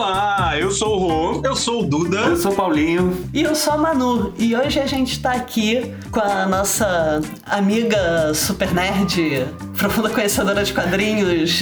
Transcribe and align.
Olá, 0.00 0.58
eu 0.58 0.70
sou 0.70 0.96
o 0.96 0.98
Rô. 0.98 1.42
Eu 1.44 1.54
sou 1.54 1.82
o 1.82 1.86
Duda. 1.86 2.20
Eu 2.20 2.36
sou 2.38 2.52
o 2.52 2.56
Paulinho. 2.56 3.28
E 3.34 3.42
eu 3.42 3.54
sou 3.54 3.74
a 3.74 3.76
Manu. 3.76 4.32
E 4.38 4.56
hoje 4.56 4.80
a 4.80 4.86
gente 4.86 5.20
tá 5.20 5.32
aqui 5.32 5.94
com 6.10 6.20
a 6.20 6.46
nossa 6.46 7.20
amiga 7.44 8.32
super 8.32 8.72
nerd, 8.72 9.46
profunda 9.76 10.08
conhecedora 10.08 10.64
de 10.64 10.72
quadrinhos. 10.72 11.60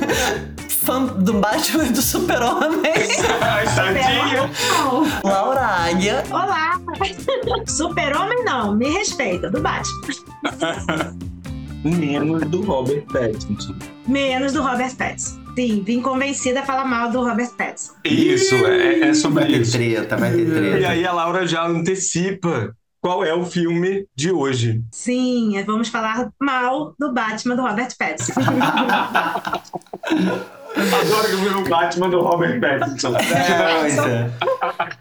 fã 0.66 1.04
do 1.04 1.34
Batman 1.34 1.84
e 1.84 1.90
do 1.90 2.00
Super-Homem. 2.00 2.80
Tadinha. 3.76 4.50
Laura 5.22 5.60
Águia. 5.60 6.24
Olá! 6.30 6.80
Super-Homem 7.66 8.46
não, 8.46 8.74
me 8.76 8.88
respeita, 8.88 9.50
do 9.50 9.60
Batman. 9.60 11.18
Menos 11.84 12.48
do 12.48 12.62
Robert 12.62 13.04
Pattinson. 13.12 13.74
Menos 14.06 14.54
do 14.54 14.62
Robert 14.62 14.96
Pattinson. 14.96 15.47
Sim, 15.58 15.82
vim 15.84 16.00
convencida 16.00 16.60
a 16.60 16.62
falar 16.64 16.84
mal 16.84 17.10
do 17.10 17.18
Robert 17.20 17.50
Pattinson. 17.56 17.94
Isso, 18.04 18.54
é, 18.64 19.08
é 19.08 19.14
sobre 19.14 19.40
Vai 19.42 19.50
ter 19.52 19.60
isso. 19.62 19.72
treta, 19.72 20.16
vai 20.16 20.30
ter 20.30 20.46
E 20.46 20.50
treta. 20.52 20.88
aí 20.90 21.04
a 21.04 21.12
Laura 21.12 21.44
já 21.48 21.66
antecipa 21.66 22.72
qual 23.00 23.24
é 23.24 23.34
o 23.34 23.44
filme 23.44 24.06
de 24.14 24.30
hoje. 24.30 24.80
Sim, 24.92 25.60
vamos 25.66 25.88
falar 25.88 26.28
mal 26.40 26.94
do 26.96 27.12
Batman 27.12 27.56
do 27.56 27.62
Robert 27.62 27.88
Pattinson. 27.98 28.34
Adoro 30.80 31.28
que 31.28 31.32
eu 31.34 31.38
vi 31.38 31.48
o 31.48 31.68
Batman 31.68 32.08
do 32.08 32.20
Robert 32.20 32.60
Pattinson. 32.60 33.16
É, 33.16 34.30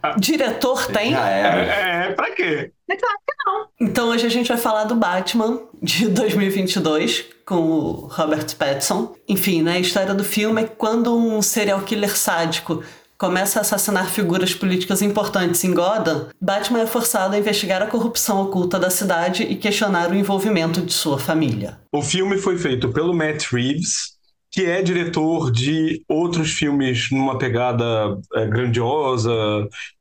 é. 0.09 0.15
Diretor 0.17 0.87
tem. 0.87 1.11
Já 1.11 1.27
era. 1.27 1.61
É, 1.61 2.11
pra 2.13 2.31
quê? 2.31 2.71
É 2.89 2.95
claro 2.95 3.17
que 3.25 3.33
não. 3.45 3.67
Então 3.79 4.09
hoje 4.09 4.25
a 4.25 4.29
gente 4.29 4.47
vai 4.47 4.57
falar 4.57 4.85
do 4.85 4.95
Batman 4.95 5.59
de 5.81 6.07
2022 6.09 7.25
com 7.45 7.55
o 7.55 7.91
Robert 8.07 8.55
Pattinson. 8.57 9.15
Enfim, 9.27 9.61
né, 9.61 9.73
a 9.73 9.79
história 9.79 10.13
do 10.13 10.23
filme 10.23 10.61
é 10.61 10.65
que 10.65 10.75
quando 10.75 11.15
um 11.15 11.41
serial 11.41 11.81
killer 11.81 12.15
sádico 12.17 12.83
começa 13.17 13.59
a 13.59 13.61
assassinar 13.61 14.09
figuras 14.09 14.53
políticas 14.53 15.01
importantes 15.01 15.63
em 15.63 15.73
Gotham, 15.73 16.27
Batman 16.39 16.81
é 16.81 16.85
forçado 16.85 17.35
a 17.35 17.39
investigar 17.39 17.81
a 17.81 17.87
corrupção 17.87 18.43
oculta 18.43 18.77
da 18.77 18.89
cidade 18.91 19.43
e 19.43 19.55
questionar 19.55 20.11
o 20.11 20.15
envolvimento 20.15 20.81
de 20.81 20.93
sua 20.93 21.17
família. 21.17 21.79
O 21.91 22.01
filme 22.01 22.37
foi 22.37 22.57
feito 22.57 22.89
pelo 22.89 23.15
Matt 23.15 23.51
Reeves, 23.51 24.16
que 24.57 24.65
é 24.65 24.81
diretor 24.81 25.51
de 25.51 26.03
outros 26.09 26.49
filmes 26.51 27.11
numa 27.11 27.37
pegada 27.37 28.17
é, 28.33 28.47
grandiosa, 28.47 29.31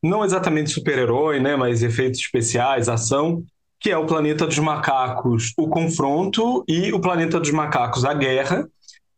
não 0.03 0.25
exatamente 0.25 0.71
super-herói, 0.71 1.39
né, 1.39 1.55
mas 1.55 1.83
efeitos 1.83 2.21
especiais, 2.21 2.89
ação, 2.89 3.45
que 3.79 3.91
é 3.91 3.98
o 3.98 4.07
Planeta 4.07 4.47
dos 4.47 4.59
Macacos, 4.59 5.53
O 5.59 5.69
Confronto 5.69 6.65
e 6.67 6.91
o 6.91 6.98
Planeta 6.98 7.39
dos 7.39 7.51
Macacos, 7.51 8.07
A 8.07 8.15
Guerra, 8.15 8.67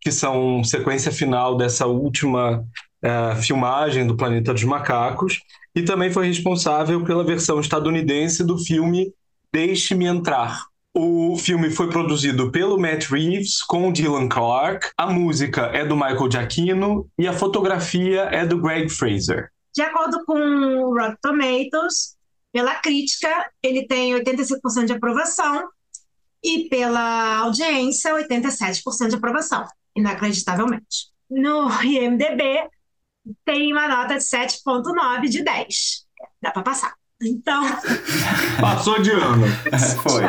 que 0.00 0.10
são 0.10 0.64
sequência 0.64 1.12
final 1.12 1.56
dessa 1.56 1.86
última 1.86 2.64
é, 3.00 3.36
filmagem 3.36 4.08
do 4.08 4.16
Planeta 4.16 4.52
dos 4.52 4.64
Macacos, 4.64 5.38
e 5.72 5.82
também 5.82 6.10
foi 6.10 6.26
responsável 6.26 7.04
pela 7.04 7.22
versão 7.22 7.60
estadunidense 7.60 8.42
do 8.42 8.58
filme 8.58 9.12
Deixe-me 9.52 10.06
Entrar, 10.06 10.64
o 10.98 11.36
filme 11.36 11.70
foi 11.70 11.88
produzido 11.88 12.50
pelo 12.50 12.76
Matt 12.76 13.06
Reeves 13.06 13.62
com 13.62 13.88
o 13.88 13.92
Dylan 13.92 14.28
Clark. 14.28 14.90
A 14.96 15.06
música 15.06 15.66
é 15.66 15.84
do 15.84 15.94
Michael 15.94 16.30
Giacchino 16.30 17.08
e 17.16 17.28
a 17.28 17.32
fotografia 17.32 18.22
é 18.32 18.44
do 18.44 18.60
Greg 18.60 18.88
Fraser. 18.88 19.50
De 19.72 19.80
acordo 19.80 20.24
com 20.24 20.34
o 20.34 20.98
Rotten 20.98 21.16
Tomatoes, 21.22 22.16
pela 22.52 22.74
crítica, 22.74 23.28
ele 23.62 23.86
tem 23.86 24.12
85% 24.14 24.86
de 24.86 24.92
aprovação 24.92 25.68
e 26.42 26.68
pela 26.68 27.36
audiência, 27.38 28.12
87% 28.14 29.08
de 29.08 29.14
aprovação, 29.14 29.64
inacreditavelmente. 29.94 31.12
No 31.30 31.70
IMDB, 31.84 32.68
tem 33.44 33.72
uma 33.72 33.86
nota 33.86 34.14
de 34.14 34.24
7,9 34.24 35.28
de 35.28 35.44
10. 35.44 36.06
Dá 36.42 36.50
para 36.50 36.62
passar. 36.62 36.97
Então, 37.20 37.64
Passou 38.60 39.02
de 39.02 39.10
ano. 39.10 39.44
Foi. 40.02 40.22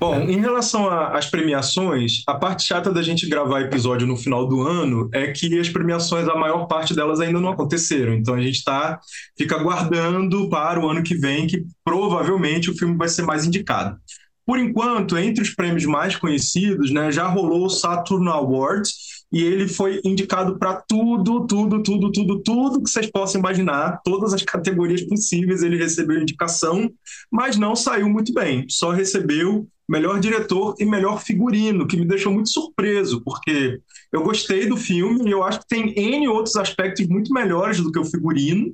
Bom, 0.00 0.20
em 0.22 0.40
relação 0.40 0.88
às 0.88 1.26
premiações, 1.26 2.22
a 2.26 2.34
parte 2.34 2.62
chata 2.62 2.90
da 2.90 3.02
gente 3.02 3.28
gravar 3.28 3.60
episódio 3.60 4.06
no 4.06 4.16
final 4.16 4.48
do 4.48 4.62
ano 4.62 5.10
é 5.12 5.32
que 5.32 5.58
as 5.58 5.68
premiações, 5.68 6.26
a 6.26 6.34
maior 6.34 6.66
parte 6.66 6.94
delas 6.94 7.20
ainda 7.20 7.38
não 7.38 7.50
aconteceram. 7.50 8.14
Então 8.14 8.34
a 8.34 8.40
gente 8.40 8.64
tá, 8.64 8.98
fica 9.36 9.56
aguardando 9.56 10.48
para 10.48 10.80
o 10.80 10.88
ano 10.88 11.02
que 11.02 11.14
vem, 11.14 11.46
que 11.46 11.62
provavelmente 11.84 12.70
o 12.70 12.74
filme 12.76 12.96
vai 12.96 13.08
ser 13.08 13.22
mais 13.22 13.44
indicado. 13.44 13.98
Por 14.46 14.58
enquanto, 14.58 15.18
entre 15.18 15.42
os 15.42 15.50
prêmios 15.50 15.84
mais 15.84 16.16
conhecidos, 16.16 16.90
né, 16.90 17.12
já 17.12 17.28
rolou 17.28 17.66
o 17.66 17.70
Saturn 17.70 18.28
Awards 18.30 19.09
e 19.32 19.42
ele 19.42 19.68
foi 19.68 20.00
indicado 20.04 20.58
para 20.58 20.74
tudo, 20.74 21.46
tudo, 21.46 21.82
tudo, 21.82 22.10
tudo, 22.10 22.40
tudo 22.40 22.82
que 22.82 22.90
vocês 22.90 23.10
possam 23.10 23.38
imaginar, 23.38 24.00
todas 24.04 24.34
as 24.34 24.42
categorias 24.42 25.02
possíveis 25.02 25.62
ele 25.62 25.76
recebeu 25.76 26.20
indicação, 26.20 26.90
mas 27.30 27.56
não 27.56 27.76
saiu 27.76 28.08
muito 28.08 28.32
bem. 28.32 28.66
Só 28.68 28.90
recebeu 28.90 29.68
melhor 29.88 30.20
diretor 30.20 30.74
e 30.78 30.84
melhor 30.84 31.20
figurino, 31.20 31.86
que 31.86 31.96
me 31.96 32.06
deixou 32.06 32.32
muito 32.32 32.48
surpreso, 32.48 33.22
porque 33.24 33.80
eu 34.12 34.22
gostei 34.22 34.66
do 34.66 34.76
filme 34.76 35.28
e 35.28 35.32
eu 35.32 35.42
acho 35.42 35.60
que 35.60 35.68
tem 35.68 35.92
N 35.96 36.28
outros 36.28 36.56
aspectos 36.56 37.06
muito 37.08 37.32
melhores 37.32 37.80
do 37.80 37.90
que 37.90 37.98
o 37.98 38.04
figurino. 38.04 38.72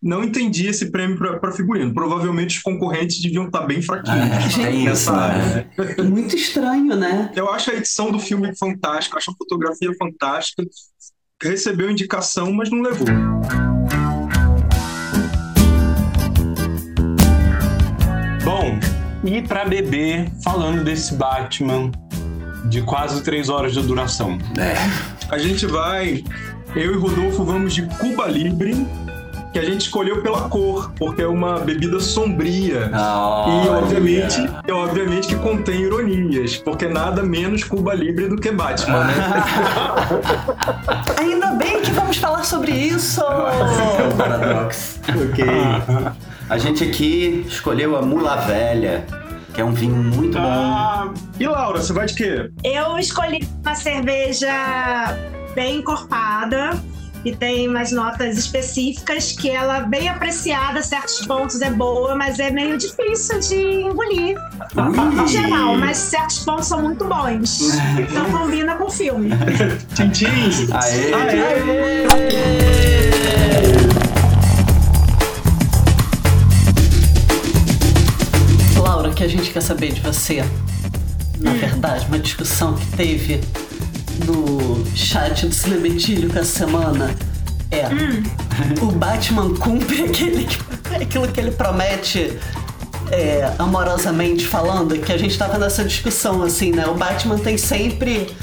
Não 0.00 0.22
entendi 0.22 0.68
esse 0.68 0.92
prêmio 0.92 1.18
para 1.18 1.50
figurino. 1.50 1.92
Provavelmente 1.92 2.58
os 2.58 2.62
concorrentes 2.62 3.20
deviam 3.20 3.46
estar 3.46 3.62
bem 3.62 3.82
fraquinhos. 3.82 4.56
É, 4.58 4.70
isso, 4.70 5.12
né? 5.12 5.66
Muito 6.08 6.36
estranho, 6.36 6.94
né? 6.94 7.32
Eu 7.34 7.50
acho 7.50 7.72
a 7.72 7.74
edição 7.74 8.12
do 8.12 8.20
filme 8.20 8.56
fantástica, 8.56 9.18
acho 9.18 9.32
a 9.32 9.34
fotografia 9.34 9.90
fantástica. 9.98 10.62
Recebeu 11.42 11.90
indicação, 11.90 12.52
mas 12.52 12.70
não 12.70 12.80
levou. 12.80 13.08
Bom, 18.44 18.78
e 19.24 19.42
pra 19.42 19.64
beber, 19.64 20.30
falando 20.44 20.84
desse 20.84 21.14
Batman 21.14 21.90
de 22.70 22.82
quase 22.82 23.22
três 23.24 23.48
horas 23.48 23.72
de 23.72 23.82
duração. 23.82 24.38
É. 24.58 24.74
A 25.28 25.38
gente 25.38 25.66
vai, 25.66 26.22
eu 26.76 26.94
e 26.94 26.96
Rodolfo 26.96 27.44
vamos 27.44 27.74
de 27.74 27.82
Cuba 27.98 28.26
Libre, 28.26 28.74
que 29.52 29.58
a 29.58 29.64
gente 29.64 29.82
escolheu 29.82 30.22
pela 30.22 30.48
cor, 30.48 30.90
porque 30.98 31.22
é 31.22 31.26
uma 31.26 31.58
bebida 31.60 31.98
sombria. 32.00 32.90
E 33.64 33.68
obviamente, 33.68 34.36
e 34.66 34.72
obviamente 34.72 35.28
que 35.28 35.36
contém 35.36 35.82
ironias, 35.82 36.56
porque 36.56 36.86
nada 36.86 37.22
menos 37.22 37.64
Cuba 37.64 37.94
Libre 37.94 38.28
do 38.28 38.36
que 38.36 38.50
Batman, 38.52 39.04
né? 39.04 39.14
Ainda 41.18 41.52
bem 41.52 41.80
que 41.80 41.90
vamos 41.92 42.16
falar 42.18 42.44
sobre 42.44 42.72
isso! 42.72 43.22
É 43.98 44.08
o 44.08 44.16
paradoxo. 44.16 45.00
Ok. 45.08 45.44
A 46.48 46.58
gente 46.58 46.84
aqui 46.84 47.44
escolheu 47.48 47.96
a 47.96 48.02
Mula 48.02 48.36
Velha, 48.36 49.04
que 49.54 49.60
é 49.60 49.64
um 49.64 49.72
vinho 49.72 49.96
muito 49.96 50.38
bom. 50.38 50.44
Ah, 50.46 51.08
E 51.38 51.46
Laura, 51.46 51.80
você 51.80 51.92
vai 51.92 52.06
de 52.06 52.14
quê? 52.14 52.50
eu 52.64 52.98
escolhi 52.98 53.46
uma 53.64 53.74
cerveja 53.74 55.16
bem 55.54 55.78
encorpada, 55.78 56.78
que 57.22 57.36
tem 57.36 57.68
umas 57.68 57.92
notas 57.92 58.38
específicas, 58.38 59.32
que 59.32 59.50
ela, 59.50 59.80
bem 59.80 60.08
apreciada, 60.08 60.82
certos 60.82 61.26
pontos 61.26 61.60
é 61.60 61.70
boa, 61.70 62.14
mas 62.14 62.38
é 62.38 62.50
meio 62.50 62.78
difícil 62.78 63.40
de 63.40 63.82
engolir. 63.82 64.36
Em 65.22 65.28
geral, 65.28 65.76
mas 65.76 65.96
certos 65.96 66.40
pontos 66.40 66.68
são 66.68 66.82
muito 66.82 67.04
bons. 67.04 67.60
Então 67.98 68.30
combina 68.30 68.76
com 68.76 68.84
o 68.84 68.90
filme. 68.90 69.30
Tintim! 69.94 70.26
Aê! 70.72 71.10
Laura, 78.80 79.10
o 79.10 79.14
que 79.14 79.24
a 79.24 79.28
gente 79.28 79.50
quer 79.50 79.62
saber 79.62 79.92
de 79.92 80.00
você, 80.00 80.44
na 81.40 81.52
verdade, 81.52 82.06
uma 82.06 82.18
discussão 82.18 82.74
que 82.74 82.86
teve 82.96 83.40
no 84.24 84.84
chat 84.96 85.46
do 85.46 85.54
Cinemetilho 85.54 86.30
com 86.30 86.38
essa 86.38 86.58
semana 86.60 87.14
é 87.70 87.84
o 88.82 88.86
Batman 88.92 89.54
cumpre 89.56 90.04
aquele, 90.04 90.44
que- 90.44 90.94
aquilo 91.02 91.28
que 91.28 91.38
ele 91.40 91.50
promete 91.50 92.38
é, 93.10 93.52
amorosamente 93.58 94.46
falando, 94.46 94.98
que 94.98 95.12
a 95.12 95.16
gente 95.18 95.36
tava 95.38 95.58
nessa 95.58 95.84
discussão 95.84 96.42
assim, 96.42 96.72
né? 96.72 96.86
O 96.86 96.94
Batman 96.94 97.38
tem 97.38 97.56
sempre 97.56 98.34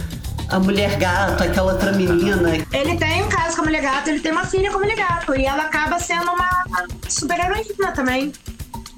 a 0.49 0.59
mulher 0.59 0.97
gato, 0.97 1.43
aquela 1.43 1.73
outra 1.73 1.91
menina. 1.91 2.51
Ele 2.71 2.95
tem 2.97 3.23
um 3.23 3.29
caso 3.29 3.55
com 3.55 3.61
a 3.63 3.65
mulher 3.65 3.81
gato, 3.81 4.09
ele 4.09 4.19
tem 4.19 4.31
uma 4.31 4.45
filha 4.45 4.69
com 4.71 4.77
a 4.77 4.79
mulher 4.79 4.95
gato, 4.95 5.35
e 5.35 5.45
ela 5.45 5.63
acaba 5.63 5.99
sendo 5.99 6.31
uma 6.31 6.49
super-heroína 7.09 7.91
também. 7.93 8.31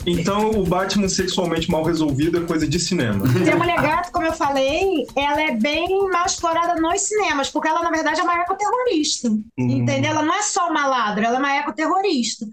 Então 0.07 0.51
o 0.51 0.63
Batman 0.63 1.09
sexualmente 1.09 1.69
mal 1.69 1.83
resolvido 1.83 2.42
é 2.42 2.48
coisa 2.48 2.65
de 2.65 2.80
cinema. 2.80 3.25
E 3.45 3.50
a 3.50 3.57
mulher 3.57 3.81
gato, 3.81 4.12
como 4.12 4.25
eu 4.25 4.33
falei, 4.33 5.06
ela 5.15 5.42
é 5.42 5.51
bem 5.51 6.09
mal 6.09 6.25
explorada 6.25 6.80
nos 6.80 7.01
cinemas, 7.01 7.50
porque 7.50 7.68
ela, 7.68 7.83
na 7.83 7.92
verdade, 7.92 8.21
é 8.21 8.24
uma 8.24 8.42
ecoterrorista. 8.42 9.30
Entendeu? 9.57 10.12
Ela 10.12 10.21
não 10.21 10.33
é 10.33 10.42
só 10.42 10.69
uma 10.69 10.88
ladra, 10.88 11.25
ela 11.25 11.36
é 11.36 11.39
uma 11.39 11.56
ecoterrorista. 11.57 12.45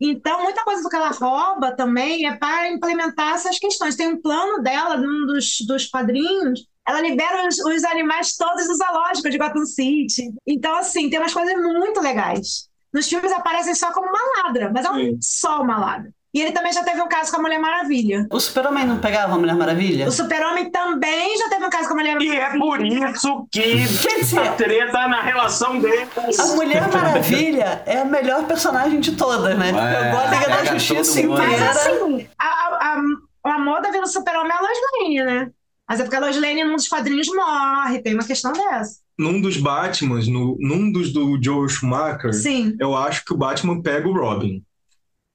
Então, 0.00 0.42
muita 0.42 0.64
coisa 0.64 0.82
do 0.82 0.88
que 0.88 0.96
ela 0.96 1.10
rouba 1.10 1.72
também 1.72 2.26
é 2.26 2.36
para 2.36 2.70
implementar 2.70 3.34
essas 3.34 3.58
questões. 3.58 3.96
Tem 3.96 4.08
um 4.08 4.20
plano 4.20 4.62
dela, 4.62 4.96
num 4.96 5.26
dos, 5.26 5.58
dos 5.66 5.86
padrinhos, 5.86 6.66
ela 6.86 7.00
libera 7.00 7.46
os, 7.46 7.58
os 7.58 7.84
animais 7.84 8.36
todos 8.36 8.66
do 8.66 8.74
zoológico 8.74 9.30
de 9.30 9.38
Gotham 9.38 9.64
City. 9.64 10.32
Então, 10.46 10.74
assim, 10.76 11.08
tem 11.08 11.18
umas 11.18 11.32
coisas 11.32 11.54
muito 11.54 12.00
legais. 12.00 12.68
nos 12.92 13.08
filmes 13.08 13.32
aparecem 13.32 13.74
só 13.74 13.92
como 13.92 14.08
uma 14.08 14.42
ladra, 14.42 14.70
mas 14.72 14.84
é 14.84 14.90
um, 14.90 15.18
só 15.20 15.62
uma 15.62 15.78
ladra. 15.78 16.10
E 16.34 16.42
ele 16.42 16.50
também 16.50 16.72
já 16.72 16.82
teve 16.82 17.00
um 17.00 17.06
caso 17.06 17.30
com 17.30 17.38
a 17.38 17.42
Mulher 17.42 17.60
Maravilha. 17.60 18.26
O 18.28 18.40
Super-Homem 18.40 18.84
não 18.84 18.98
pegava 18.98 19.34
a 19.34 19.38
Mulher 19.38 19.54
Maravilha? 19.54 20.08
O 20.08 20.10
Super-Homem 20.10 20.68
também 20.68 21.38
já 21.38 21.48
teve 21.48 21.64
um 21.64 21.70
caso 21.70 21.86
com 21.86 21.94
a 21.94 21.96
Mulher 21.98 22.14
Maravilha. 22.14 22.34
E 22.34 22.38
é 22.38 22.58
por 22.58 22.84
isso 22.84 23.46
que 23.52 24.38
a 24.38 24.52
treta 24.52 25.06
na 25.06 25.22
relação 25.22 25.78
deles. 25.78 26.08
A 26.40 26.56
Mulher 26.56 26.88
Maravilha 26.92 27.82
é 27.86 28.00
a 28.00 28.04
melhor 28.04 28.44
personagem 28.46 28.98
de 28.98 29.12
todas, 29.12 29.56
né? 29.56 29.72
Ué, 29.72 30.04
Pegou 30.04 30.20
a 30.20 30.26
Liga 30.26 30.48
da 30.48 30.64
Justiça 30.64 31.22
mundo. 31.22 31.38
Mas 31.38 31.52
inteira. 31.52 31.70
assim, 31.70 32.28
a, 32.36 32.46
a, 32.46 33.00
a, 33.44 33.54
a 33.54 33.58
moda 33.60 33.92
vendo 33.92 34.08
Super-Homem 34.08 34.50
é 34.50 34.56
a 34.56 34.60
Lois 34.60 34.78
Lane, 35.00 35.22
né? 35.22 35.50
Mas 35.88 36.00
é 36.00 36.02
porque 36.02 36.16
a 36.16 36.20
Lois 36.20 36.40
Lane 36.40 36.64
num 36.64 36.74
dos 36.74 36.88
quadrinhos 36.88 37.28
morre, 37.28 38.00
tem 38.00 38.14
uma 38.14 38.24
questão 38.24 38.52
dessa. 38.52 38.96
Num 39.16 39.40
dos 39.40 39.56
Batmans, 39.56 40.26
no, 40.26 40.56
num 40.58 40.90
dos 40.90 41.12
do 41.12 41.38
Joel 41.40 41.68
Schumacher, 41.68 42.32
Sim. 42.32 42.74
eu 42.80 42.96
acho 42.96 43.24
que 43.24 43.32
o 43.32 43.36
Batman 43.36 43.80
pega 43.80 44.08
o 44.08 44.12
Robin. 44.12 44.64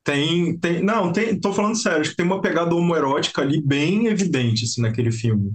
Tem, 0.09 0.57
tem, 0.57 0.81
não, 0.81 1.11
tem, 1.11 1.39
tô 1.39 1.53
falando 1.53 1.79
sério, 1.79 2.01
acho 2.01 2.09
que 2.09 2.15
tem 2.15 2.25
uma 2.25 2.41
pegada 2.41 2.73
homoerótica 2.73 3.43
ali 3.43 3.61
bem 3.61 4.07
evidente, 4.07 4.65
assim, 4.65 4.81
naquele 4.81 5.11
filme. 5.11 5.51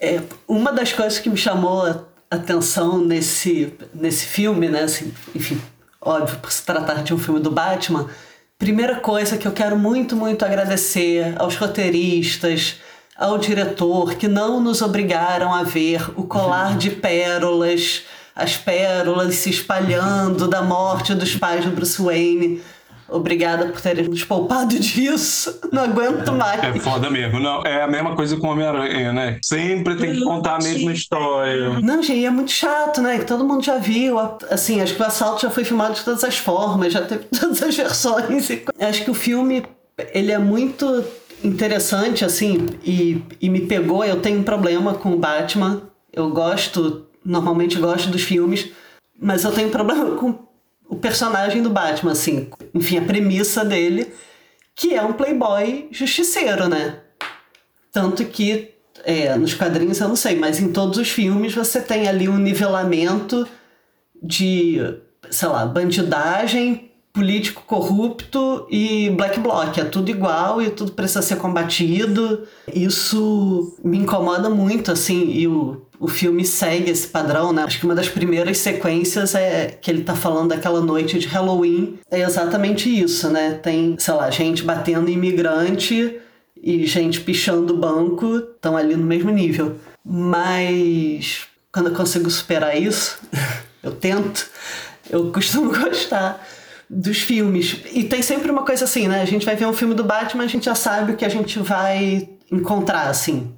É, 0.00 0.22
uma 0.48 0.72
das 0.72 0.94
coisas 0.94 1.18
que 1.18 1.28
me 1.28 1.36
chamou 1.36 1.84
a 1.84 2.00
atenção 2.30 3.04
nesse, 3.04 3.70
nesse 3.92 4.24
filme, 4.24 4.66
né? 4.70 4.84
Assim, 4.84 5.12
enfim, 5.34 5.60
óbvio, 6.00 6.38
por 6.38 6.50
se 6.50 6.64
tratar 6.64 7.02
de 7.02 7.12
um 7.12 7.18
filme 7.18 7.38
do 7.38 7.50
Batman, 7.50 8.08
primeira 8.58 8.96
coisa 8.96 9.36
que 9.36 9.46
eu 9.46 9.52
quero 9.52 9.78
muito, 9.78 10.16
muito 10.16 10.42
agradecer 10.42 11.34
aos 11.36 11.56
roteiristas, 11.56 12.76
ao 13.14 13.36
diretor, 13.36 14.14
que 14.14 14.26
não 14.26 14.58
nos 14.58 14.80
obrigaram 14.80 15.52
a 15.52 15.64
ver 15.64 16.18
o 16.18 16.22
colar 16.22 16.78
de 16.78 16.88
pérolas, 16.96 18.04
as 18.34 18.56
pérolas 18.56 19.34
se 19.34 19.50
espalhando 19.50 20.48
da 20.48 20.62
morte 20.62 21.14
dos 21.14 21.36
pais 21.36 21.62
do 21.62 21.72
Bruce 21.72 22.00
Wayne. 22.00 22.62
Obrigada 23.08 23.66
por 23.66 23.80
terem 23.80 24.06
nos 24.06 24.22
poupado 24.22 24.78
disso. 24.78 25.58
Não 25.72 25.84
aguento 25.84 26.30
mais. 26.32 26.62
É 26.62 26.78
foda 26.78 27.08
mesmo. 27.08 27.40
Não, 27.40 27.62
é 27.62 27.82
a 27.82 27.88
mesma 27.88 28.14
coisa 28.14 28.36
com 28.36 28.46
o 28.46 28.50
Homem-Aranha, 28.50 29.12
né? 29.12 29.38
Sempre 29.42 29.96
tem 29.96 30.12
que 30.12 30.20
contar 30.22 30.56
a 30.56 30.58
mesma 30.58 30.92
história. 30.92 31.80
Não, 31.80 32.02
gente, 32.02 32.24
é 32.24 32.30
muito 32.30 32.50
chato, 32.50 33.00
né? 33.00 33.18
Que 33.18 33.24
todo 33.24 33.44
mundo 33.44 33.64
já 33.64 33.78
viu. 33.78 34.18
Assim, 34.50 34.82
acho 34.82 34.94
que 34.94 35.02
o 35.02 35.06
assalto 35.06 35.42
já 35.42 35.50
foi 35.50 35.64
filmado 35.64 35.94
de 35.94 36.04
todas 36.04 36.22
as 36.22 36.36
formas, 36.36 36.92
já 36.92 37.02
teve 37.02 37.24
todas 37.40 37.62
as 37.62 37.74
versões. 37.74 38.50
Acho 38.78 39.04
que 39.04 39.10
o 39.10 39.14
filme, 39.14 39.64
ele 40.12 40.30
é 40.30 40.38
muito 40.38 41.02
interessante, 41.42 42.24
assim, 42.24 42.66
e, 42.84 43.22
e 43.40 43.48
me 43.48 43.62
pegou. 43.62 44.04
Eu 44.04 44.20
tenho 44.20 44.40
um 44.40 44.44
problema 44.44 44.92
com 44.94 45.12
o 45.12 45.18
Batman. 45.18 45.82
Eu 46.12 46.28
gosto, 46.30 47.06
normalmente 47.24 47.78
gosto 47.78 48.10
dos 48.10 48.22
filmes, 48.22 48.70
mas 49.18 49.44
eu 49.44 49.52
tenho 49.52 49.68
um 49.68 49.70
problema 49.70 50.10
com 50.16 50.47
o 50.88 50.96
personagem 50.96 51.62
do 51.62 51.70
Batman, 51.70 52.12
assim. 52.12 52.50
Enfim, 52.74 52.98
a 52.98 53.02
premissa 53.02 53.64
dele, 53.64 54.12
que 54.74 54.94
é 54.94 55.02
um 55.02 55.12
playboy 55.12 55.88
justiceiro, 55.90 56.68
né? 56.68 57.00
Tanto 57.92 58.24
que 58.24 58.74
é, 59.04 59.36
nos 59.36 59.54
quadrinhos 59.54 60.00
eu 60.00 60.08
não 60.08 60.16
sei, 60.16 60.36
mas 60.36 60.60
em 60.60 60.72
todos 60.72 60.98
os 60.98 61.08
filmes 61.08 61.54
você 61.54 61.80
tem 61.80 62.08
ali 62.08 62.28
um 62.28 62.38
nivelamento 62.38 63.46
de, 64.22 64.78
sei 65.30 65.48
lá, 65.48 65.64
bandidagem, 65.66 66.87
político 67.18 67.64
corrupto 67.66 68.64
e 68.70 69.10
black 69.10 69.40
bloc. 69.40 69.76
É 69.76 69.84
tudo 69.84 70.08
igual 70.08 70.62
e 70.62 70.70
tudo 70.70 70.92
precisa 70.92 71.20
ser 71.20 71.34
combatido. 71.34 72.46
Isso 72.72 73.76
me 73.82 73.98
incomoda 73.98 74.48
muito, 74.48 74.92
assim, 74.92 75.32
e 75.32 75.48
o, 75.48 75.82
o 75.98 76.06
filme 76.06 76.44
segue 76.44 76.92
esse 76.92 77.08
padrão, 77.08 77.52
né? 77.52 77.64
Acho 77.64 77.80
que 77.80 77.84
uma 77.84 77.94
das 77.96 78.08
primeiras 78.08 78.58
sequências 78.58 79.34
é 79.34 79.66
que 79.66 79.90
ele 79.90 80.04
tá 80.04 80.14
falando 80.14 80.50
daquela 80.50 80.80
noite 80.80 81.18
de 81.18 81.26
Halloween. 81.26 81.98
É 82.08 82.20
exatamente 82.20 82.88
isso, 82.88 83.28
né? 83.28 83.58
Tem, 83.60 83.96
sei 83.98 84.14
lá, 84.14 84.30
gente 84.30 84.62
batendo 84.62 85.10
em 85.10 85.14
imigrante 85.14 86.20
e 86.56 86.86
gente 86.86 87.20
pichando 87.20 87.74
o 87.74 87.78
banco 87.78 88.36
estão 88.36 88.76
ali 88.76 88.94
no 88.94 89.04
mesmo 89.04 89.32
nível. 89.32 89.74
Mas 90.04 91.48
quando 91.72 91.88
eu 91.88 91.96
consigo 91.96 92.30
superar 92.30 92.80
isso, 92.80 93.18
eu 93.82 93.90
tento, 93.90 94.48
eu 95.10 95.32
costumo 95.32 95.72
gostar 95.76 96.46
dos 96.88 97.18
filmes. 97.18 97.76
E 97.92 98.04
tem 98.04 98.22
sempre 98.22 98.50
uma 98.50 98.64
coisa 98.64 98.84
assim, 98.84 99.08
né? 99.08 99.20
A 99.20 99.26
gente 99.26 99.44
vai 99.44 99.56
ver 99.56 99.66
um 99.66 99.72
filme 99.72 99.94
do 99.94 100.04
Batman, 100.04 100.44
a 100.44 100.48
gente 100.48 100.64
já 100.64 100.74
sabe 100.74 101.12
o 101.12 101.16
que 101.16 101.24
a 101.24 101.28
gente 101.28 101.58
vai 101.58 102.28
encontrar, 102.50 103.08
assim. 103.08 103.52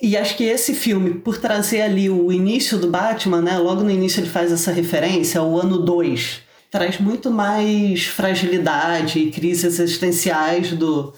E 0.00 0.16
acho 0.16 0.36
que 0.36 0.44
esse 0.44 0.74
filme, 0.74 1.14
por 1.14 1.38
trazer 1.38 1.82
ali 1.82 2.10
o 2.10 2.32
início 2.32 2.78
do 2.78 2.90
Batman, 2.90 3.40
né? 3.40 3.58
Logo 3.58 3.82
no 3.82 3.90
início 3.90 4.20
ele 4.20 4.28
faz 4.28 4.50
essa 4.50 4.72
referência, 4.72 5.42
o 5.42 5.60
ano 5.60 5.78
2. 5.78 6.40
Traz 6.70 6.98
muito 6.98 7.30
mais 7.30 8.06
fragilidade 8.06 9.18
e 9.18 9.30
crises 9.30 9.78
existenciais 9.78 10.72
do, 10.72 11.12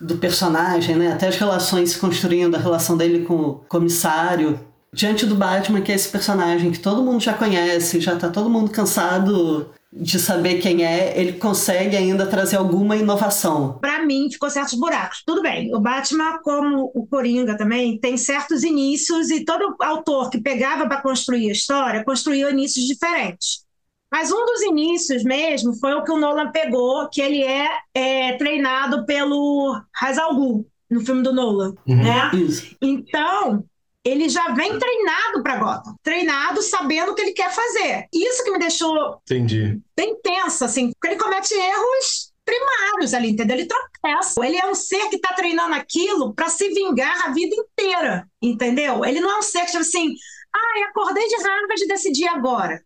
do 0.00 0.18
personagem, 0.18 0.96
né? 0.96 1.12
Até 1.12 1.28
as 1.28 1.36
relações 1.36 1.90
se 1.90 1.98
construindo, 1.98 2.56
a 2.56 2.58
relação 2.58 2.96
dele 2.96 3.24
com 3.24 3.34
o 3.36 3.54
comissário. 3.54 4.60
Diante 4.92 5.24
do 5.24 5.34
Batman, 5.34 5.80
que 5.80 5.92
é 5.92 5.94
esse 5.94 6.08
personagem 6.08 6.70
que 6.70 6.78
todo 6.78 7.02
mundo 7.02 7.22
já 7.22 7.32
conhece, 7.32 8.00
já 8.00 8.16
tá 8.16 8.28
todo 8.28 8.50
mundo 8.50 8.70
cansado 8.70 9.70
de 9.98 10.18
saber 10.18 10.60
quem 10.60 10.84
é, 10.84 11.18
ele 11.18 11.34
consegue 11.34 11.96
ainda 11.96 12.26
trazer 12.26 12.56
alguma 12.56 12.96
inovação. 12.96 13.78
Pra 13.80 14.04
mim, 14.04 14.30
ficou 14.30 14.50
certos 14.50 14.74
buracos. 14.74 15.22
Tudo 15.24 15.42
bem, 15.42 15.74
o 15.74 15.80
Batman, 15.80 16.38
como 16.42 16.90
o 16.94 17.06
Coringa 17.06 17.56
também, 17.56 17.98
tem 17.98 18.16
certos 18.16 18.62
inícios 18.62 19.30
e 19.30 19.44
todo 19.44 19.74
autor 19.80 20.28
que 20.30 20.40
pegava 20.40 20.86
para 20.86 21.00
construir 21.00 21.48
a 21.48 21.52
história 21.52 22.04
construía 22.04 22.50
inícios 22.50 22.86
diferentes. 22.86 23.64
Mas 24.12 24.30
um 24.30 24.44
dos 24.46 24.62
inícios 24.62 25.24
mesmo 25.24 25.74
foi 25.74 25.94
o 25.94 26.04
que 26.04 26.12
o 26.12 26.18
Nolan 26.18 26.50
pegou, 26.52 27.08
que 27.08 27.20
ele 27.20 27.42
é, 27.42 27.68
é 27.94 28.32
treinado 28.36 29.04
pelo 29.04 29.80
Ra's 29.92 30.18
al 30.18 30.34
Ghul, 30.34 30.66
no 30.88 31.00
filme 31.00 31.22
do 31.22 31.32
Nolan, 31.32 31.74
né? 31.86 32.30
Isso. 32.34 32.76
Então, 32.80 33.64
ele 34.06 34.28
já 34.28 34.52
vem 34.52 34.78
treinado 34.78 35.42
para 35.42 35.56
Gotham, 35.56 35.96
treinado 36.00 36.62
sabendo 36.62 37.10
o 37.10 37.14
que 37.14 37.22
ele 37.22 37.32
quer 37.32 37.52
fazer. 37.52 38.06
Isso 38.12 38.44
que 38.44 38.52
me 38.52 38.58
deixou 38.58 39.20
Entendi. 39.22 39.80
bem 39.96 40.14
tensa, 40.22 40.66
assim, 40.66 40.92
porque 40.92 41.08
ele 41.08 41.22
comete 41.22 41.52
erros 41.52 42.32
primários 42.44 43.12
ali, 43.12 43.30
entendeu? 43.30 43.56
Ele 43.56 43.66
tropeça. 43.66 44.46
Ele 44.46 44.56
é 44.56 44.66
um 44.70 44.74
ser 44.76 45.08
que 45.08 45.16
está 45.16 45.34
treinando 45.34 45.74
aquilo 45.74 46.32
para 46.32 46.48
se 46.48 46.68
vingar 46.68 47.26
a 47.26 47.32
vida 47.32 47.56
inteira, 47.56 48.30
entendeu? 48.40 49.04
Ele 49.04 49.18
não 49.18 49.28
é 49.28 49.38
um 49.38 49.42
ser 49.42 49.62
que, 49.62 49.72
tipo 49.72 49.78
assim, 49.78 50.14
ai, 50.54 50.82
acordei 50.84 51.26
de 51.26 51.42
raiva 51.42 51.74
de 51.74 51.86
decidir 51.88 52.28
agora. 52.28 52.80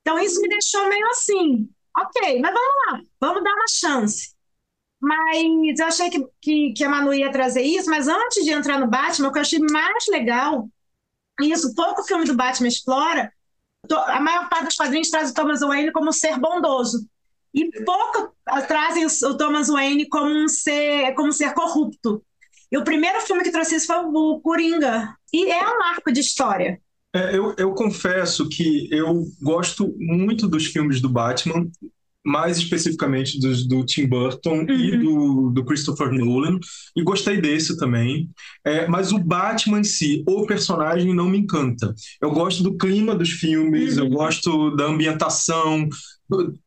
Então 0.00 0.18
isso 0.18 0.40
me 0.40 0.48
deixou 0.48 0.88
meio 0.88 1.06
assim, 1.10 1.68
ok, 1.96 2.40
mas 2.40 2.52
vamos 2.52 2.72
lá, 2.86 3.00
vamos 3.20 3.44
dar 3.44 3.52
uma 3.52 3.68
chance. 3.68 4.34
Mas 5.00 5.80
eu 5.80 5.86
achei 5.86 6.10
que, 6.10 6.26
que, 6.40 6.72
que 6.72 6.84
a 6.84 6.88
Manu 6.88 7.14
ia 7.14 7.32
trazer 7.32 7.62
isso, 7.62 7.88
mas 7.88 8.06
antes 8.06 8.44
de 8.44 8.50
entrar 8.50 8.78
no 8.78 8.86
Batman, 8.86 9.28
o 9.28 9.32
que 9.32 9.38
eu 9.38 9.42
achei 9.42 9.58
mais 9.58 10.06
legal, 10.08 10.68
e 11.40 11.50
isso 11.50 11.74
pouco 11.74 12.04
filme 12.04 12.26
do 12.26 12.36
Batman 12.36 12.68
explora, 12.68 13.32
a 13.90 14.20
maior 14.20 14.48
parte 14.48 14.66
dos 14.66 14.76
quadrinhos 14.76 15.08
traz 15.08 15.30
o 15.30 15.34
Thomas 15.34 15.60
Wayne 15.60 15.92
como 15.92 16.10
um 16.10 16.12
ser 16.12 16.38
bondoso. 16.38 17.08
E 17.52 17.68
pouco 17.84 18.32
trazem 18.68 19.06
o, 19.06 19.36
Thomas 19.36 19.68
Wayne 19.68 20.08
como 20.08 20.30
um 20.30 20.48
ser, 20.48 21.14
como 21.14 21.28
um 21.28 21.32
ser 21.32 21.52
corrupto. 21.54 22.22
E 22.70 22.78
o 22.78 22.84
primeiro 22.84 23.20
filme 23.22 23.42
que 23.42 23.50
trouxe 23.50 23.76
isso 23.76 23.86
foi 23.86 23.96
o 23.96 24.40
Coringa. 24.40 25.16
E 25.32 25.50
é 25.50 25.62
um 25.62 25.82
arco 25.82 26.12
de 26.12 26.20
história. 26.20 26.80
É, 27.12 27.36
eu, 27.36 27.54
eu 27.58 27.72
confesso 27.72 28.48
que 28.48 28.88
eu 28.92 29.24
gosto 29.42 29.92
muito 29.98 30.46
dos 30.46 30.66
filmes 30.66 31.00
do 31.00 31.08
Batman, 31.08 31.68
mais 32.24 32.58
especificamente 32.58 33.40
dos 33.40 33.66
do 33.66 33.84
Tim 33.84 34.06
Burton 34.06 34.66
e 34.68 34.96
do, 34.98 35.50
do 35.50 35.64
Christopher 35.64 36.12
Nolan, 36.12 36.58
e 36.94 37.02
gostei 37.02 37.40
desse 37.40 37.76
também. 37.76 38.28
É, 38.64 38.86
mas 38.86 39.12
o 39.12 39.18
Batman 39.18 39.80
em 39.80 39.84
si, 39.84 40.22
o 40.26 40.46
personagem, 40.46 41.14
não 41.14 41.28
me 41.28 41.38
encanta. 41.38 41.94
Eu 42.20 42.30
gosto 42.30 42.62
do 42.62 42.76
clima 42.76 43.14
dos 43.14 43.30
filmes, 43.30 43.96
eu 43.96 44.08
gosto 44.08 44.74
da 44.76 44.84
ambientação, 44.84 45.88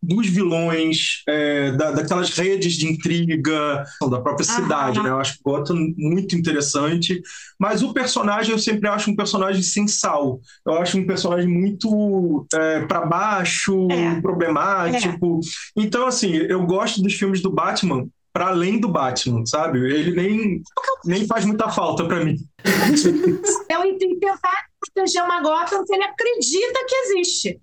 dos 0.02 0.28
vilões, 0.28 1.24
é, 1.28 1.72
da, 1.72 1.92
daquelas 1.92 2.30
redes 2.32 2.74
de 2.74 2.88
intriga, 2.88 3.84
da 4.10 4.22
própria 4.22 4.46
cidade, 4.46 5.02
né? 5.02 5.10
Eu 5.10 5.20
acho 5.20 5.40
Gotham 5.44 5.94
muito 5.98 6.36
interessante. 6.36 7.22
Mas 7.60 7.82
o 7.82 7.94
personagem 7.94 8.52
eu 8.52 8.60
sempre 8.60 8.90
acho 8.90 9.10
um 9.10 9.16
personagem 9.16 9.62
sem 9.62 9.88
sal. 9.88 10.40
Eu 10.66 10.74
acho 10.74 10.98
um 10.98 11.06
personagem 11.06 11.48
muito 11.50 12.46
para 12.88 13.06
baixo, 13.06 13.88
É. 13.92 14.20
problemático. 14.22 15.40
Então, 15.76 16.06
assim, 16.08 16.34
eu 16.34 16.66
gosto 16.66 17.02
dos 17.02 17.14
filmes 17.14 17.42
do 17.42 17.52
Batman 17.52 18.08
para 18.34 18.48
além 18.48 18.80
do 18.80 18.88
Batman, 18.90 19.46
sabe? 19.46 19.80
Ele 19.80 20.12
nem, 20.12 20.62
nem 21.06 21.28
faz 21.28 21.46
muita 21.46 21.70
falta 21.70 22.04
para 22.06 22.26
mim. 22.26 22.36
Eu 23.70 23.86
e 23.86 23.98
tentar 23.98 24.40
proteger 24.80 25.24
uma 25.24 25.42
Gotham 25.42 25.86
que 25.86 25.94
ele 25.94 26.04
acredita 26.04 26.86
que 26.88 26.96
existe. 26.96 27.60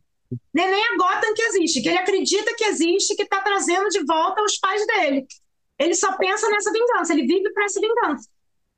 Nem 0.54 0.70
nem 0.70 0.84
a 0.84 0.96
Gotham 0.96 1.34
que 1.34 1.42
existe, 1.42 1.82
que 1.82 1.88
ele 1.88 1.98
acredita 1.98 2.54
que 2.56 2.64
existe, 2.64 3.16
que 3.16 3.22
está 3.22 3.40
trazendo 3.40 3.88
de 3.88 4.04
volta 4.04 4.42
os 4.42 4.58
pais 4.58 4.86
dele. 4.86 5.26
Ele 5.78 5.94
só 5.94 6.16
pensa 6.16 6.48
nessa 6.50 6.72
vingança, 6.72 7.12
ele 7.12 7.26
vive 7.26 7.52
para 7.52 7.64
essa 7.64 7.80
vingança. 7.80 8.28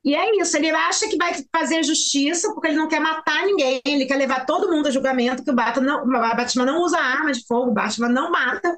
E 0.04 0.14
é 0.14 0.36
isso, 0.40 0.56
ele 0.56 0.70
acha 0.70 1.08
que 1.08 1.16
vai 1.16 1.32
fazer 1.54 1.82
justiça 1.84 2.52
porque 2.52 2.68
ele 2.68 2.76
não 2.76 2.88
quer 2.88 3.00
matar 3.00 3.46
ninguém, 3.46 3.80
ele 3.86 4.06
quer 4.06 4.16
levar 4.16 4.44
todo 4.44 4.70
mundo 4.70 4.88
a 4.88 4.90
julgamento, 4.90 5.44
que 5.44 5.50
o 5.50 5.54
Batman 5.54 5.86
não, 5.86 6.04
o 6.04 6.36
Batman 6.36 6.64
não 6.64 6.82
usa 6.82 6.98
arma 6.98 7.32
de 7.32 7.46
fogo, 7.46 7.70
o 7.70 7.74
Batman 7.74 8.08
não 8.08 8.30
mata, 8.30 8.76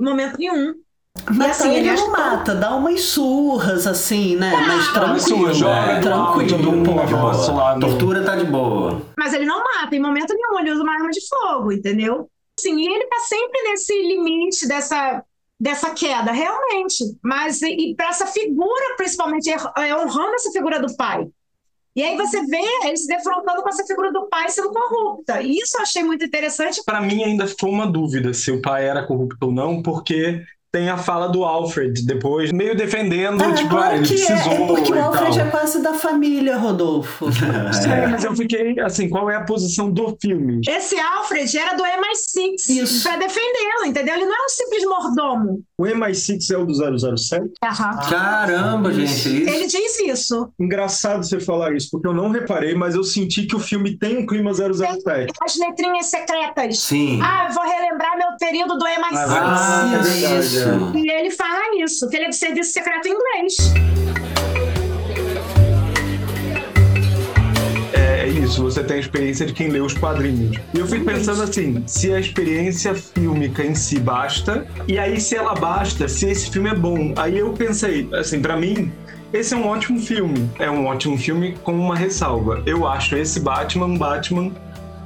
Em 0.00 0.04
momento 0.04 0.38
nenhum. 0.38 0.74
Mas 1.32 1.60
assim, 1.60 1.74
ele 1.74 1.88
ele 1.88 1.96
não 1.96 2.10
mata, 2.10 2.54
dá 2.54 2.74
umas 2.74 3.00
surras 3.02 3.86
assim, 3.86 4.36
né? 4.36 4.50
Mas 4.66 4.92
tranquilo. 4.92 5.20
surra, 5.20 5.52
joga 5.54 5.92
é, 5.92 6.00
tranquilo. 6.00 6.58
do 6.58 6.82
pô. 6.82 6.94
negócio 7.02 7.54
lá 7.54 7.74
no- 7.74 7.80
Tortura 7.80 8.24
tá 8.24 8.34
de 8.36 8.44
boa. 8.44 9.00
Mas 9.16 9.32
ele 9.32 9.46
não 9.46 9.62
mata 9.62 9.94
em 9.94 10.00
momento 10.00 10.34
nenhum, 10.34 10.60
ele 10.60 10.72
usa 10.72 10.82
uma 10.82 10.92
arma 10.92 11.10
de 11.10 11.20
fogo, 11.26 11.72
entendeu? 11.72 12.28
Assim, 12.58 12.76
e 12.76 12.86
ele 12.86 13.06
tá 13.06 13.18
sempre 13.20 13.62
nesse 13.62 13.94
limite 14.02 14.66
dessa, 14.66 15.22
dessa 15.58 15.90
queda, 15.90 16.30
realmente. 16.32 17.04
Mas, 17.22 17.62
e, 17.62 17.90
e 17.92 17.94
para 17.96 18.08
essa 18.08 18.26
figura, 18.26 18.94
principalmente, 18.96 19.50
é, 19.50 19.56
é 19.88 19.96
honrando 19.96 20.34
essa 20.34 20.50
figura 20.50 20.80
do 20.80 20.94
pai. 20.96 21.26
E 21.96 22.02
aí 22.02 22.16
você 22.16 22.44
vê 22.44 22.60
ele 22.84 22.96
se 22.96 23.06
defrontando 23.06 23.62
com 23.62 23.68
essa 23.68 23.84
figura 23.86 24.12
do 24.12 24.26
pai 24.28 24.48
sendo 24.48 24.70
corrupta. 24.72 25.40
E 25.40 25.58
isso 25.58 25.76
eu 25.76 25.82
achei 25.82 26.02
muito 26.02 26.24
interessante. 26.24 26.82
Pra 26.84 27.00
mim 27.00 27.22
ainda 27.22 27.46
ficou 27.46 27.70
uma 27.70 27.86
dúvida 27.86 28.34
se 28.34 28.50
o 28.50 28.60
pai 28.60 28.88
era 28.88 29.06
corrupto 29.06 29.46
ou 29.46 29.52
não, 29.52 29.80
porque 29.80 30.42
tem 30.74 30.88
a 30.88 30.98
fala 30.98 31.28
do 31.28 31.44
Alfred 31.44 32.04
depois, 32.04 32.50
meio 32.50 32.76
defendendo, 32.76 33.40
Ah, 33.40 33.52
tipo, 33.52 33.76
ah, 33.76 33.78
claro 33.78 33.96
ele 33.98 34.06
que 34.08 34.20
é, 34.20 34.26
precisou 34.26 34.52
é 34.52 34.66
porque 34.66 34.90
e 34.90 34.94
o 34.96 35.04
Alfred 35.04 35.38
tal. 35.38 35.46
é 35.46 35.50
quase 35.50 35.80
da 35.80 35.94
família, 35.94 36.56
Rodolfo. 36.56 37.26
É, 37.84 38.06
mas 38.08 38.24
eu 38.24 38.34
fiquei 38.34 38.80
assim, 38.80 39.08
qual 39.08 39.30
é 39.30 39.36
a 39.36 39.44
posição 39.44 39.88
do 39.90 40.16
filme? 40.20 40.60
Esse 40.66 40.98
Alfred 40.98 41.56
era 41.56 41.74
do 41.76 41.84
MI6 41.84 42.82
Isso. 42.82 43.02
para 43.04 43.18
defendê-lo, 43.18 43.86
entendeu? 43.86 44.14
Ele 44.16 44.24
não 44.24 44.32
é 44.32 44.46
um 44.46 44.48
simples 44.48 44.84
mordomo. 44.84 45.62
O 45.78 45.84
MI6 45.84 46.50
é 46.52 46.56
o 46.56 46.64
do 46.64 46.74
007? 47.18 47.50
Caramba, 48.10 48.92
gente. 48.92 49.10
Isso. 49.12 49.28
Ele 49.28 49.66
diz 49.66 50.00
isso. 50.00 50.48
Engraçado 50.58 51.22
você 51.24 51.38
falar 51.38 51.74
isso, 51.74 51.88
porque 51.92 52.08
eu 52.08 52.14
não 52.14 52.30
reparei, 52.30 52.74
mas 52.74 52.94
eu 52.94 53.04
senti 53.04 53.46
que 53.46 53.54
o 53.54 53.60
filme 53.60 53.96
tem 53.96 54.18
um 54.18 54.26
clima 54.26 54.52
007. 54.52 55.32
As 55.40 55.56
letrinhas 55.56 56.06
secretas. 56.06 56.78
Sim. 56.80 57.20
Ah, 57.22 57.46
eu 57.48 57.54
vou 57.54 57.62
relembrar 57.64 58.16
meu 58.16 58.36
período 58.40 58.76
do 58.76 58.84
MI6. 58.84 59.14
Ah, 59.14 59.90
é 59.94 60.63
Isso. 60.70 60.98
E 60.98 61.10
ele 61.10 61.30
fala 61.30 61.82
isso, 61.82 62.08
que 62.08 62.16
ele 62.16 62.26
é 62.26 62.28
de 62.28 62.36
serviço 62.36 62.72
secreto 62.72 63.08
inglês. 63.08 63.56
É 67.92 68.28
isso, 68.28 68.62
você 68.62 68.82
tem 68.82 68.96
a 68.96 69.00
experiência 69.00 69.44
de 69.44 69.52
quem 69.52 69.68
lê 69.68 69.80
os 69.80 69.92
quadrinhos. 69.92 70.56
E 70.72 70.78
eu 70.78 70.86
fico 70.86 71.04
pensando 71.04 71.42
assim, 71.42 71.82
se 71.86 72.12
a 72.12 72.18
experiência 72.18 72.94
fílmica 72.94 73.62
em 73.62 73.74
si 73.74 73.98
basta, 73.98 74.66
e 74.88 74.98
aí 74.98 75.20
se 75.20 75.36
ela 75.36 75.54
basta, 75.54 76.08
se 76.08 76.28
esse 76.28 76.50
filme 76.50 76.70
é 76.70 76.74
bom. 76.74 77.12
Aí 77.16 77.38
eu 77.38 77.52
pensei, 77.52 78.08
assim, 78.14 78.40
pra 78.40 78.56
mim, 78.56 78.90
esse 79.32 79.52
é 79.52 79.56
um 79.56 79.66
ótimo 79.66 80.00
filme. 80.00 80.48
É 80.58 80.70
um 80.70 80.86
ótimo 80.86 81.18
filme 81.18 81.56
com 81.62 81.74
uma 81.74 81.96
ressalva. 81.96 82.62
Eu 82.64 82.86
acho 82.86 83.16
esse 83.16 83.40
Batman 83.40 83.86
um 83.86 83.98
Batman 83.98 84.52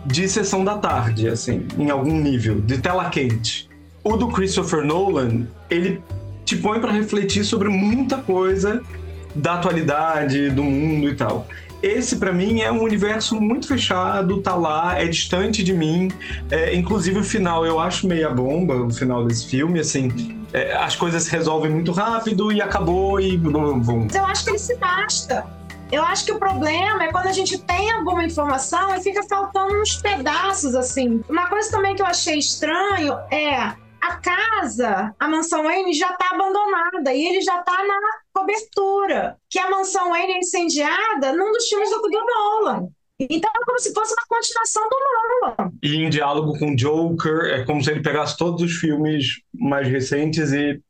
de 0.07 0.29
sessão 0.29 0.65
da 0.65 0.79
tarde, 0.79 1.29
assim, 1.29 1.67
em 1.79 1.91
algum 1.91 2.19
nível, 2.21 2.61
de 2.61 2.79
tela 2.79 3.11
quente. 3.11 3.68
O 4.09 4.17
do 4.17 4.29
Christopher 4.29 4.83
Nolan, 4.83 5.47
ele 5.69 6.03
te 6.43 6.57
põe 6.57 6.81
pra 6.81 6.91
refletir 6.91 7.45
sobre 7.45 7.69
muita 7.69 8.17
coisa 8.17 8.83
da 9.35 9.53
atualidade, 9.57 10.49
do 10.49 10.65
mundo 10.65 11.11
e 11.11 11.15
tal. 11.15 11.47
Esse, 11.83 12.17
pra 12.17 12.33
mim, 12.33 12.63
é 12.63 12.73
um 12.73 12.83
universo 12.83 13.39
muito 13.39 13.69
fechado, 13.69 14.41
tá 14.41 14.55
lá, 14.55 14.99
é 14.99 15.07
distante 15.07 15.63
de 15.63 15.75
mim. 15.75 16.11
É, 16.51 16.75
inclusive, 16.75 17.19
o 17.19 17.23
final 17.23 17.67
eu 17.67 17.79
acho 17.79 18.09
meia 18.09 18.31
bomba, 18.31 18.77
o 18.77 18.91
final 18.91 19.27
desse 19.27 19.47
filme, 19.47 19.79
assim. 19.79 20.11
é, 20.55 20.75
as 20.75 20.97
coisas 20.97 21.25
se 21.25 21.31
resolvem 21.31 21.71
muito 21.71 21.93
rápido 21.93 22.51
e 22.51 22.63
acabou 22.63 23.21
e. 23.21 23.39
Eu 24.15 24.25
acho 24.25 24.43
que 24.43 24.51
ele 24.53 24.59
se 24.59 24.75
basta. 24.77 25.45
Eu 25.93 26.03
acho 26.03 26.25
que 26.25 26.33
o 26.33 26.39
problema 26.39 27.05
é 27.05 27.13
quando 27.13 27.27
a 27.27 27.33
gente 27.33 27.59
tem 27.59 27.93
alguma 27.93 28.25
informação 28.25 28.95
e 28.97 29.03
fica 29.03 29.23
faltando 29.25 29.83
uns 29.83 29.97
pedaços, 29.97 30.75
assim. 30.75 31.21
Uma 31.29 31.47
coisa 31.49 31.71
também 31.71 31.95
que 31.95 32.01
eu 32.01 32.07
achei 32.07 32.39
estranho 32.39 33.13
é 33.31 33.75
a 34.01 34.17
casa, 34.17 35.15
a 35.19 35.29
mansão 35.29 35.65
Wayne, 35.65 35.93
já 35.93 36.13
tá 36.15 36.31
abandonada 36.33 37.13
e 37.13 37.27
ele 37.27 37.41
já 37.41 37.63
tá 37.63 37.85
na 37.85 38.01
cobertura. 38.33 39.37
Que 39.51 39.59
a 39.59 39.71
mansão 39.71 40.11
Wayne 40.11 40.35
é 40.35 40.39
incendiada 40.39 41.33
num 41.33 41.53
dos 41.53 41.69
filmes 41.69 41.91
do, 41.91 42.01
do 42.01 42.11
Nolan. 42.11 42.89
Então 43.19 43.51
é 43.51 43.65
como 43.65 43.79
se 43.81 43.93
fosse 43.93 44.15
uma 44.15 44.27
continuação 44.29 44.89
do 44.89 44.97
Nolan. 45.01 45.73
E 45.83 45.97
em 45.97 46.09
diálogo 46.09 46.59
com 46.59 46.73
o 46.73 46.77
Joker, 46.77 47.47
é 47.47 47.65
como 47.65 47.83
se 47.83 47.91
ele 47.91 48.03
pegasse 48.03 48.37
todos 48.37 48.63
os 48.63 48.77
filmes 48.77 49.41
mais 49.53 49.89
recentes 49.89 50.53
e 50.53 50.81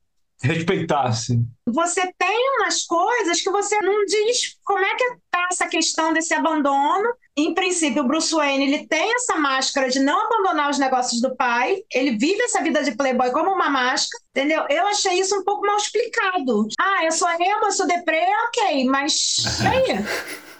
respeitasse. 0.42 1.40
você 1.66 2.12
tem 2.16 2.50
umas 2.58 2.84
coisas 2.84 3.40
que 3.40 3.50
você 3.50 3.76
não 3.82 4.04
diz 4.04 4.56
como 4.64 4.84
é 4.84 4.94
que 4.94 5.16
tá 5.30 5.48
essa 5.50 5.66
questão 5.66 6.12
desse 6.12 6.32
abandono. 6.32 7.08
Em 7.38 7.54
princípio, 7.54 8.02
o 8.02 8.06
Bruce 8.06 8.34
Wayne 8.34 8.64
ele 8.64 8.86
tem 8.88 9.14
essa 9.14 9.36
máscara 9.36 9.88
de 9.88 10.00
não 10.00 10.26
abandonar 10.26 10.70
os 10.70 10.78
negócios 10.78 11.20
do 11.20 11.36
pai. 11.36 11.76
Ele 11.94 12.18
vive 12.18 12.42
essa 12.42 12.60
vida 12.60 12.82
de 12.82 12.96
playboy 12.96 13.30
como 13.30 13.52
uma 13.52 13.70
máscara, 13.70 14.20
entendeu? 14.30 14.64
Eu 14.68 14.88
achei 14.88 15.20
isso 15.20 15.38
um 15.38 15.44
pouco 15.44 15.64
mal 15.64 15.76
explicado. 15.76 16.66
Ah, 16.80 17.04
eu 17.04 17.12
sou 17.12 17.28
emo, 17.28 17.64
eu 17.66 17.70
sou 17.70 17.86
deprê, 17.86 18.24
ok, 18.48 18.84
mas 18.86 19.36
e 19.62 19.66
aí? 19.66 20.04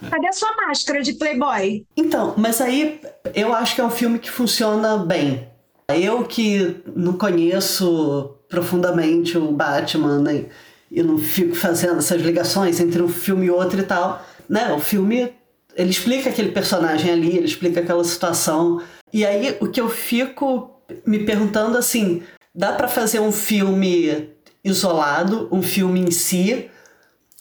Cadê 0.09 0.29
a 0.29 0.33
sua 0.33 0.55
máscara 0.55 1.03
de 1.03 1.15
playboy? 1.15 1.85
Então, 1.97 2.35
mas 2.37 2.61
aí 2.61 3.01
eu 3.35 3.53
acho 3.53 3.75
que 3.75 3.81
é 3.81 3.85
um 3.85 3.91
filme 3.91 4.21
que 4.21 4.31
funciona 4.31 4.99
bem. 4.99 5.49
Eu 5.89 6.23
que 6.25 6.81
não 6.95 7.15
conheço 7.15 8.37
profundamente 8.49 9.37
o 9.37 9.51
Batman, 9.51 10.21
né? 10.21 10.45
E 10.91 11.03
não 11.03 11.19
fico 11.19 11.57
fazendo 11.57 11.99
essas 11.99 12.23
ligações 12.23 12.79
entre 12.79 13.03
um 13.03 13.09
filme 13.09 13.47
e 13.47 13.51
outro 13.51 13.81
e 13.81 13.83
tal. 13.83 14.25
Né? 14.49 14.73
O 14.73 14.79
filme, 14.79 15.33
ele 15.79 15.91
explica 15.91 16.29
aquele 16.29 16.51
personagem 16.51 17.11
ali, 17.13 17.37
ele 17.37 17.47
explica 17.47 17.81
aquela 17.81 18.03
situação. 18.05 18.83
E 19.13 19.25
aí 19.25 19.57
o 19.61 19.69
que 19.71 19.81
eu 19.81 19.89
fico 19.89 20.83
me 21.07 21.21
perguntando 21.25 21.79
assim, 21.79 22.23
dá 22.55 22.73
pra 22.73 22.89
fazer 22.89 23.21
um 23.21 23.31
filme 23.33 24.31
isolado, 24.65 25.49
um 25.53 25.63
filme 25.63 26.01
em 26.01 26.11
si, 26.11 26.69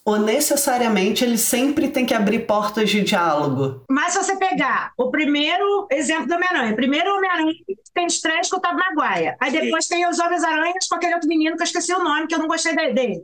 ou 0.05 0.17
necessariamente 0.19 1.25
ele 1.25 1.37
sempre 1.37 1.89
tem 1.89 2.05
que 2.05 2.13
abrir 2.13 2.45
portas 2.45 2.89
de 2.89 3.01
diálogo? 3.01 3.83
Mas 3.89 4.13
se 4.13 4.23
você 4.23 4.37
pegar 4.37 4.93
o 4.97 5.09
primeiro 5.09 5.87
exemplo 5.91 6.27
do 6.27 6.35
Homem-Aranha, 6.35 6.75
primeiro 6.75 7.13
Homem-Aranha 7.15 7.51
tem 7.93 8.05
estreia 8.05 8.41
com 8.49 8.57
o 8.57 8.61
Tobey 8.61 8.77
Maguire. 8.95 9.35
Aí 9.41 9.51
depois 9.51 9.87
tem 9.87 10.07
os 10.07 10.19
Homens-Aranhas 10.19 10.87
com 10.87 10.95
aquele 10.95 11.15
outro 11.15 11.27
menino 11.27 11.55
que 11.57 11.63
eu 11.63 11.65
esqueci 11.65 11.91
o 11.93 12.03
nome, 12.03 12.27
que 12.27 12.35
eu 12.35 12.39
não 12.39 12.47
gostei 12.47 12.73
de- 12.75 12.93
dele. 12.93 13.23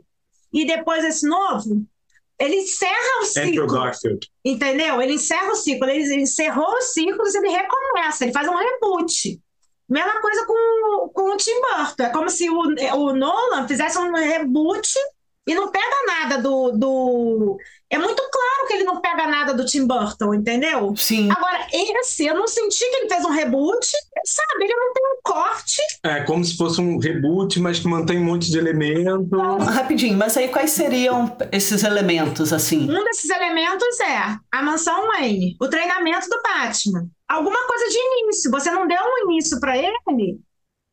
E 0.52 0.66
depois 0.66 1.04
esse 1.04 1.26
novo, 1.26 1.84
ele 2.38 2.56
encerra 2.56 3.20
o 3.20 3.24
ciclo. 3.24 3.66
Entendeu? 4.44 5.00
Ele 5.00 5.14
encerra 5.14 5.52
o 5.52 5.56
ciclo, 5.56 5.88
ele 5.88 6.22
encerrou 6.22 6.76
os 6.78 6.92
ciclos 6.92 7.34
e 7.34 7.38
ele 7.38 7.48
recomeça, 7.48 8.24
ele 8.24 8.32
faz 8.32 8.48
um 8.48 8.56
reboot. 8.56 9.40
Mesma 9.88 10.20
coisa 10.20 10.46
com, 10.46 11.10
com 11.12 11.34
o 11.34 11.36
Tim 11.36 11.60
Burton. 11.60 12.02
É 12.02 12.08
como 12.10 12.28
se 12.30 12.48
o, 12.48 12.58
o 12.58 13.12
Nolan 13.12 13.68
fizesse 13.68 13.98
um 13.98 14.12
reboot 14.14 14.94
e 15.46 15.54
não 15.54 15.70
pega 15.70 16.06
nada 16.06 16.38
do, 16.38 16.72
do. 16.72 17.58
É 17.90 17.98
muito 17.98 18.22
claro 18.30 18.66
que 18.66 18.72
ele 18.74 18.84
não 18.84 19.00
pega 19.00 19.26
nada 19.26 19.52
do 19.52 19.64
Tim 19.64 19.86
Burton, 19.86 20.34
entendeu? 20.34 20.94
Sim. 20.96 21.30
Agora, 21.30 21.66
esse, 21.70 22.24
eu 22.26 22.34
não 22.34 22.48
senti 22.48 22.78
que 22.78 22.96
ele 22.96 23.08
fez 23.08 23.24
um 23.24 23.30
reboot, 23.30 23.86
sabe? 24.24 24.64
Ele 24.64 24.74
não 24.74 24.92
tem 24.92 25.04
um 25.06 25.20
corte. 25.22 25.82
É 26.04 26.20
como 26.20 26.44
se 26.44 26.54
fosse 26.54 26.82
um 26.82 26.98
reboot, 26.98 27.58
mas 27.60 27.78
que 27.78 27.88
mantém 27.88 28.18
um 28.18 28.24
monte 28.24 28.50
de 28.50 28.58
elementos. 28.58 29.26
Rapidinho, 29.74 30.18
mas 30.18 30.36
aí 30.36 30.48
quais 30.48 30.70
seriam 30.70 31.34
esses 31.50 31.82
elementos, 31.82 32.52
assim? 32.52 32.82
Um 32.90 33.04
desses 33.04 33.30
elementos 33.30 34.00
é 34.00 34.36
a 34.52 34.62
mansão 34.62 35.06
Wayne, 35.08 35.56
o 35.58 35.66
treinamento 35.66 36.28
do 36.28 36.42
Batman. 36.42 37.08
Alguma 37.26 37.66
coisa 37.66 37.88
de 37.88 37.96
início. 37.96 38.50
Você 38.50 38.70
não 38.70 38.86
deu 38.86 38.98
um 39.00 39.30
início 39.30 39.58
pra 39.58 39.78
ele 39.78 39.94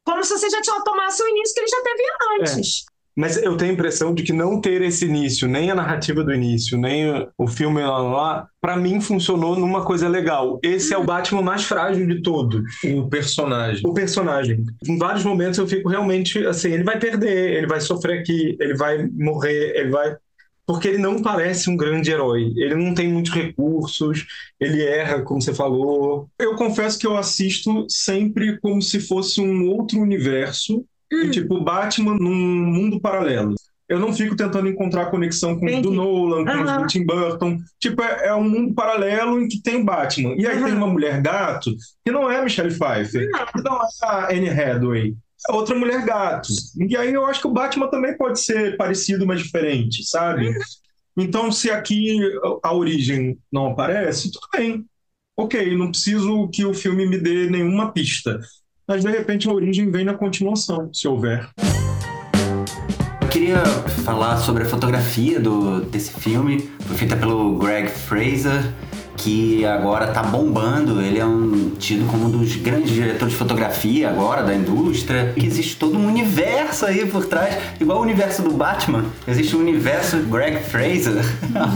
como 0.05 0.23
se 0.23 0.31
você 0.31 0.49
já 0.49 0.61
tinha 0.61 0.81
tomasse 0.81 1.21
o 1.21 1.27
início 1.27 1.53
que 1.53 1.59
ele 1.59 1.67
já 1.67 1.83
teve 1.83 2.03
antes. 2.39 2.85
Mas 3.15 3.37
eu 3.37 3.57
tenho 3.57 3.71
a 3.71 3.73
impressão 3.73 4.13
de 4.13 4.23
que 4.23 4.31
não 4.31 4.59
ter 4.61 4.81
esse 4.81 5.05
início, 5.05 5.47
nem 5.47 5.69
a 5.69 5.75
narrativa 5.75 6.23
do 6.23 6.33
início, 6.33 6.77
nem 6.77 7.27
o 7.37 7.47
filme 7.47 7.81
lá, 7.81 7.97
lá, 7.97 8.47
pra 8.61 8.77
mim 8.77 9.01
funcionou 9.01 9.59
numa 9.59 9.83
coisa 9.83 10.07
legal. 10.07 10.59
Esse 10.63 10.93
é 10.93 10.97
o 10.97 11.03
Batman 11.03 11.41
mais 11.41 11.63
frágil 11.63 12.07
de 12.07 12.21
todos. 12.21 12.61
O 12.85 13.09
personagem. 13.09 13.81
O 13.85 13.93
personagem. 13.93 14.63
Em 14.87 14.97
vários 14.97 15.23
momentos 15.23 15.59
eu 15.59 15.67
fico 15.67 15.89
realmente 15.89 16.45
assim, 16.45 16.71
ele 16.71 16.83
vai 16.83 16.97
perder, 16.97 17.57
ele 17.57 17.67
vai 17.67 17.81
sofrer 17.81 18.19
aqui, 18.19 18.55
ele 18.59 18.75
vai 18.75 19.07
morrer, 19.07 19.73
ele 19.75 19.89
vai. 19.89 20.15
Porque 20.65 20.87
ele 20.87 20.99
não 20.99 21.21
parece 21.21 21.69
um 21.69 21.75
grande 21.75 22.11
herói. 22.11 22.53
Ele 22.55 22.75
não 22.75 22.93
tem 22.93 23.09
muitos 23.09 23.33
recursos, 23.33 24.25
ele 24.59 24.81
erra, 24.81 25.21
como 25.21 25.41
você 25.41 25.53
falou. 25.53 26.29
Eu 26.39 26.55
confesso 26.55 26.97
que 26.97 27.05
eu 27.05 27.17
assisto 27.17 27.85
sempre 27.89 28.57
como 28.59 28.81
se 28.81 29.01
fosse 29.01 29.41
um 29.41 29.67
outro 29.67 29.99
universo, 29.99 30.85
e, 31.11 31.29
tipo 31.29 31.61
Batman 31.61 32.15
num 32.15 32.31
mundo 32.65 32.99
paralelo. 32.99 33.55
Eu 33.91 33.99
não 33.99 34.13
fico 34.13 34.37
tentando 34.37 34.69
encontrar 34.69 35.07
conexão 35.07 35.59
com 35.59 35.67
Entendi. 35.67 35.81
do 35.81 35.91
Nolan, 35.91 36.45
com 36.45 36.51
Aham. 36.51 36.81
do 36.81 36.87
Tim 36.87 37.05
Burton. 37.05 37.57
Tipo, 37.77 38.01
é, 38.01 38.27
é 38.27 38.33
um 38.33 38.49
mundo 38.49 38.73
paralelo 38.73 39.41
em 39.41 39.49
que 39.49 39.61
tem 39.61 39.83
Batman. 39.83 40.33
E 40.37 40.47
aí 40.47 40.63
tem 40.63 40.73
uma 40.73 40.87
mulher 40.87 41.21
gato, 41.21 41.71
que 42.05 42.09
não 42.09 42.31
é 42.31 42.37
a 42.37 42.41
Michelle 42.41 42.73
Pfeiffer, 42.73 43.29
que 43.29 43.61
não 43.61 43.75
é 43.75 43.87
a 44.03 44.31
Anne 44.31 44.49
Hathaway. 44.49 45.13
É 45.49 45.53
outra 45.53 45.75
mulher 45.75 46.05
gato. 46.05 46.47
E 46.77 46.95
aí 46.95 47.13
eu 47.13 47.25
acho 47.25 47.41
que 47.41 47.47
o 47.47 47.51
Batman 47.51 47.89
também 47.89 48.15
pode 48.15 48.39
ser 48.39 48.77
parecido, 48.77 49.27
mas 49.27 49.41
diferente, 49.41 50.05
sabe? 50.05 50.53
Então, 51.17 51.51
se 51.51 51.69
aqui 51.69 52.17
a 52.63 52.73
origem 52.73 53.37
não 53.51 53.67
aparece, 53.67 54.31
tudo 54.31 54.47
bem. 54.53 54.85
Ok, 55.35 55.75
não 55.75 55.89
preciso 55.89 56.47
que 56.49 56.63
o 56.63 56.73
filme 56.73 57.05
me 57.05 57.17
dê 57.17 57.49
nenhuma 57.49 57.91
pista. 57.91 58.39
Mas 58.91 59.05
de 59.05 59.09
repente 59.09 59.47
a 59.47 59.53
origem 59.53 59.89
vem 59.89 60.03
na 60.03 60.13
continuação, 60.13 60.89
se 60.91 61.07
houver. 61.07 61.47
Eu 63.21 63.27
queria 63.29 63.63
falar 64.03 64.35
sobre 64.35 64.63
a 64.63 64.65
fotografia 64.65 65.39
do, 65.39 65.79
desse 65.79 66.11
filme. 66.11 66.69
Foi 66.81 66.97
feita 66.97 67.15
pelo 67.15 67.57
Greg 67.57 67.87
Fraser, 67.87 68.61
que 69.15 69.65
agora 69.65 70.07
tá 70.07 70.21
bombando. 70.21 71.01
Ele 71.01 71.19
é 71.19 71.25
um, 71.25 71.69
tido 71.79 72.05
como 72.11 72.25
um 72.25 72.29
dos 72.31 72.57
grandes 72.57 72.91
diretores 72.91 73.31
de 73.31 73.39
fotografia 73.39 74.09
agora 74.09 74.43
da 74.43 74.53
indústria. 74.53 75.31
Que 75.37 75.45
existe 75.45 75.77
todo 75.77 75.97
um 75.97 76.05
universo 76.05 76.85
aí 76.85 77.05
por 77.05 77.23
trás, 77.23 77.57
igual 77.79 77.99
o 77.99 78.01
universo 78.01 78.41
do 78.41 78.51
Batman. 78.51 79.05
Existe 79.25 79.55
o 79.55 79.59
universo 79.59 80.17
Greg 80.23 80.57
Fraser, 80.65 81.23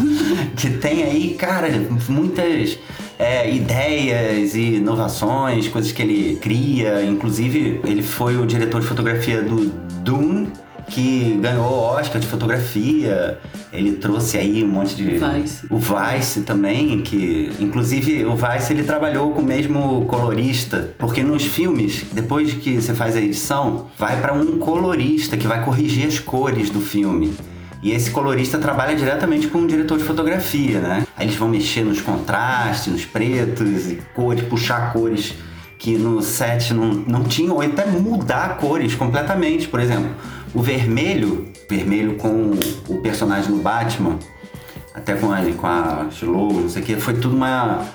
que 0.58 0.70
tem 0.70 1.04
aí, 1.04 1.34
cara, 1.36 1.70
muitas 2.10 2.78
é, 3.18 3.50
ideias 3.50 4.56
e 4.56 4.76
inovações, 4.76 5.68
coisas 5.68 5.92
que 5.92 6.02
ele 6.02 6.36
cria. 6.38 7.04
Inclusive, 7.04 7.82
ele 7.84 8.02
foi 8.02 8.38
o 8.38 8.46
diretor 8.46 8.82
de 8.82 8.88
fotografia 8.88 9.42
do 9.42 9.70
Dune 10.04 10.50
que 10.88 11.38
ganhou 11.42 11.66
o 11.66 11.80
Oscar 11.98 12.20
de 12.20 12.28
fotografia. 12.28 13.40
Ele 13.72 13.94
trouxe 13.94 14.38
aí 14.38 14.64
um 14.64 14.68
monte 14.68 14.96
de. 14.96 15.04
Vice. 15.04 15.66
O 15.70 15.78
Vice 15.78 16.42
também, 16.42 17.02
que. 17.02 17.52
Inclusive, 17.60 18.26
o 18.26 18.36
Vice 18.36 18.74
ele 18.74 18.84
trabalhou 18.84 19.32
com 19.32 19.42
o 19.42 19.46
mesmo 19.46 20.06
colorista. 20.06 20.94
Porque 20.98 21.24
nos 21.24 21.46
filmes, 21.46 22.06
depois 22.12 22.54
que 22.54 22.82
você 22.82 22.94
faz 22.94 23.16
a 23.16 23.22
edição, 23.22 23.88
vai 23.98 24.20
para 24.22 24.34
um 24.34 24.58
colorista 24.60 25.36
que 25.36 25.48
vai 25.48 25.64
corrigir 25.64 26.08
as 26.08 26.20
cores 26.20 26.70
do 26.70 26.80
filme. 26.80 27.34
E 27.86 27.92
esse 27.92 28.10
colorista 28.10 28.58
trabalha 28.58 28.96
diretamente 28.96 29.48
com 29.48 29.60
um 29.60 29.68
diretor 29.68 30.00
de 30.00 30.04
fotografia, 30.04 30.80
né? 30.80 31.06
Aí 31.16 31.28
eles 31.28 31.36
vão 31.36 31.48
mexer 31.48 31.84
nos 31.84 32.02
contrastes, 32.02 32.92
nos 32.92 33.06
pretos 33.06 33.86
e 33.92 34.02
cores, 34.16 34.44
puxar 34.46 34.92
cores 34.92 35.36
que 35.78 35.96
no 35.96 36.20
set 36.20 36.74
não, 36.74 36.88
não 36.88 37.24
tinham, 37.26 37.54
ou 37.54 37.62
até 37.62 37.86
mudar 37.86 38.58
cores 38.58 38.96
completamente. 38.96 39.68
Por 39.68 39.80
exemplo, 39.80 40.10
o 40.52 40.64
vermelho, 40.64 41.48
vermelho 41.70 42.16
com 42.16 42.54
o 42.90 43.02
personagem 43.02 43.52
do 43.52 43.62
Batman, 43.62 44.18
até 44.92 45.14
com 45.14 45.32
a, 45.32 45.42
com 45.56 45.68
a 45.68 46.08
Shiloh, 46.10 46.62
não 46.62 46.70
sei 46.70 46.82
o 46.82 46.86
que, 46.88 46.96
foi 46.96 47.14
tudo 47.14 47.36
uma, 47.36 47.86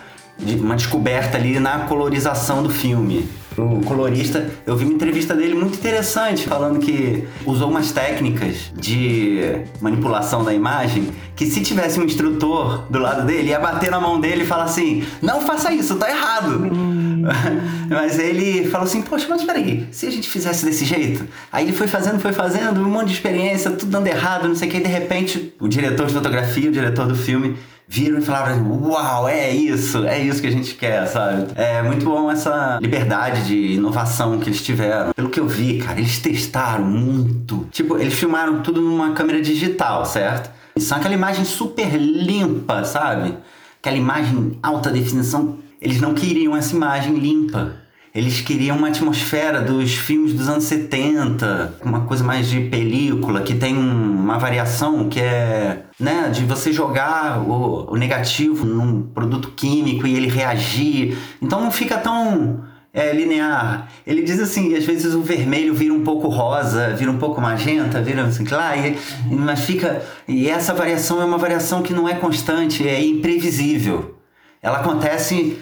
uma 0.61 0.77
descoberta 0.77 1.37
ali 1.37 1.59
na 1.59 1.81
colorização 1.81 2.63
do 2.63 2.71
filme. 2.71 3.29
O 3.57 3.81
colorista, 3.85 4.49
eu 4.67 4.77
vi 4.77 4.85
uma 4.85 4.95
entrevista 4.95 5.35
dele 5.35 5.55
muito 5.55 5.77
interessante, 5.77 6.47
falando 6.47 6.79
que 6.79 7.27
usou 7.45 7.69
umas 7.69 7.93
técnicas 7.93 8.71
de 8.75 9.41
manipulação 9.81 10.45
da 10.45 10.55
imagem 10.55 11.09
que 11.35 11.47
se 11.47 11.61
tivesse 11.63 11.99
um 11.99 12.05
instrutor 12.05 12.85
do 12.91 12.99
lado 12.99 13.27
dele, 13.27 13.49
ia 13.49 13.59
bater 13.59 13.91
na 13.91 13.99
mão 13.99 14.21
dele 14.21 14.43
e 14.43 14.47
falar 14.47 14.65
assim: 14.65 15.05
não 15.23 15.41
faça 15.41 15.73
isso, 15.73 15.97
tá 15.97 16.09
errado. 16.09 16.61
mas 17.89 18.19
ele 18.19 18.69
falou 18.69 18.87
assim: 18.87 19.03
poxa, 19.03 19.27
mas 19.29 19.43
peraí, 19.43 19.87
se 19.91 20.07
a 20.07 20.11
gente 20.11 20.29
fizesse 20.29 20.65
desse 20.65 20.85
jeito? 20.85 21.27
Aí 21.51 21.65
ele 21.65 21.73
foi 21.73 21.87
fazendo, 21.87 22.21
foi 22.21 22.33
fazendo, 22.33 22.81
um 22.81 22.91
monte 22.91 23.09
de 23.09 23.15
experiência, 23.15 23.71
tudo 23.71 23.91
dando 23.91 24.07
errado, 24.07 24.49
não 24.49 24.55
sei 24.55 24.69
o 24.69 24.71
que, 24.71 24.77
e 24.77 24.81
de 24.81 24.89
repente 24.89 25.55
o 25.59 25.67
diretor 25.67 26.07
de 26.07 26.13
fotografia, 26.13 26.69
o 26.69 26.73
diretor 26.73 27.07
do 27.07 27.17
filme, 27.17 27.57
viram 27.91 28.21
e 28.21 28.23
falaram: 28.23 28.71
Uau, 28.85 29.29
é 29.29 29.51
isso, 29.51 30.07
é 30.07 30.23
isso 30.23 30.41
que 30.41 30.47
a 30.47 30.53
gente 30.53 30.75
quer, 30.77 31.07
sabe? 31.09 31.49
É 31.57 31.83
muito 31.83 32.05
bom 32.05 32.31
essa 32.31 32.79
liberdade 32.81 33.45
de 33.49 33.73
inovação 33.75 34.39
que 34.39 34.49
eles 34.49 34.63
tiveram. 34.63 35.13
Pelo 35.13 35.29
que 35.29 35.41
eu 35.41 35.49
vi, 35.49 35.79
cara, 35.79 35.99
eles 35.99 36.21
testaram 36.21 36.85
muito. 36.85 37.67
Tipo, 37.73 37.99
eles 37.99 38.15
filmaram 38.15 38.63
tudo 38.63 38.81
numa 38.81 39.13
câmera 39.13 39.43
digital, 39.43 40.07
certo? 40.07 40.51
E 40.77 40.81
são 40.81 40.99
aquela 40.99 41.15
imagem 41.15 41.45
super 41.45 41.97
limpa, 41.97 42.85
sabe? 42.85 43.37
Aquela 43.81 43.97
imagem 43.97 44.57
alta 44.63 44.91
definição. 44.91 45.59
Eles 45.83 46.01
não 46.01 46.15
queriam 46.15 46.57
essa 46.57 46.77
imagem 46.77 47.15
limpa. 47.19 47.75
Eles 48.13 48.41
queriam 48.41 48.77
uma 48.77 48.89
atmosfera 48.89 49.61
dos 49.63 49.95
filmes 49.95 50.33
dos 50.33 50.49
anos 50.49 50.65
70, 50.65 51.77
uma 51.85 52.01
coisa 52.01 52.25
mais 52.25 52.49
de 52.49 52.61
película, 52.63 53.43
que 53.43 53.55
tem 53.55 53.77
uma 53.77 54.37
variação 54.37 55.09
que 55.09 55.21
é 55.21 55.85
né, 55.99 56.29
de 56.29 56.45
você 56.45 56.73
jogar 56.73 57.39
o, 57.41 57.93
o 57.93 57.97
negativo 57.97 58.65
num 58.65 59.03
produto 59.03 59.53
químico 59.53 60.09
e 60.09 60.17
ele 60.17 60.27
reagir. 60.27 61.17
Então 61.41 61.61
não 61.61 61.71
fica 61.71 61.99
tão 61.99 62.65
é, 62.93 63.13
linear. 63.13 63.89
Ele 64.05 64.23
diz 64.23 64.41
assim, 64.41 64.75
às 64.75 64.85
vezes 64.85 65.15
o 65.15 65.23
vermelho 65.23 65.73
vira 65.73 65.95
um 65.95 66.03
pouco 66.03 66.27
rosa, 66.27 66.95
vira 66.97 67.13
um 67.13 67.19
pouco 67.19 67.41
magenta, 67.41 68.03
vira 68.03 68.25
assim, 68.25 68.45
claro, 68.45 68.81
e, 68.81 68.97
mas 69.35 69.61
fica. 69.61 70.03
E 70.27 70.49
essa 70.49 70.75
variação 70.75 71.23
é 71.23 71.25
uma 71.25 71.39
variação 71.39 71.81
que 71.81 71.93
não 71.93 72.09
é 72.09 72.15
constante, 72.15 72.87
é 72.89 73.01
imprevisível. 73.01 74.17
Ela 74.63 74.81
acontece 74.81 75.59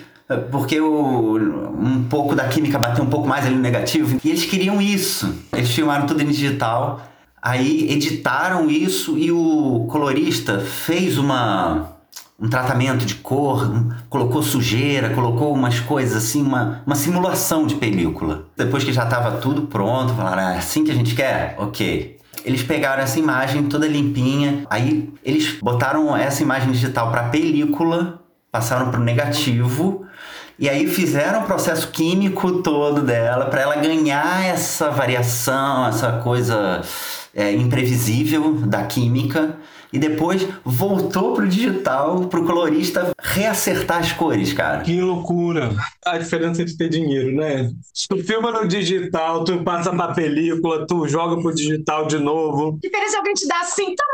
porque 0.51 0.79
o, 0.79 1.37
um 1.37 2.05
pouco 2.05 2.35
da 2.35 2.47
química 2.49 2.79
bateu 2.79 3.03
um 3.03 3.09
pouco 3.09 3.27
mais 3.27 3.47
ali 3.47 3.55
no 3.55 3.63
negativo. 3.63 4.21
E 4.23 4.29
eles 4.29 4.45
queriam 4.45 4.81
isso. 4.81 5.35
Eles 5.53 5.71
filmaram 5.71 6.07
tudo 6.07 6.23
em 6.23 6.27
digital, 6.27 7.01
aí 7.41 7.91
editaram 7.91 8.71
isso 8.71 9.17
e 9.17 9.33
o 9.33 9.87
colorista 9.89 10.61
fez 10.61 11.17
uma 11.17 11.97
um 12.41 12.49
tratamento 12.49 13.05
de 13.05 13.17
cor, 13.17 13.69
colocou 14.09 14.45
sujeira, 14.45 15.11
colocou 15.11 15.53
umas 15.53 15.81
coisas 15.81 16.17
assim, 16.17 16.41
uma, 16.41 16.83
uma 16.87 16.95
simulação 16.95 17.67
de 17.67 17.75
película. 17.75 18.45
Depois 18.57 18.85
que 18.85 18.93
já 18.93 19.03
estava 19.03 19.39
tudo 19.39 19.63
pronto, 19.63 20.15
falaram, 20.15 20.45
ah, 20.45 20.55
é 20.55 20.59
assim 20.59 20.85
que 20.85 20.93
a 20.93 20.95
gente 20.95 21.17
quer? 21.17 21.57
Ok. 21.59 22.17
Eles 22.45 22.63
pegaram 22.63 23.03
essa 23.03 23.19
imagem 23.19 23.65
toda 23.65 23.89
limpinha, 23.89 24.65
aí 24.71 25.13
eles 25.25 25.59
botaram 25.61 26.17
essa 26.17 26.41
imagem 26.41 26.71
digital 26.71 27.11
para 27.11 27.25
película, 27.25 28.23
passaram 28.53 28.93
para 28.93 29.01
o 29.01 29.03
negativo 29.03 30.07
e 30.59 30.69
aí 30.69 30.89
fizeram 30.89 31.43
o 31.43 31.47
processo 31.47 31.91
químico 31.93 32.63
todo 32.63 33.03
dela 33.03 33.47
para 33.47 33.61
ela 33.63 33.77
ganhar 33.77 34.45
essa 34.45 34.91
variação, 34.91 35.87
essa 35.87 36.19
coisa 36.19 36.83
é, 37.33 37.53
imprevisível 37.53 38.55
da 38.55 38.85
química. 38.85 39.57
E 39.91 39.99
depois 39.99 40.47
voltou 40.65 41.33
pro 41.33 41.49
digital, 41.49 42.27
pro 42.27 42.45
colorista 42.45 43.13
reacertar 43.19 43.99
as 44.01 44.13
cores, 44.13 44.53
cara. 44.53 44.83
Que 44.83 45.01
loucura. 45.01 45.71
A 46.05 46.19
diferença 46.19 46.63
de 46.63 46.77
ter 46.77 46.91
dinheiro, 46.91 47.35
né? 47.35 47.71
Se 47.95 48.07
tu 48.07 48.19
filma 48.19 48.51
no 48.51 48.69
digital, 48.69 49.45
tu 49.45 49.63
passa 49.63 49.91
pra 49.91 50.13
película, 50.13 50.87
tu 50.87 51.09
joga 51.09 51.41
pro 51.41 51.55
digital 51.55 52.07
de 52.07 52.19
novo. 52.19 52.77
A 52.77 52.87
diferença 52.87 53.17
é 53.17 53.19
alguém 53.19 53.35
te 53.35 53.47
dá 53.47 53.61
assim, 53.61 53.95
tá 53.95 54.05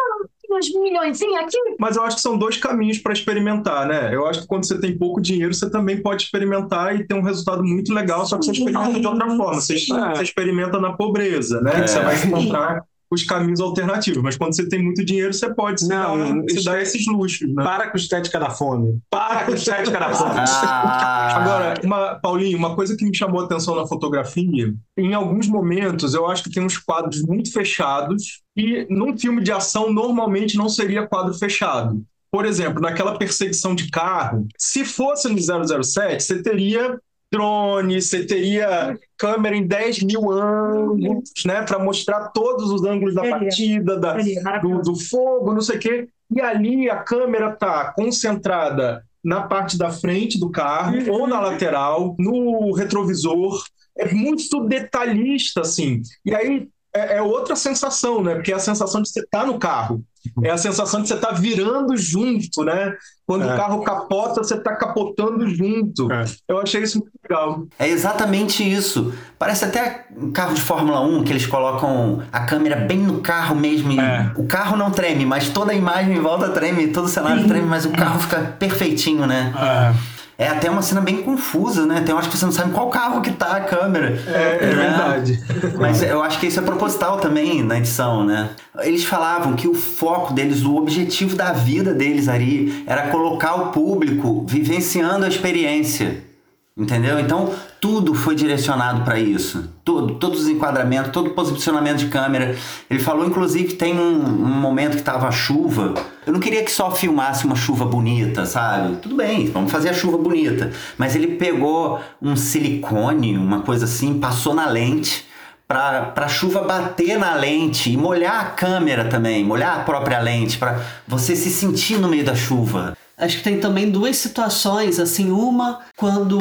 uns 0.55 0.73
milhões 0.73 1.21
aqui. 1.21 1.59
Mas 1.79 1.97
eu 1.97 2.03
acho 2.03 2.17
que 2.17 2.23
são 2.23 2.39
dois 2.39 2.57
caminhos 2.57 2.99
para 2.99 3.13
experimentar, 3.13 3.87
né? 3.87 4.15
Eu 4.15 4.27
acho 4.27 4.43
que 4.43 4.47
quando 4.47 4.67
você 4.67 4.79
tem 4.81 4.97
pouco 4.97 5.21
dinheiro, 5.21 5.53
você 5.53 5.71
também 5.71 6.01
pode 6.01 6.25
experimentar 6.25 6.95
e 6.95 7.07
ter 7.07 7.15
um 7.15 7.23
resultado 7.23 7.63
muito 7.63 7.93
legal, 7.93 8.25
só 8.27 8.39
que 8.39 8.47
você 8.47 8.53
experimenta 8.53 9.01
de 9.01 9.07
outra 9.07 9.27
forma. 9.37 9.61
Você, 9.61 9.79
você 9.79 10.23
experimenta 10.23 10.81
na 10.81 10.93
pobreza, 10.93 11.61
né? 11.61 11.73
É. 11.83 11.87
Você 11.87 12.01
vai 12.01 12.25
encontrar 12.25 12.83
os 13.15 13.23
caminhos 13.25 13.61
alternativos. 13.61 14.23
Mas 14.23 14.37
quando 14.37 14.55
você 14.55 14.69
tem 14.69 14.83
muito 14.83 15.05
dinheiro, 15.05 15.33
você 15.33 15.53
pode 15.55 15.81
se, 15.81 15.89
não, 15.89 16.19
dar, 16.19 16.51
se 16.51 16.65
dar 16.65 16.83
esses 16.83 17.07
luxos. 17.07 17.49
Né? 17.49 17.63
Para 17.63 17.91
com 17.91 17.97
estética 17.97 18.39
da 18.39 18.51
fome. 18.51 19.01
Para 19.11 19.45
com 19.45 19.55
estética 19.55 19.99
da 19.99 20.11
fome. 20.11 20.35
Ah. 20.67 21.37
Agora, 21.37 21.75
uma, 21.83 22.15
Paulinho, 22.17 22.57
uma 22.57 22.75
coisa 22.75 22.97
que 22.97 23.05
me 23.05 23.15
chamou 23.15 23.41
a 23.41 23.45
atenção 23.45 23.75
na 23.77 23.87
fotografia, 23.87 24.75
em 24.97 25.15
alguns 25.15 25.47
momentos 25.47 26.15
eu 26.15 26.27
acho 26.27 26.43
que 26.43 26.51
tem 26.51 26.65
uns 26.65 26.79
quadros 26.79 27.23
muito 27.23 27.53
fechados 27.53 28.43
e 28.57 28.87
num 28.91 29.17
filme 29.17 29.43
de 29.43 29.53
ação 29.53 29.93
normalmente 29.93 30.57
não 30.57 30.69
seria 30.69 31.07
quadro 31.07 31.35
fechado. 31.35 32.03
Por 32.31 32.45
exemplo, 32.45 32.81
naquela 32.81 33.17
perseguição 33.17 33.75
de 33.75 33.91
carro, 33.91 34.49
se 34.59 34.85
fosse 34.85 35.29
no 35.29 35.39
007, 35.39 36.23
você 36.23 36.43
teria 36.43 36.99
drone, 37.35 38.01
você 38.01 38.25
teria 38.25 38.97
câmera 39.19 39.57
em 39.57 39.67
10 39.67 40.05
mil 40.05 40.31
ângulos, 40.31 41.33
né, 41.45 41.63
para 41.63 41.79
mostrar 41.79 42.29
todos 42.29 42.71
os 42.71 42.85
ângulos 42.85 43.15
da 43.15 43.23
partida, 43.23 43.99
da, 43.99 44.17
do, 44.61 44.81
do, 44.81 44.97
fogo, 44.97 45.53
não 45.53 45.61
sei 45.61 45.77
o 45.77 45.81
quê. 45.81 46.09
E 46.31 46.41
ali 46.41 46.89
a 46.89 46.97
câmera 46.97 47.51
tá 47.51 47.93
concentrada 47.93 49.05
na 49.23 49.43
parte 49.43 49.77
da 49.77 49.91
frente 49.91 50.39
do 50.39 50.51
carro 50.51 50.97
uhum. 50.97 51.13
ou 51.13 51.27
na 51.27 51.41
lateral, 51.41 52.15
no 52.19 52.73
retrovisor. 52.73 53.65
É 53.99 54.13
muito 54.13 54.65
detalhista, 54.67 55.63
assim. 55.63 56.03
E 56.25 56.35
aí 56.35 56.69
é, 56.95 57.17
é 57.17 57.23
outra 57.23 57.57
sensação, 57.57 58.23
né? 58.23 58.35
Porque 58.35 58.53
é 58.53 58.55
a 58.55 58.61
sensação 58.61 59.03
de 59.03 59.09
você 59.09 59.21
estar 59.21 59.41
tá 59.41 59.47
no 59.47 59.59
carro. 59.59 60.03
É 60.43 60.51
a 60.51 60.57
sensação 60.57 61.03
de 61.03 61.09
você 61.09 61.15
estar 61.15 61.29
tá 61.29 61.35
virando 61.35 61.95
junto, 61.97 62.65
né? 62.65 62.95
Quando 63.27 63.43
é. 63.43 63.53
o 63.53 63.57
carro 63.57 63.83
capota, 63.83 64.43
você 64.43 64.55
está 64.55 64.75
capotando 64.75 65.47
junto. 65.49 66.11
É. 66.11 66.25
Eu 66.49 66.59
achei 66.59 66.83
isso 66.83 66.99
muito 66.99 67.13
legal. 67.29 67.67
É 67.79 67.89
exatamente 67.89 68.63
isso. 68.63 69.13
Parece 69.39 69.65
até 69.65 70.07
um 70.17 70.31
carro 70.31 70.55
de 70.55 70.61
Fórmula 70.61 71.01
1 71.01 71.25
que 71.25 71.33
eles 71.33 71.47
colocam 71.47 72.23
a 72.33 72.41
câmera 72.41 72.77
bem 72.77 72.99
no 72.99 73.21
carro 73.21 73.57
mesmo. 73.57 74.01
É. 74.01 74.33
O 74.37 74.47
carro 74.47 74.77
não 74.77 74.91
treme, 74.91 75.27
mas 75.27 75.51
toda 75.51 75.73
a 75.73 75.75
imagem 75.75 76.17
em 76.17 76.21
volta 76.21 76.49
treme, 76.51 76.89
todo 76.89 77.05
o 77.05 77.09
cenário 77.09 77.47
treme, 77.47 77.67
mas 77.67 77.85
o 77.85 77.91
carro 77.91 78.21
fica 78.21 78.57
perfeitinho, 78.59 79.27
né? 79.27 79.53
É. 79.57 80.14
É 80.37 80.49
até 80.49 80.69
uma 80.69 80.83
cena 80.83 81.01
bem 81.01 81.23
confusa, 81.23 81.87
né? 81.87 82.03
Tem 82.05 82.15
horas 82.15 82.27
que 82.27 82.37
você 82.37 82.45
não 82.45 82.53
sabe 82.53 82.73
qual 82.73 82.91
carro 82.91 83.21
que 83.21 83.31
tá 83.31 83.57
a 83.57 83.61
câmera. 83.61 84.21
É, 84.27 84.59
é 84.61 84.67
né? 84.67 84.75
verdade. 84.75 85.45
Mas 85.79 86.03
eu 86.03 86.23
acho 86.23 86.41
que 86.41 86.47
isso 86.47 86.59
é 86.59 86.63
proposital 86.63 87.19
também 87.19 87.63
na 87.63 87.79
edição, 87.79 88.25
né? 88.25 88.51
Eles 88.81 89.05
falavam 89.05 89.55
que 89.55 89.69
o 89.69 89.75
foco 89.75 90.33
deles, 90.33 90.65
o 90.65 90.77
objetivo 90.77 91.37
da 91.37 91.53
vida 91.53 91.95
deles 91.95 92.29
ali, 92.29 92.85
era 92.87 93.09
colocar 93.09 93.55
o 93.55 93.67
público 93.69 94.45
vivenciando 94.47 95.25
a 95.25 95.29
experiência. 95.29 96.34
Entendeu? 96.77 97.21
Então, 97.21 97.55
tudo 97.81 98.15
foi 98.15 98.35
direcionado 98.35 99.05
para 99.05 99.17
isso. 99.17 99.71
Tudo, 99.85 100.17
todos 100.17 100.41
os 100.41 100.49
enquadramentos, 100.49 101.13
todo 101.13 101.29
o 101.29 101.31
posicionamento 101.31 101.99
de 101.99 102.09
câmera. 102.09 102.57
Ele 102.91 102.99
falou, 102.99 103.25
inclusive, 103.25 103.69
que 103.69 103.75
tem 103.75 103.97
um, 103.97 104.25
um 104.25 104.61
momento 104.61 104.97
que 104.97 105.03
tava 105.05 105.31
chuva. 105.31 105.95
Eu 106.27 106.33
não 106.33 106.41
queria 106.41 106.65
que 106.65 106.73
só 106.73 106.91
filmasse 106.91 107.47
uma 107.47 107.55
chuva 107.55 107.85
bonita, 107.85 108.45
sabe? 108.45 108.97
Tudo 108.97 109.15
bem, 109.15 109.49
vamos 109.53 109.71
fazer 109.71 109.91
a 109.91 109.95
chuva 109.95 110.19
bonita. 110.19 110.73
Mas 110.99 111.15
ele 111.15 111.37
pegou 111.37 112.01
um 112.21 112.35
silicone, 112.35 113.39
uma 113.39 113.61
coisa 113.61 113.85
assim, 113.85 114.19
passou 114.19 114.53
na 114.53 114.67
lente 114.67 115.27
para 115.69 116.13
a 116.17 116.29
chuva 116.29 116.63
bater 116.63 117.17
na 117.19 117.35
lente 117.35 117.91
e 117.91 117.97
molhar 117.97 118.41
a 118.41 118.45
câmera 118.47 119.05
também, 119.05 119.45
molhar 119.45 119.79
a 119.79 119.83
própria 119.85 120.19
lente, 120.21 120.59
para 120.59 120.81
você 121.07 121.37
se 121.37 121.51
sentir 121.51 121.99
no 121.99 122.09
meio 122.09 122.25
da 122.25 122.35
chuva. 122.35 122.97
Acho 123.17 123.39
que 123.39 123.45
tem 123.45 123.61
também 123.61 123.91
duas 123.91 124.17
situações, 124.17 124.99
assim, 124.99 125.31
uma 125.31 125.81
quando 125.97 126.39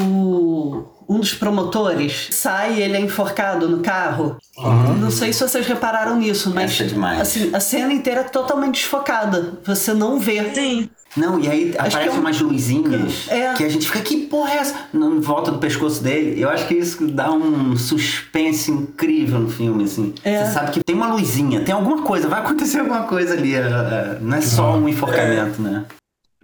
um 1.07 1.19
dos 1.19 1.33
promotores 1.33 2.29
sai 2.31 2.75
e 2.75 2.81
ele 2.81 2.97
é 2.97 2.99
enforcado 2.99 3.67
no 3.67 3.79
carro. 3.79 4.37
Uhum. 4.57 4.95
Não 4.95 5.11
sei 5.11 5.33
se 5.33 5.47
vocês 5.47 5.65
repararam 5.67 6.17
nisso, 6.17 6.51
mas 6.53 6.79
é 6.79 7.21
assim, 7.21 7.49
a 7.53 7.59
cena 7.59 7.93
inteira 7.93 8.21
é 8.21 8.23
totalmente 8.23 8.75
desfocada. 8.75 9.59
Você 9.63 9.93
não 9.93 10.19
vê. 10.19 10.53
Sim. 10.53 10.89
Não, 11.15 11.39
e 11.39 11.47
aí 11.47 11.75
acho 11.77 11.95
aparecem 11.95 12.07
é 12.07 12.11
um... 12.11 12.21
umas 12.21 12.41
luzinhas 12.41 13.27
é. 13.29 13.53
que 13.53 13.63
a 13.63 13.69
gente 13.69 13.85
fica, 13.85 14.01
que 14.01 14.25
porra 14.25 14.53
é 14.53 14.57
essa? 14.57 14.75
Em 14.91 15.19
volta 15.19 15.51
do 15.51 15.59
pescoço 15.59 16.01
dele. 16.01 16.41
Eu 16.41 16.49
acho 16.49 16.67
que 16.67 16.73
isso 16.73 17.05
dá 17.07 17.31
um 17.31 17.77
suspense 17.77 18.71
incrível 18.71 19.39
no 19.39 19.49
filme, 19.49 19.83
assim. 19.83 20.13
É. 20.23 20.43
Você 20.43 20.53
sabe 20.53 20.71
que 20.71 20.83
tem 20.83 20.95
uma 20.95 21.13
luzinha, 21.13 21.61
tem 21.61 21.73
alguma 21.75 22.01
coisa, 22.01 22.27
vai 22.27 22.39
acontecer 22.39 22.79
alguma 22.79 23.03
coisa 23.03 23.33
ali. 23.33 23.53
É, 23.53 23.59
é, 23.59 24.17
não 24.21 24.37
é 24.37 24.41
só 24.41 24.75
um 24.75 24.89
enforcamento, 24.89 25.61
né? 25.61 25.85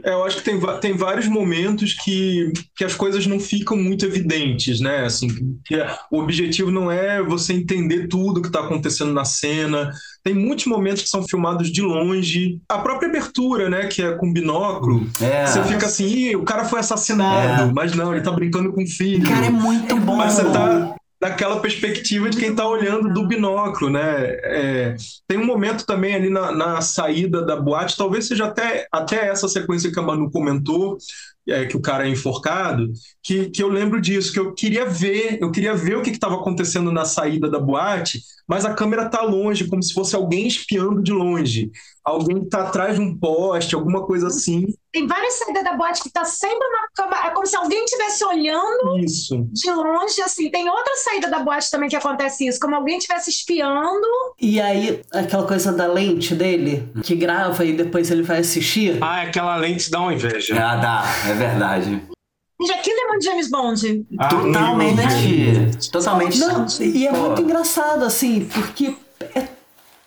É, 0.03 0.13
eu 0.13 0.23
acho 0.23 0.37
que 0.37 0.43
tem, 0.43 0.59
tem 0.79 0.93
vários 0.93 1.27
momentos 1.27 1.93
que, 1.93 2.51
que 2.75 2.83
as 2.83 2.95
coisas 2.95 3.25
não 3.27 3.39
ficam 3.39 3.77
muito 3.77 4.05
evidentes, 4.05 4.79
né? 4.79 5.05
Assim, 5.05 5.27
que 5.65 5.75
o 6.11 6.19
objetivo 6.19 6.71
não 6.71 6.91
é 6.91 7.21
você 7.21 7.53
entender 7.53 8.07
tudo 8.07 8.41
que 8.41 8.47
está 8.47 8.61
acontecendo 8.61 9.13
na 9.13 9.25
cena. 9.25 9.91
Tem 10.23 10.33
muitos 10.33 10.65
momentos 10.65 11.03
que 11.03 11.09
são 11.09 11.27
filmados 11.27 11.71
de 11.71 11.81
longe. 11.81 12.59
A 12.69 12.79
própria 12.79 13.09
abertura, 13.09 13.69
né? 13.69 13.87
Que 13.87 14.01
é 14.01 14.11
com 14.11 14.31
binóculo. 14.31 15.07
É. 15.21 15.45
Você 15.45 15.63
fica 15.63 15.85
assim, 15.85 16.05
Ih, 16.05 16.35
o 16.35 16.43
cara 16.43 16.65
foi 16.65 16.79
assassinado. 16.79 17.69
É. 17.69 17.73
Mas 17.73 17.95
não, 17.95 18.13
ele 18.13 18.23
tá 18.23 18.31
brincando 18.31 18.71
com 18.73 18.83
o 18.83 18.87
filho. 18.87 19.27
Cara, 19.27 19.47
é 19.47 19.51
muito 19.51 19.95
bom. 19.97 20.15
Mas 20.15 20.33
você 20.33 20.43
tá, 20.45 20.95
naquela 21.21 21.59
perspectiva 21.59 22.29
de 22.29 22.37
quem 22.37 22.51
está 22.51 22.67
olhando 22.67 23.13
do 23.13 23.27
binóculo, 23.27 23.89
né? 23.89 24.25
É, 24.43 24.95
tem 25.27 25.37
um 25.37 25.45
momento 25.45 25.85
também 25.85 26.15
ali 26.15 26.29
na, 26.29 26.51
na, 26.51 26.81
saída 26.81 27.41
da 27.45 27.55
boate, 27.57 27.97
talvez 27.97 28.27
seja 28.27 28.45
até, 28.45 28.87
até 28.91 29.27
essa 29.27 29.47
sequência 29.47 29.91
que 29.91 29.99
a 29.99 30.01
Manu 30.01 30.31
comentou, 30.31 30.97
é, 31.47 31.65
que 31.65 31.75
o 31.75 31.81
cara 31.81 32.07
é 32.07 32.09
enforcado, 32.09 32.91
que, 33.21 33.49
que 33.49 33.61
eu 33.61 33.67
lembro 33.67 33.99
disso, 33.99 34.31
que 34.31 34.39
eu 34.39 34.53
queria 34.53 34.85
ver, 34.85 35.39
eu 35.41 35.51
queria 35.51 35.75
ver 35.75 35.97
o 35.97 36.01
que 36.01 36.09
estava 36.09 36.35
acontecendo 36.35 36.91
na 36.91 37.03
saída 37.03 37.49
da 37.49 37.59
boate, 37.59 38.21
mas 38.47 38.65
a 38.65 38.73
câmera 38.73 39.05
está 39.05 39.21
longe, 39.21 39.67
como 39.67 39.83
se 39.83 39.93
fosse 39.93 40.15
alguém 40.15 40.47
espiando 40.47 41.03
de 41.03 41.11
longe. 41.11 41.69
Alguém 42.09 42.43
está 42.43 42.63
atrás 42.63 42.95
de 42.95 43.01
um 43.01 43.15
poste, 43.17 43.75
alguma 43.75 44.05
coisa 44.05 44.27
assim. 44.27 44.67
Tem 44.91 45.05
várias 45.05 45.35
saídas 45.35 45.63
da 45.63 45.73
boate 45.73 46.01
que 46.01 46.07
está 46.07 46.25
sempre 46.25 46.67
na 46.69 46.87
câmera, 46.95 47.27
é 47.27 47.29
como 47.29 47.45
se 47.45 47.55
alguém 47.55 47.85
estivesse 47.85 48.25
olhando 48.25 48.97
isso. 48.97 49.47
de 49.51 49.71
longe, 49.71 50.21
assim. 50.21 50.49
Tem 50.49 50.67
outra 50.67 50.95
saída 50.95 51.29
da 51.29 51.39
boate 51.39 51.69
também 51.69 51.87
que 51.87 51.95
acontece 51.95 52.47
isso, 52.47 52.59
como 52.59 52.75
alguém 52.75 52.97
estivesse 52.97 53.29
espiando. 53.29 54.07
E 54.41 54.59
aí, 54.59 55.01
aquela 55.13 55.45
coisa 55.45 55.71
da 55.71 55.85
lente 55.85 56.33
dele, 56.33 56.91
que 57.03 57.15
grava 57.15 57.63
e 57.63 57.73
depois 57.73 58.09
ele 58.09 58.23
vai 58.23 58.39
assistir. 58.39 58.97
Ah, 59.01 59.21
aquela 59.21 59.55
lente 59.57 59.91
dá 59.91 59.99
uma 59.99 60.13
inveja. 60.13 60.55
Ah, 60.55 60.75
dá, 60.75 61.03
é 61.29 61.33
verdade. 61.33 62.01
Gente, 62.61 62.71
aquilo 62.73 62.99
é 62.99 63.07
muito 63.07 63.23
James 63.23 63.49
Bond. 63.49 64.05
Ah, 64.17 64.27
totalmente. 64.27 65.89
Totalmente. 65.91 66.39
Não, 66.39 66.65
e 66.81 67.07
é 67.07 67.11
muito 67.11 67.41
engraçado, 67.41 68.03
assim, 68.03 68.49
porque 68.51 68.95
é 69.33 69.47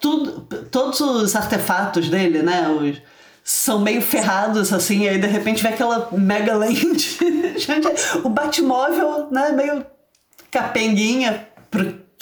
tudo, 0.03 0.41
todos 0.65 1.01
os 1.01 1.35
artefatos 1.37 2.11
dele, 2.11 2.43
né? 2.43 2.69
Os, 2.69 3.01
são 3.45 3.81
meio 3.81 4.03
ferrados, 4.03 4.73
assim, 4.73 5.05
e 5.05 5.09
aí 5.09 5.19
de 5.19 5.27
repente 5.27 5.63
vem 5.63 5.73
aquela 5.73 6.09
mega 6.13 6.55
lente. 6.59 7.19
o 8.23 8.29
Batmóvel, 8.29 9.29
né? 9.31 9.51
Meio 9.53 9.87
capenguinha 10.51 11.49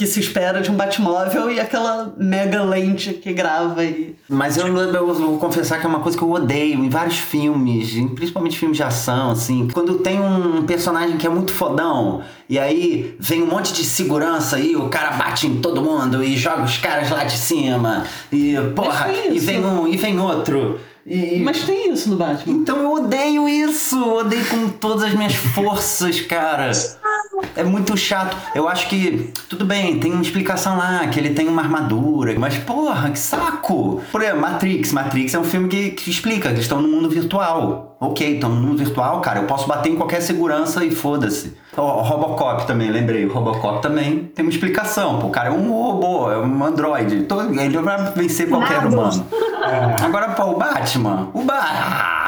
que 0.00 0.06
se 0.06 0.18
espera 0.18 0.62
de 0.62 0.70
um 0.70 0.74
Batmóvel 0.74 1.50
e 1.50 1.60
aquela 1.60 2.14
mega 2.16 2.62
lente 2.62 3.12
que 3.12 3.34
grava 3.34 3.82
aí. 3.82 4.16
Mas 4.26 4.56
eu, 4.56 4.66
eu, 4.66 5.12
vou 5.12 5.38
confessar 5.38 5.78
que 5.78 5.84
é 5.84 5.88
uma 5.90 6.00
coisa 6.00 6.16
que 6.16 6.24
eu 6.24 6.30
odeio 6.30 6.82
em 6.82 6.88
vários 6.88 7.18
filmes, 7.18 7.92
principalmente 8.14 8.58
filmes 8.58 8.78
de 8.78 8.82
ação, 8.82 9.32
assim. 9.32 9.68
Quando 9.68 9.98
tem 9.98 10.18
um 10.18 10.64
personagem 10.64 11.18
que 11.18 11.26
é 11.26 11.28
muito 11.28 11.52
fodão 11.52 12.22
e 12.48 12.58
aí 12.58 13.14
vem 13.20 13.42
um 13.42 13.46
monte 13.46 13.74
de 13.74 13.84
segurança 13.84 14.58
e 14.58 14.74
o 14.74 14.88
cara 14.88 15.10
bate 15.18 15.46
em 15.46 15.60
todo 15.60 15.82
mundo 15.82 16.24
e 16.24 16.34
joga 16.34 16.62
os 16.62 16.78
caras 16.78 17.10
lá 17.10 17.24
de 17.24 17.36
cima 17.36 18.04
e 18.32 18.54
porra, 18.74 19.12
e 19.12 19.38
vem 19.38 19.62
um 19.62 19.86
e 19.86 19.98
vem 19.98 20.18
outro. 20.18 20.80
E... 21.06 21.40
Mas 21.40 21.62
tem 21.64 21.92
isso 21.92 22.08
no 22.10 22.16
Batman. 22.16 22.54
Então 22.54 22.78
eu 22.78 22.92
odeio 22.92 23.48
isso, 23.48 24.02
odeio 24.02 24.46
com 24.46 24.68
todas 24.68 25.04
as 25.04 25.14
minhas 25.14 25.34
forças, 25.34 26.20
cara. 26.20 26.70
É 27.56 27.64
muito 27.64 27.96
chato. 27.96 28.36
Eu 28.54 28.68
acho 28.68 28.88
que, 28.88 29.32
tudo 29.48 29.64
bem, 29.64 29.98
tem 29.98 30.12
uma 30.12 30.22
explicação 30.22 30.76
lá, 30.76 31.06
que 31.08 31.18
ele 31.18 31.30
tem 31.30 31.48
uma 31.48 31.62
armadura, 31.62 32.34
mas 32.38 32.56
porra, 32.58 33.10
que 33.10 33.18
saco! 33.18 34.00
Por 34.10 34.22
exemplo, 34.22 34.40
Matrix. 34.40 34.92
Matrix 34.92 35.34
é 35.34 35.38
um 35.38 35.44
filme 35.44 35.68
que, 35.68 35.90
que 35.90 36.10
explica 36.10 36.48
que 36.48 36.54
eles 36.54 36.62
estão 36.62 36.80
no 36.80 36.88
mundo 36.88 37.08
virtual. 37.08 37.96
Ok, 38.00 38.34
estão 38.34 38.48
no 38.48 38.62
mundo 38.62 38.78
virtual, 38.78 39.20
cara, 39.20 39.40
eu 39.40 39.44
posso 39.44 39.68
bater 39.68 39.92
em 39.92 39.96
qualquer 39.96 40.22
segurança 40.22 40.82
e 40.82 40.90
foda-se. 40.90 41.54
O 41.76 41.82
Robocop 41.82 42.66
também, 42.66 42.90
lembrei. 42.90 43.26
O 43.26 43.32
Robocop 43.32 43.82
também 43.82 44.30
tem 44.34 44.44
uma 44.44 44.50
explicação. 44.50 45.18
Pô, 45.18 45.26
o 45.26 45.30
cara 45.30 45.50
é 45.50 45.52
um 45.52 45.70
robô, 45.70 46.32
é 46.32 46.38
um 46.38 46.64
androide. 46.64 47.26
Ele 47.60 47.78
vai 47.78 48.12
vencer 48.12 48.48
qualquer 48.48 48.78
humano. 48.78 49.26
Agora, 50.02 50.30
pô, 50.30 50.44
o 50.44 50.56
Batman. 50.56 51.28
O 51.34 51.42
Batman 51.42 52.19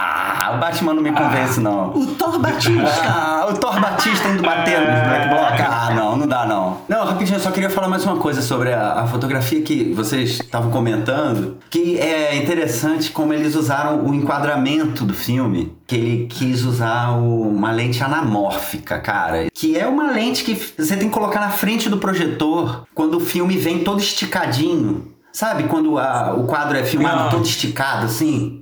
o 0.57 0.59
Batman 0.59 0.95
não 0.95 1.03
me 1.03 1.13
convence, 1.13 1.61
não. 1.61 1.91
O 1.91 2.07
Thor 2.15 2.39
Batista. 2.39 3.03
Ah, 3.23 3.49
o 3.51 3.55
Thor 3.55 3.81
Batista 3.81 4.29
indo 4.29 4.43
bater 4.43 4.79
no 4.79 4.87
Black 4.87 5.29
Block. 5.29 5.63
Ah, 5.63 5.93
não, 5.95 6.17
não 6.17 6.27
dá, 6.27 6.47
não. 6.47 6.79
Não, 6.89 7.05
rapidinho, 7.05 7.37
eu 7.37 7.41
só 7.41 7.51
queria 7.51 7.69
falar 7.69 7.89
mais 7.89 8.05
uma 8.05 8.17
coisa 8.17 8.41
sobre 8.41 8.73
a, 8.73 9.01
a 9.01 9.07
fotografia 9.07 9.61
que 9.63 9.93
vocês 9.93 10.31
estavam 10.41 10.71
comentando, 10.71 11.59
que 11.69 11.99
é 11.99 12.37
interessante 12.37 13.11
como 13.11 13.33
eles 13.33 13.55
usaram 13.55 14.05
o 14.05 14.15
enquadramento 14.15 15.05
do 15.05 15.15
filme, 15.15 15.77
que 15.87 15.97
ele 15.97 16.27
quis 16.27 16.65
usar 16.65 17.11
o, 17.19 17.49
uma 17.49 17.73
lente 17.73 18.03
anamórfica, 18.03 18.99
cara, 18.99 19.49
que 19.53 19.77
é 19.77 19.87
uma 19.87 20.11
lente 20.11 20.45
que 20.45 20.55
você 20.55 20.97
tem 20.97 21.09
que 21.09 21.15
colocar 21.15 21.41
na 21.41 21.51
frente 21.51 21.89
do 21.89 21.99
projetor 21.99 22.87
quando 22.95 23.17
o 23.17 23.21
filme 23.21 23.57
vem 23.57 23.81
todo 23.81 24.01
esticadinho. 24.01 25.13
Sabe 25.33 25.65
quando 25.65 25.99
a, 25.99 26.35
o 26.35 26.45
quadro 26.45 26.77
é 26.77 26.85
filmado 26.85 27.31
todo 27.31 27.45
esticado 27.45 28.05
assim? 28.05 28.62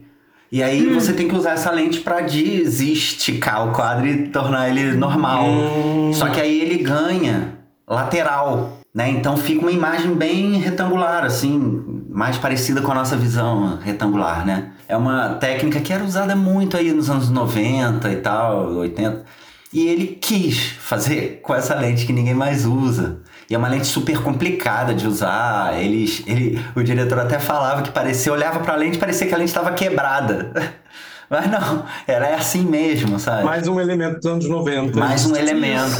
E 0.52 0.62
aí 0.62 0.88
hum. 0.88 0.94
você 0.94 1.12
tem 1.12 1.28
que 1.28 1.34
usar 1.34 1.52
essa 1.52 1.70
lente 1.70 2.00
para 2.00 2.22
desesticar 2.22 3.68
o 3.68 3.72
quadro 3.72 4.06
e 4.06 4.28
tornar 4.28 4.68
ele 4.68 4.96
normal. 4.96 5.44
Hum. 5.44 6.12
Só 6.12 6.28
que 6.28 6.40
aí 6.40 6.60
ele 6.60 6.82
ganha 6.82 7.54
lateral, 7.86 8.78
né? 8.92 9.08
Então 9.10 9.36
fica 9.36 9.60
uma 9.60 9.70
imagem 9.70 10.14
bem 10.14 10.58
retangular, 10.58 11.24
assim, 11.24 12.04
mais 12.08 12.36
parecida 12.36 12.80
com 12.82 12.90
a 12.90 12.94
nossa 12.96 13.16
visão 13.16 13.78
retangular, 13.78 14.44
né? 14.44 14.72
É 14.88 14.96
uma 14.96 15.34
técnica 15.34 15.80
que 15.80 15.92
era 15.92 16.02
usada 16.02 16.34
muito 16.34 16.76
aí 16.76 16.92
nos 16.92 17.08
anos 17.08 17.30
90 17.30 18.10
e 18.10 18.16
tal, 18.16 18.72
80. 18.72 19.24
E 19.72 19.86
ele 19.86 20.18
quis 20.20 20.58
fazer 20.58 21.40
com 21.42 21.54
essa 21.54 21.76
lente 21.76 22.04
que 22.04 22.12
ninguém 22.12 22.34
mais 22.34 22.66
usa. 22.66 23.20
E 23.50 23.54
é 23.56 23.58
uma 23.58 23.66
lente 23.66 23.88
super 23.88 24.22
complicada 24.22 24.94
de 24.94 25.08
usar. 25.08 25.76
Eles, 25.76 26.22
ele, 26.24 26.64
o 26.76 26.84
diretor 26.84 27.18
até 27.18 27.40
falava 27.40 27.82
que 27.82 27.90
parecia, 27.90 28.32
olhava 28.32 28.60
para 28.60 28.74
a 28.74 28.76
lente 28.76 28.96
e 28.96 29.00
parecia 29.00 29.26
que 29.26 29.34
a 29.34 29.36
lente 29.36 29.48
estava 29.48 29.72
quebrada. 29.72 30.52
Mas 31.28 31.50
não, 31.50 31.84
era 32.06 32.36
assim 32.36 32.64
mesmo, 32.64 33.18
sabe? 33.18 33.42
Mais 33.42 33.66
um 33.66 33.80
elemento 33.80 34.20
dos 34.20 34.26
anos 34.26 34.48
90. 34.48 34.96
Mais 34.96 35.26
um 35.26 35.34
elemento. 35.34 35.96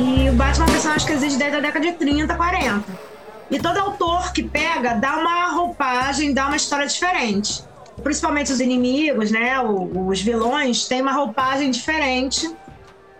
E 0.00 0.28
o 0.28 0.32
Batman 0.32 0.64
é 0.64 0.68
um 0.68 0.72
personagem 0.72 1.06
que 1.06 1.12
existe 1.12 1.38
desde 1.38 1.56
a 1.56 1.60
década 1.60 1.86
de 1.86 1.92
30, 1.92 2.34
40. 2.34 2.82
E 3.48 3.60
todo 3.60 3.78
autor 3.78 4.32
que 4.32 4.42
pega 4.42 4.94
dá 4.94 5.16
uma 5.18 5.52
roupagem, 5.52 6.34
dá 6.34 6.48
uma 6.48 6.56
história 6.56 6.86
diferente. 6.86 7.62
Principalmente 8.02 8.52
os 8.52 8.58
inimigos, 8.58 9.30
né? 9.30 9.54
Os 9.60 10.20
vilões 10.20 10.88
têm 10.88 11.00
uma 11.00 11.12
roupagem 11.12 11.70
diferente 11.70 12.50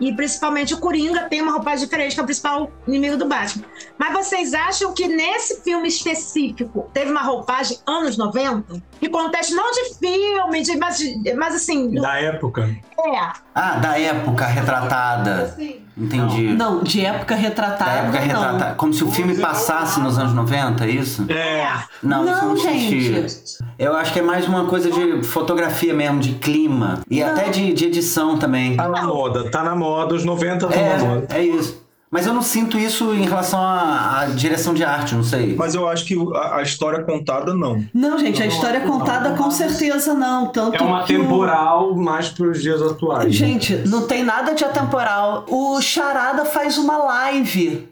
e 0.01 0.11
principalmente 0.13 0.73
o 0.73 0.77
Coringa 0.77 1.21
tem 1.29 1.41
uma 1.41 1.51
roupagem 1.51 1.85
diferente, 1.85 2.15
que 2.15 2.19
é 2.19 2.23
o 2.23 2.25
principal 2.25 2.71
inimigo 2.87 3.17
do 3.17 3.27
Batman. 3.27 3.63
Mas 3.99 4.13
vocês 4.13 4.53
acham 4.53 4.93
que 4.93 5.07
nesse 5.07 5.61
filme 5.61 5.87
específico 5.87 6.89
teve 6.91 7.11
uma 7.11 7.21
roupagem 7.21 7.77
anos 7.85 8.17
90? 8.17 8.81
E 8.99 9.07
contexto 9.07 9.53
não 9.53 9.71
de 9.71 9.95
filme, 9.99 10.63
de, 10.63 10.75
mas, 10.77 10.99
mas 11.37 11.55
assim. 11.55 11.93
Da 11.93 12.19
época. 12.19 12.67
É. 12.99 13.31
Ah, 13.53 13.75
da 13.75 13.99
época 13.99 14.45
retratada. 14.45 15.53
Sim. 15.55 15.81
Entendi. 15.97 16.53
Não, 16.53 16.81
de 16.81 17.05
época 17.05 17.35
retratada. 17.35 17.91
Da 17.91 17.97
época 17.97 18.19
não. 18.19 18.27
retratada. 18.27 18.75
Como 18.75 18.93
se 18.93 19.03
o 19.03 19.11
filme 19.11 19.37
passasse 19.37 19.99
nos 19.99 20.17
anos 20.17 20.33
90, 20.33 20.85
é 20.85 20.89
isso? 20.89 21.31
É. 21.31 21.67
Não, 22.01 22.23
não 22.23 22.33
isso 22.33 22.45
não 22.45 22.57
gente. 22.57 23.29
Sentia. 23.29 23.65
Eu 23.81 23.95
acho 23.95 24.13
que 24.13 24.19
é 24.19 24.21
mais 24.21 24.47
uma 24.47 24.65
coisa 24.65 24.91
de 24.91 25.23
fotografia 25.23 25.91
mesmo, 25.91 26.19
de 26.19 26.33
clima. 26.33 27.01
E 27.09 27.23
até 27.23 27.49
de, 27.49 27.73
de 27.73 27.85
edição 27.85 28.37
também. 28.37 28.77
Tá 28.77 28.87
na 28.87 29.01
moda, 29.03 29.49
tá 29.49 29.63
na 29.63 29.75
moda, 29.75 30.13
os 30.13 30.23
90 30.23 30.67
tá 30.67 30.75
na 30.75 30.97
moda. 31.03 31.27
É, 31.31 31.39
é 31.39 31.43
isso. 31.43 31.81
Mas 32.11 32.27
eu 32.27 32.33
não 32.33 32.43
sinto 32.43 32.77
isso 32.77 33.11
em 33.15 33.23
relação 33.23 33.59
à, 33.59 34.19
à 34.19 34.25
direção 34.27 34.73
de 34.75 34.83
arte, 34.83 35.15
não 35.15 35.23
sei. 35.23 35.55
Mas 35.57 35.73
eu 35.73 35.87
acho 35.87 36.05
que 36.05 36.15
a, 36.35 36.57
a 36.57 36.61
história 36.61 37.03
contada, 37.03 37.55
não. 37.55 37.83
Não, 37.91 38.19
gente, 38.19 38.43
a 38.43 38.45
história 38.45 38.81
contada 38.81 39.31
com 39.31 39.49
certeza 39.49 40.13
não. 40.13 40.47
Tanto 40.47 40.75
É 40.75 40.81
uma 40.81 41.03
que 41.03 41.15
o- 41.17 41.21
temporal 41.21 41.95
mais 41.95 42.29
pros 42.29 42.61
dias 42.61 42.81
atuais. 42.83 43.25
né? 43.25 43.31
Gente, 43.31 43.75
não 43.87 44.05
tem 44.05 44.23
nada 44.23 44.53
de 44.53 44.63
atemporal. 44.63 45.45
O 45.49 45.81
Charada 45.81 46.45
faz 46.45 46.77
uma 46.77 46.97
live. 46.97 47.89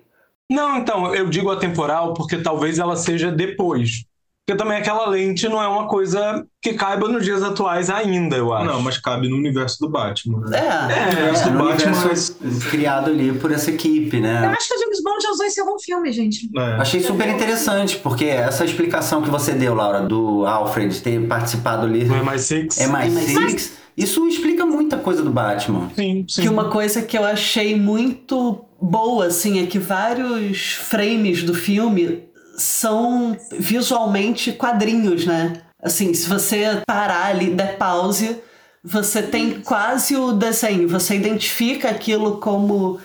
Não, 0.52 0.78
então, 0.78 1.16
eu 1.16 1.28
digo 1.30 1.50
atemporal 1.50 2.14
porque 2.14 2.38
talvez 2.38 2.78
ela 2.78 2.96
seja 2.96 3.32
depois. 3.32 4.04
Porque 4.50 4.64
também 4.64 4.80
aquela 4.80 5.08
lente 5.08 5.48
não 5.48 5.62
é 5.62 5.68
uma 5.68 5.88
coisa 5.88 6.44
que 6.60 6.74
caiba 6.74 7.08
nos 7.08 7.24
dias 7.24 7.44
atuais 7.44 7.88
ainda, 7.88 8.36
eu 8.36 8.52
acho. 8.52 8.66
Não, 8.66 8.82
mas 8.82 8.98
cabe 8.98 9.30
no 9.30 9.36
universo 9.36 9.78
do 9.80 9.88
Batman. 9.92 10.40
né? 10.50 10.58
É. 10.58 10.90
No 11.06 11.12
universo 11.12 11.44
É, 11.44 11.52
do 11.52 11.58
Batman, 11.60 11.92
universo 11.98 12.36
criado 12.72 13.12
ali 13.12 13.32
por 13.34 13.52
essa 13.52 13.70
equipe, 13.70 14.18
Eu 14.18 14.24
né? 14.24 14.48
acho 14.48 14.68
que 14.68 14.74
o 14.74 14.80
James 14.80 15.04
Bond 15.04 15.22
já 15.22 15.30
usou 15.30 15.46
isso 15.46 15.60
em 15.60 15.64
algum 15.64 15.78
filme, 15.80 16.12
gente. 16.12 16.50
é. 16.58 16.62
Achei 16.82 17.00
super 17.00 17.30
interessante, 17.30 17.98
porque 17.98 18.26
essa 18.26 18.66
explicação 18.66 19.22
que 19.22 19.30
você 19.30 19.52
deu, 19.52 19.76
Laura, 19.76 20.02
do 20.02 20.44
Alfred 20.48 21.00
ter 21.00 21.28
participado 21.28 21.86
ali 21.86 22.06
Não 22.06 22.16
é 22.16 22.24
mais 22.24 22.42
Six? 22.42 22.80
é 22.80 22.88
mais 22.88 23.14
MI6. 23.14 23.50
Six, 23.50 23.74
isso 23.96 24.28
explica 24.28 24.66
muita 24.66 24.98
coisa 24.98 25.22
do 25.22 25.30
Batman. 25.30 25.92
Sim, 25.96 26.26
sim. 26.28 26.42
Que 26.42 26.50
uma 26.50 26.70
coisa 26.72 27.04
que 27.04 27.16
eu 27.16 27.24
achei 27.24 27.80
muito 27.80 28.66
boa, 28.82 29.26
assim, 29.28 29.62
é 29.62 29.68
que 29.68 29.78
vários 29.78 30.72
frames 30.72 31.44
do 31.44 31.54
filme 31.54 32.24
são 32.60 33.36
visualmente 33.52 34.52
quadrinhos, 34.52 35.26
né? 35.26 35.54
Assim, 35.82 36.14
se 36.14 36.28
você 36.28 36.82
parar 36.86 37.28
ali, 37.28 37.52
der 37.52 37.78
pause, 37.78 38.38
você 38.84 39.24
tem 39.24 39.62
quase 39.62 40.16
o 40.16 40.34
desenho, 40.34 40.88
você 40.88 41.16
identifica 41.16 41.90
aquilo 41.90 42.38
como, 42.38 43.00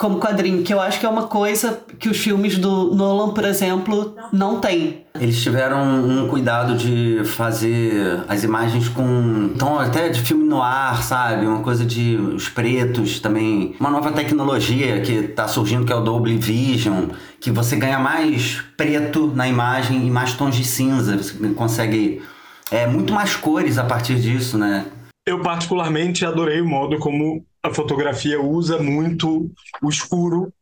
como 0.00 0.18
quadrinho, 0.18 0.62
que 0.62 0.72
eu 0.72 0.80
acho 0.80 0.98
que 0.98 1.04
é 1.04 1.08
uma 1.10 1.24
coisa 1.26 1.78
que 1.98 2.08
os 2.08 2.16
filmes 2.16 2.56
do 2.56 2.94
Nolan, 2.94 3.34
por 3.34 3.44
exemplo, 3.44 4.16
não 4.32 4.58
têm. 4.58 5.04
Eles 5.20 5.42
tiveram 5.42 5.78
um 5.78 6.26
cuidado 6.26 6.74
de 6.74 7.20
fazer 7.26 8.24
as 8.26 8.42
imagens 8.42 8.88
com 8.88 9.50
tom 9.58 9.78
até 9.78 10.08
de 10.08 10.22
filme 10.22 10.44
no 10.44 10.62
ar, 10.62 11.02
sabe? 11.02 11.44
Uma 11.44 11.60
coisa 11.60 11.84
de 11.84 12.16
os 12.16 12.48
pretos 12.48 13.20
também. 13.20 13.76
Uma 13.78 13.90
nova 13.90 14.10
tecnologia 14.10 15.02
que 15.02 15.24
tá 15.24 15.46
surgindo 15.46 15.84
que 15.84 15.92
é 15.92 15.96
o 15.96 16.00
Dolby 16.00 16.38
Vision, 16.38 17.08
que 17.38 17.50
você 17.50 17.76
ganha 17.76 17.98
mais 17.98 18.64
preto 18.78 19.26
na 19.26 19.46
imagem 19.46 20.06
e 20.06 20.10
mais 20.10 20.32
tons 20.32 20.56
de 20.56 20.64
cinza. 20.64 21.14
Você 21.18 21.36
consegue 21.50 22.22
é, 22.70 22.86
muito 22.86 23.12
mais 23.12 23.36
cores 23.36 23.76
a 23.76 23.84
partir 23.84 24.14
disso, 24.14 24.56
né? 24.56 24.86
Eu 25.26 25.40
particularmente 25.40 26.24
adorei 26.24 26.62
o 26.62 26.66
modo 26.66 26.98
como 26.98 27.44
a 27.62 27.72
fotografia 27.72 28.40
usa 28.40 28.82
muito 28.82 29.50
o 29.82 29.88
escuro, 29.88 30.52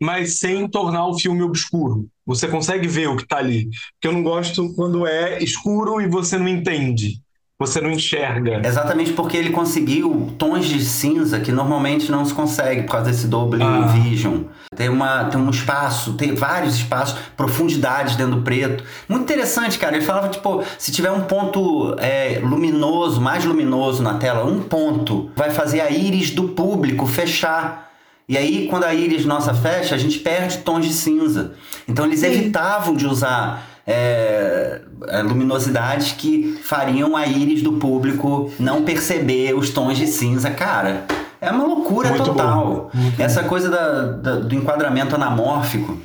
mas 0.00 0.38
sem 0.38 0.68
tornar 0.68 1.06
o 1.06 1.18
filme 1.18 1.42
obscuro. 1.42 2.08
Você 2.24 2.48
consegue 2.48 2.86
ver 2.86 3.08
o 3.08 3.16
que 3.16 3.26
tá 3.26 3.38
ali. 3.38 3.68
Porque 3.94 4.08
eu 4.08 4.12
não 4.12 4.22
gosto 4.22 4.74
quando 4.74 5.06
é 5.06 5.42
escuro 5.42 6.00
e 6.00 6.08
você 6.08 6.38
não 6.38 6.48
entende. 6.48 7.20
Você 7.58 7.80
não 7.80 7.90
enxerga. 7.90 8.60
Exatamente 8.66 9.12
porque 9.14 9.34
ele 9.34 9.48
conseguiu 9.48 10.30
tons 10.36 10.66
de 10.66 10.84
cinza 10.84 11.40
que 11.40 11.50
normalmente 11.50 12.10
não 12.10 12.22
se 12.22 12.34
consegue 12.34 12.82
por 12.82 12.92
causa 12.92 13.10
desse 13.10 13.26
Dolby 13.28 13.56
Ah. 13.62 13.86
Vision. 13.86 14.42
Tem, 14.76 14.90
uma, 14.90 15.24
tem 15.24 15.40
um 15.40 15.48
espaço, 15.48 16.12
tem 16.14 16.34
vários 16.34 16.74
espaços, 16.74 17.18
profundidades 17.34 18.14
dentro 18.14 18.36
do 18.36 18.42
preto. 18.42 18.84
Muito 19.08 19.22
interessante, 19.22 19.78
cara. 19.78 19.96
Ele 19.96 20.04
falava, 20.04 20.28
tipo, 20.28 20.62
se 20.78 20.92
tiver 20.92 21.10
um 21.10 21.22
ponto 21.22 21.96
é, 21.98 22.40
luminoso, 22.44 23.22
mais 23.22 23.42
luminoso 23.42 24.02
na 24.02 24.14
tela, 24.18 24.44
um 24.44 24.60
ponto, 24.60 25.30
vai 25.34 25.50
fazer 25.50 25.80
a 25.80 25.90
íris 25.90 26.30
do 26.32 26.48
público 26.48 27.06
fechar. 27.06 27.90
E 28.28 28.36
aí, 28.36 28.66
quando 28.68 28.84
a 28.84 28.92
íris 28.92 29.24
nossa 29.24 29.54
fecha, 29.54 29.94
a 29.94 29.98
gente 29.98 30.18
perde 30.18 30.58
tons 30.58 30.84
de 30.84 30.92
cinza. 30.92 31.54
Então, 31.88 32.04
eles 32.04 32.22
evitavam 32.22 32.94
de 32.94 33.06
usar 33.06 33.64
é, 33.86 34.80
é, 35.08 35.22
luminosidades 35.22 36.12
que 36.12 36.58
fariam 36.62 37.16
a 37.16 37.26
íris 37.26 37.62
do 37.62 37.74
público 37.74 38.50
não 38.58 38.82
perceber 38.82 39.54
os 39.54 39.70
tons 39.70 39.96
de 39.96 40.06
cinza. 40.06 40.50
Cara, 40.50 41.04
é 41.40 41.50
uma 41.50 41.64
loucura 41.64 42.08
Muito 42.10 42.24
total. 42.24 42.90
Essa 43.18 43.42
coisa 43.44 43.70
da- 43.70 44.02
da- 44.12 44.36
do 44.40 44.54
enquadramento 44.54 45.14
anamórfico. 45.14 45.98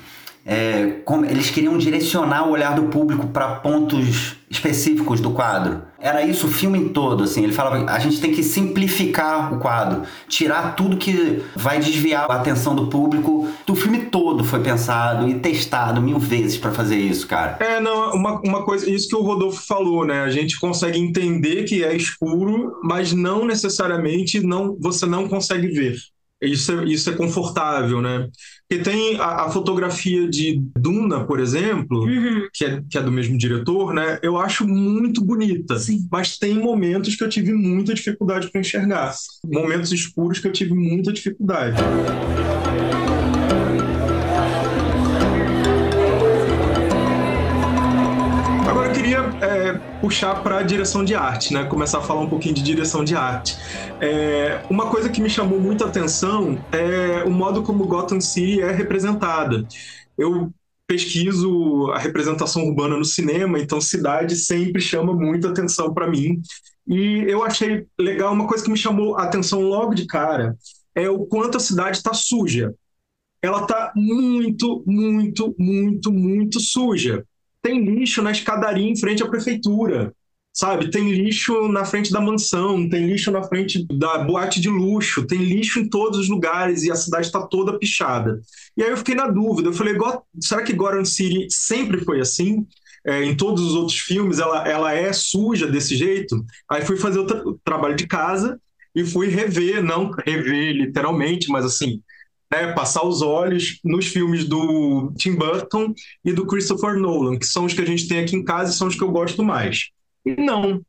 É, 0.45 1.01
como 1.05 1.25
eles 1.25 1.49
queriam 1.49 1.77
direcionar 1.77 2.47
o 2.47 2.51
olhar 2.51 2.75
do 2.75 2.83
público 2.83 3.27
para 3.27 3.55
pontos 3.55 4.35
específicos 4.49 5.21
do 5.21 5.31
quadro. 5.31 5.83
Era 5.97 6.23
isso 6.25 6.47
o 6.47 6.51
filme 6.51 6.89
todo, 6.89 7.23
assim. 7.23 7.43
Ele 7.43 7.53
falava, 7.53 7.89
a 7.89 7.99
gente 7.99 8.19
tem 8.19 8.33
que 8.33 8.43
simplificar 8.43 9.53
o 9.53 9.59
quadro, 9.59 10.01
tirar 10.27 10.75
tudo 10.75 10.97
que 10.97 11.43
vai 11.55 11.79
desviar 11.79 12.29
a 12.29 12.35
atenção 12.35 12.75
do 12.75 12.87
público. 12.87 13.47
O 13.69 13.75
filme 13.75 13.99
todo 13.99 14.43
foi 14.43 14.59
pensado 14.59 15.29
e 15.29 15.35
testado 15.35 16.01
mil 16.01 16.19
vezes 16.19 16.57
para 16.57 16.71
fazer 16.71 16.97
isso, 16.97 17.27
cara. 17.27 17.55
É, 17.59 17.79
não, 17.79 18.13
uma, 18.13 18.41
uma 18.41 18.65
coisa, 18.65 18.89
isso 18.89 19.07
que 19.07 19.15
o 19.15 19.21
Rodolfo 19.21 19.65
falou, 19.65 20.05
né? 20.05 20.23
A 20.23 20.29
gente 20.29 20.59
consegue 20.59 20.99
entender 20.99 21.63
que 21.63 21.83
é 21.83 21.95
escuro, 21.95 22.79
mas 22.83 23.13
não 23.13 23.45
necessariamente 23.45 24.41
não, 24.41 24.75
você 24.77 25.05
não 25.05 25.29
consegue 25.29 25.67
ver. 25.67 25.95
Isso 26.41 26.71
é, 26.71 26.85
isso 26.85 27.09
é 27.09 27.13
confortável, 27.13 28.01
né? 28.01 28.27
Porque 28.67 28.83
tem 28.83 29.19
a, 29.19 29.45
a 29.45 29.49
fotografia 29.51 30.27
de 30.29 30.61
Duna, 30.77 31.25
por 31.25 31.39
exemplo, 31.39 31.99
Uhum. 32.05 32.47
que 32.53 32.65
é, 32.65 32.81
que 32.89 32.97
é 32.97 33.01
do 33.03 33.11
mesmo 33.11 33.37
diretor, 33.37 33.93
né? 33.93 34.17
Eu 34.23 34.37
acho 34.37 34.67
muito 34.67 35.23
bonita. 35.23 35.77
Sim. 35.77 36.07
Mas 36.11 36.37
tem 36.37 36.55
momentos 36.55 37.15
que 37.15 37.23
eu 37.23 37.29
tive 37.29 37.53
muita 37.53 37.93
dificuldade 37.93 38.49
para 38.49 38.61
enxergar. 38.61 39.13
Momentos 39.45 39.91
escuros 39.91 40.39
que 40.39 40.47
eu 40.47 40.51
tive 40.51 40.73
muita 40.73 41.11
dificuldade. 41.11 41.77
Puxar 50.01 50.41
para 50.41 50.63
direção 50.63 51.05
de 51.05 51.13
arte, 51.13 51.53
né? 51.53 51.63
Começar 51.65 51.99
a 51.99 52.01
falar 52.01 52.21
um 52.21 52.29
pouquinho 52.29 52.55
de 52.55 52.63
direção 52.63 53.03
de 53.03 53.15
arte. 53.15 53.55
É, 54.01 54.63
uma 54.69 54.89
coisa 54.89 55.09
que 55.09 55.21
me 55.21 55.29
chamou 55.29 55.59
muita 55.59 55.85
atenção 55.85 56.57
é 56.71 57.23
o 57.23 57.29
modo 57.29 57.61
como 57.61 57.85
Gotham 57.85 58.19
City 58.19 58.61
é 58.61 58.71
representada. 58.71 59.65
Eu 60.17 60.51
pesquiso 60.87 61.91
a 61.91 61.99
representação 61.99 62.63
urbana 62.63 62.97
no 62.97 63.05
cinema, 63.05 63.59
então 63.59 63.79
cidade 63.79 64.35
sempre 64.35 64.81
chama 64.81 65.13
muita 65.13 65.49
atenção 65.49 65.93
para 65.93 66.09
mim. 66.09 66.41
E 66.87 67.23
eu 67.27 67.43
achei 67.43 67.85
legal 67.97 68.33
uma 68.33 68.47
coisa 68.47 68.63
que 68.63 68.71
me 68.71 68.77
chamou 68.77 69.15
a 69.15 69.23
atenção 69.23 69.61
logo 69.61 69.93
de 69.93 70.05
cara 70.07 70.57
é 70.95 71.09
o 71.09 71.25
quanto 71.25 71.57
a 71.57 71.61
cidade 71.61 71.97
está 71.97 72.13
suja. 72.13 72.73
Ela 73.41 73.61
está 73.61 73.93
muito, 73.95 74.83
muito, 74.85 75.55
muito, 75.57 76.11
muito 76.11 76.59
suja 76.59 77.23
tem 77.61 77.83
lixo 77.83 78.21
na 78.21 78.31
escadaria 78.31 78.87
em 78.89 78.95
frente 78.97 79.23
à 79.23 79.27
prefeitura, 79.27 80.13
sabe? 80.53 80.89
Tem 80.91 81.11
lixo 81.11 81.67
na 81.69 81.85
frente 81.85 82.11
da 82.11 82.19
mansão, 82.19 82.87
tem 82.89 83.07
lixo 83.07 83.31
na 83.31 83.43
frente 83.43 83.85
da 83.87 84.19
boate 84.19 84.59
de 84.59 84.69
luxo, 84.69 85.25
tem 85.25 85.39
lixo 85.39 85.79
em 85.79 85.87
todos 85.89 86.19
os 86.19 86.29
lugares 86.29 86.83
e 86.83 86.91
a 86.91 86.95
cidade 86.95 87.27
está 87.27 87.41
toda 87.45 87.77
pichada. 87.77 88.41
E 88.75 88.83
aí 88.83 88.89
eu 88.89 88.97
fiquei 88.97 89.15
na 89.15 89.27
dúvida, 89.27 89.69
eu 89.69 89.73
falei, 89.73 89.93
"Go- 89.95 90.23
será 90.39 90.63
que 90.63 90.73
Gotham 90.73 91.05
City 91.05 91.47
sempre 91.49 92.03
foi 92.03 92.19
assim? 92.19 92.65
É, 93.05 93.23
em 93.23 93.35
todos 93.35 93.63
os 93.63 93.73
outros 93.73 93.97
filmes 93.99 94.39
ela, 94.39 94.67
ela 94.67 94.93
é 94.93 95.11
suja 95.13 95.67
desse 95.67 95.95
jeito? 95.95 96.43
Aí 96.69 96.83
fui 96.85 96.97
fazer 96.97 97.19
o, 97.19 97.25
tra- 97.25 97.41
o 97.47 97.59
trabalho 97.63 97.95
de 97.95 98.05
casa 98.07 98.59
e 98.95 99.03
fui 99.05 99.27
rever, 99.27 99.83
não 99.83 100.11
rever 100.25 100.73
literalmente, 100.75 101.49
mas 101.49 101.65
assim, 101.65 102.01
né, 102.51 102.73
passar 102.73 103.05
os 103.05 103.21
olhos 103.21 103.79
nos 103.83 104.07
filmes 104.07 104.45
do 104.45 105.13
Tim 105.17 105.35
Burton 105.35 105.93
e 106.23 106.33
do 106.33 106.45
Christopher 106.45 106.97
Nolan, 106.97 107.39
que 107.39 107.45
são 107.45 107.65
os 107.65 107.73
que 107.73 107.81
a 107.81 107.85
gente 107.85 108.07
tem 108.07 108.19
aqui 108.19 108.35
em 108.35 108.43
casa 108.43 108.71
e 108.71 108.75
são 108.75 108.87
os 108.87 108.95
que 108.95 109.03
eu 109.03 109.11
gosto 109.11 109.43
mais. 109.43 109.89
E 110.25 110.35
não. 110.35 110.81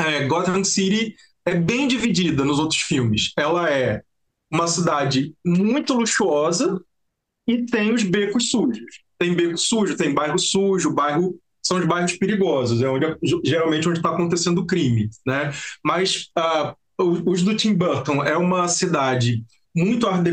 É, 0.00 0.26
Gotham 0.26 0.64
City 0.64 1.14
é 1.44 1.54
bem 1.54 1.88
dividida 1.88 2.44
nos 2.44 2.58
outros 2.58 2.80
filmes. 2.80 3.32
Ela 3.36 3.70
é 3.70 4.02
uma 4.50 4.66
cidade 4.66 5.34
muito 5.44 5.94
luxuosa 5.94 6.80
e 7.46 7.64
tem 7.64 7.92
os 7.92 8.02
becos 8.02 8.50
sujos. 8.50 9.02
Tem 9.18 9.34
beco 9.34 9.56
sujo, 9.56 9.96
tem 9.96 10.12
bairro 10.12 10.38
sujo, 10.38 10.92
bairro 10.92 11.38
são 11.62 11.78
os 11.78 11.86
bairros 11.86 12.14
perigosos, 12.14 12.82
é 12.82 12.88
onde 12.88 13.06
geralmente 13.44 13.88
onde 13.88 14.00
está 14.00 14.10
acontecendo 14.10 14.58
o 14.58 14.66
crime, 14.66 15.08
né? 15.24 15.52
Mas 15.84 16.28
ah, 16.36 16.74
os 16.98 17.42
do 17.42 17.54
Tim 17.54 17.74
Burton 17.74 18.24
é 18.24 18.36
uma 18.36 18.66
cidade 18.66 19.44
muito 19.74 20.08
art 20.08 20.24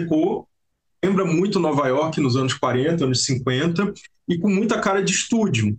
lembra 1.04 1.26
muito 1.26 1.60
Nova 1.60 1.88
York 1.88 2.20
nos 2.20 2.36
anos 2.36 2.54
40, 2.54 3.06
anos 3.06 3.26
50, 3.26 3.94
e 4.28 4.38
com 4.38 4.50
muita 4.50 4.80
cara 4.80 5.02
de 5.02 5.14
estúdio. 5.14 5.78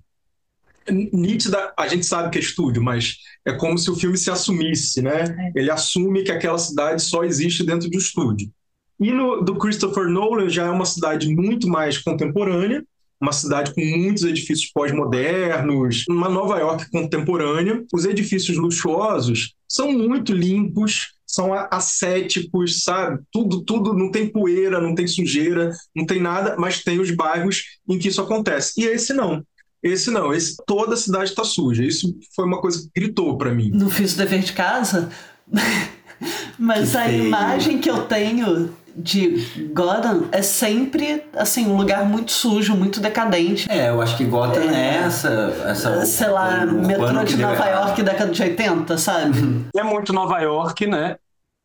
Nítida, 0.90 1.72
a 1.78 1.86
gente 1.86 2.04
sabe 2.04 2.30
que 2.30 2.38
é 2.38 2.40
estúdio, 2.40 2.82
mas 2.82 3.18
é 3.44 3.52
como 3.52 3.78
se 3.78 3.90
o 3.90 3.94
filme 3.96 4.16
se 4.16 4.30
assumisse, 4.30 5.02
né? 5.02 5.52
Ele 5.54 5.70
assume 5.70 6.24
que 6.24 6.32
aquela 6.32 6.58
cidade 6.58 7.02
só 7.02 7.22
existe 7.22 7.62
dentro 7.64 7.88
do 7.88 7.98
estúdio. 7.98 8.50
E 8.98 9.12
no 9.12 9.40
do 9.40 9.56
Christopher 9.56 10.08
Nolan 10.08 10.48
já 10.48 10.66
é 10.66 10.70
uma 10.70 10.84
cidade 10.84 11.32
muito 11.34 11.68
mais 11.68 11.98
contemporânea, 11.98 12.84
uma 13.20 13.32
cidade 13.32 13.74
com 13.74 13.84
muitos 13.84 14.24
edifícios 14.24 14.70
pós-modernos, 14.72 16.04
uma 16.08 16.28
Nova 16.28 16.58
York 16.58 16.90
contemporânea. 16.90 17.84
Os 17.92 18.04
edifícios 18.04 18.56
luxuosos 18.56 19.54
são 19.68 19.92
muito 19.92 20.32
limpos, 20.32 21.12
são 21.32 21.52
ascéticos, 21.70 22.82
sabe? 22.84 23.22
Tudo, 23.32 23.62
tudo, 23.62 23.94
não 23.94 24.10
tem 24.10 24.28
poeira, 24.28 24.80
não 24.80 24.94
tem 24.94 25.06
sujeira, 25.06 25.72
não 25.94 26.04
tem 26.04 26.20
nada, 26.20 26.56
mas 26.58 26.82
tem 26.82 27.00
os 27.00 27.10
bairros 27.10 27.64
em 27.88 27.98
que 27.98 28.08
isso 28.08 28.20
acontece. 28.20 28.80
E 28.80 28.84
esse 28.84 29.12
não. 29.12 29.44
Esse 29.82 30.10
não, 30.10 30.32
esse 30.34 30.56
toda 30.66 30.94
a 30.94 30.96
cidade 30.96 31.30
está 31.30 31.42
suja. 31.42 31.82
Isso 31.82 32.14
foi 32.34 32.44
uma 32.44 32.60
coisa 32.60 32.82
que 32.82 33.00
gritou 33.00 33.36
para 33.38 33.54
mim. 33.54 33.70
Não 33.72 33.88
fiz 33.88 34.14
o 34.14 34.18
dever 34.18 34.40
de 34.40 34.52
casa, 34.52 35.10
mas 36.58 36.90
que 36.90 36.96
a 36.98 37.04
feio. 37.04 37.24
imagem 37.24 37.78
que 37.78 37.88
eu 37.88 38.02
tenho 38.02 38.74
de 38.96 39.70
Gotham 39.72 40.28
é 40.32 40.42
sempre 40.42 41.24
assim 41.34 41.66
um 41.66 41.76
lugar 41.76 42.04
muito 42.04 42.32
sujo, 42.32 42.74
muito 42.74 43.00
decadente. 43.00 43.70
É, 43.70 43.88
eu 43.90 44.00
acho 44.00 44.16
que 44.16 44.24
Gotham 44.24 44.70
é, 44.70 44.74
é 44.74 44.94
essa, 45.04 45.28
essa 45.66 46.06
sei 46.06 46.28
lá, 46.28 46.66
metrô 46.66 47.24
de 47.24 47.36
Nova 47.36 47.66
York 47.66 48.02
década 48.02 48.30
de 48.30 48.42
80, 48.42 48.98
sabe? 48.98 49.66
É 49.76 49.82
muito 49.82 50.12
Nova 50.12 50.38
York, 50.40 50.86
né? 50.86 51.16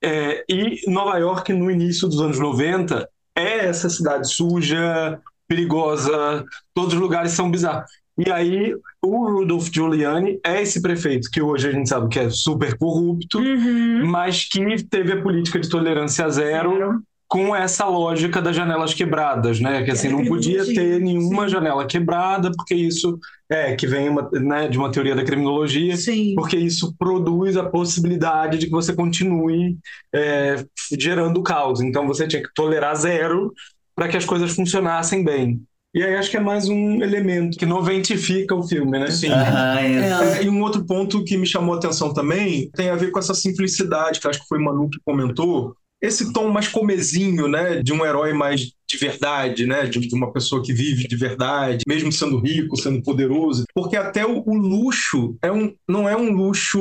É, 0.04 0.44
e 0.50 0.82
Nova 0.88 1.18
York 1.18 1.52
no 1.54 1.72
início 1.72 2.08
dos 2.08 2.22
anos 2.22 2.40
90 2.40 3.08
é 3.36 3.66
essa 3.66 3.90
cidade 3.90 4.28
suja, 4.32 5.20
perigosa, 5.48 6.46
todos 6.74 6.94
os 6.94 7.00
lugares 7.00 7.32
são 7.32 7.50
bizarros. 7.50 7.90
E 8.18 8.32
aí, 8.32 8.74
o 9.02 9.30
Rudolph 9.30 9.68
Giuliani 9.72 10.40
é 10.44 10.62
esse 10.62 10.82
prefeito 10.82 11.30
que 11.30 11.42
hoje 11.42 11.68
a 11.68 11.72
gente 11.72 11.90
sabe 11.90 12.08
que 12.08 12.20
é 12.20 12.30
super 12.30 12.78
corrupto, 12.78 13.40
uhum. 13.40 14.06
mas 14.06 14.46
que 14.46 14.84
teve 14.86 15.12
a 15.12 15.22
política 15.22 15.60
de 15.60 15.68
tolerância 15.68 16.30
zero 16.30 17.04
com 17.36 17.54
essa 17.54 17.86
lógica 17.86 18.42
das 18.42 18.56
janelas 18.56 18.94
quebradas, 18.94 19.60
né? 19.60 19.84
Que 19.84 19.92
assim, 19.92 20.08
não 20.08 20.24
podia 20.24 20.64
ter 20.64 21.02
nenhuma 21.02 21.44
Sim. 21.44 21.50
janela 21.50 21.86
quebrada, 21.86 22.50
porque 22.56 22.74
isso 22.74 23.20
é 23.50 23.76
que 23.76 23.86
vem 23.86 24.08
uma, 24.08 24.30
né, 24.32 24.70
de 24.70 24.78
uma 24.78 24.90
teoria 24.90 25.14
da 25.14 25.26
criminologia, 25.26 25.98
Sim. 25.98 26.34
porque 26.34 26.56
isso 26.56 26.96
produz 26.98 27.58
a 27.58 27.66
possibilidade 27.66 28.58
de 28.58 28.68
que 28.68 28.72
você 28.72 28.94
continue 28.94 29.78
é, 30.14 30.64
gerando 30.98 31.44
caos. 31.44 31.82
Então 31.82 32.08
você 32.08 32.26
tinha 32.26 32.42
que 32.42 32.54
tolerar 32.56 32.96
zero 32.96 33.54
para 33.94 34.08
que 34.08 34.16
as 34.16 34.24
coisas 34.24 34.56
funcionassem 34.56 35.22
bem. 35.22 35.62
E 35.94 36.02
aí 36.02 36.16
acho 36.16 36.32
que 36.32 36.38
é 36.38 36.42
mais 36.42 36.70
um 36.70 37.04
elemento 37.04 37.58
que 37.58 37.66
noventifica 37.66 38.56
o 38.56 38.64
filme, 38.64 38.98
né? 38.98 39.12
Sim. 39.12 39.32
Ah, 39.32 39.78
é. 39.82 40.40
É, 40.40 40.44
e 40.44 40.50
um 40.50 40.62
outro 40.62 40.86
ponto 40.86 41.22
que 41.26 41.38
me 41.38 41.46
chamou 41.46 41.76
a 41.76 41.78
atenção 41.80 42.14
também 42.14 42.70
tem 42.72 42.90
a 42.90 42.96
ver 42.96 43.12
com 43.12 43.20
essa 43.20 43.34
simplicidade, 43.34 44.22
que 44.22 44.28
acho 44.28 44.40
que 44.40 44.48
foi 44.48 44.58
o 44.58 44.64
Manu 44.64 44.90
que 44.90 45.00
comentou. 45.04 45.76
Esse 46.06 46.32
tom 46.32 46.50
mais 46.50 46.68
comezinho, 46.68 47.48
né? 47.48 47.82
De 47.82 47.92
um 47.92 48.06
herói 48.06 48.34
mais 48.34 48.72
de 48.88 48.98
verdade, 48.98 49.66
né? 49.66 49.86
De, 49.86 50.00
de, 50.00 50.16
uma 50.16 50.32
pessoa 50.32 50.62
que 50.64 50.72
vive 50.72 51.08
de 51.08 51.16
verdade, 51.16 51.84
mesmo 51.88 52.12
sendo 52.12 52.40
rico, 52.40 52.78
sendo 52.78 53.02
poderoso. 53.02 53.66
Porque 53.74 53.98
até 53.98 54.26
o, 54.26 54.44
o, 54.46 54.56
luxo 54.56 55.36
é 55.42 55.52
um, 55.52 55.74
não 55.88 56.08
é 56.08 56.16
um 56.16 56.32
luxo 56.32 56.80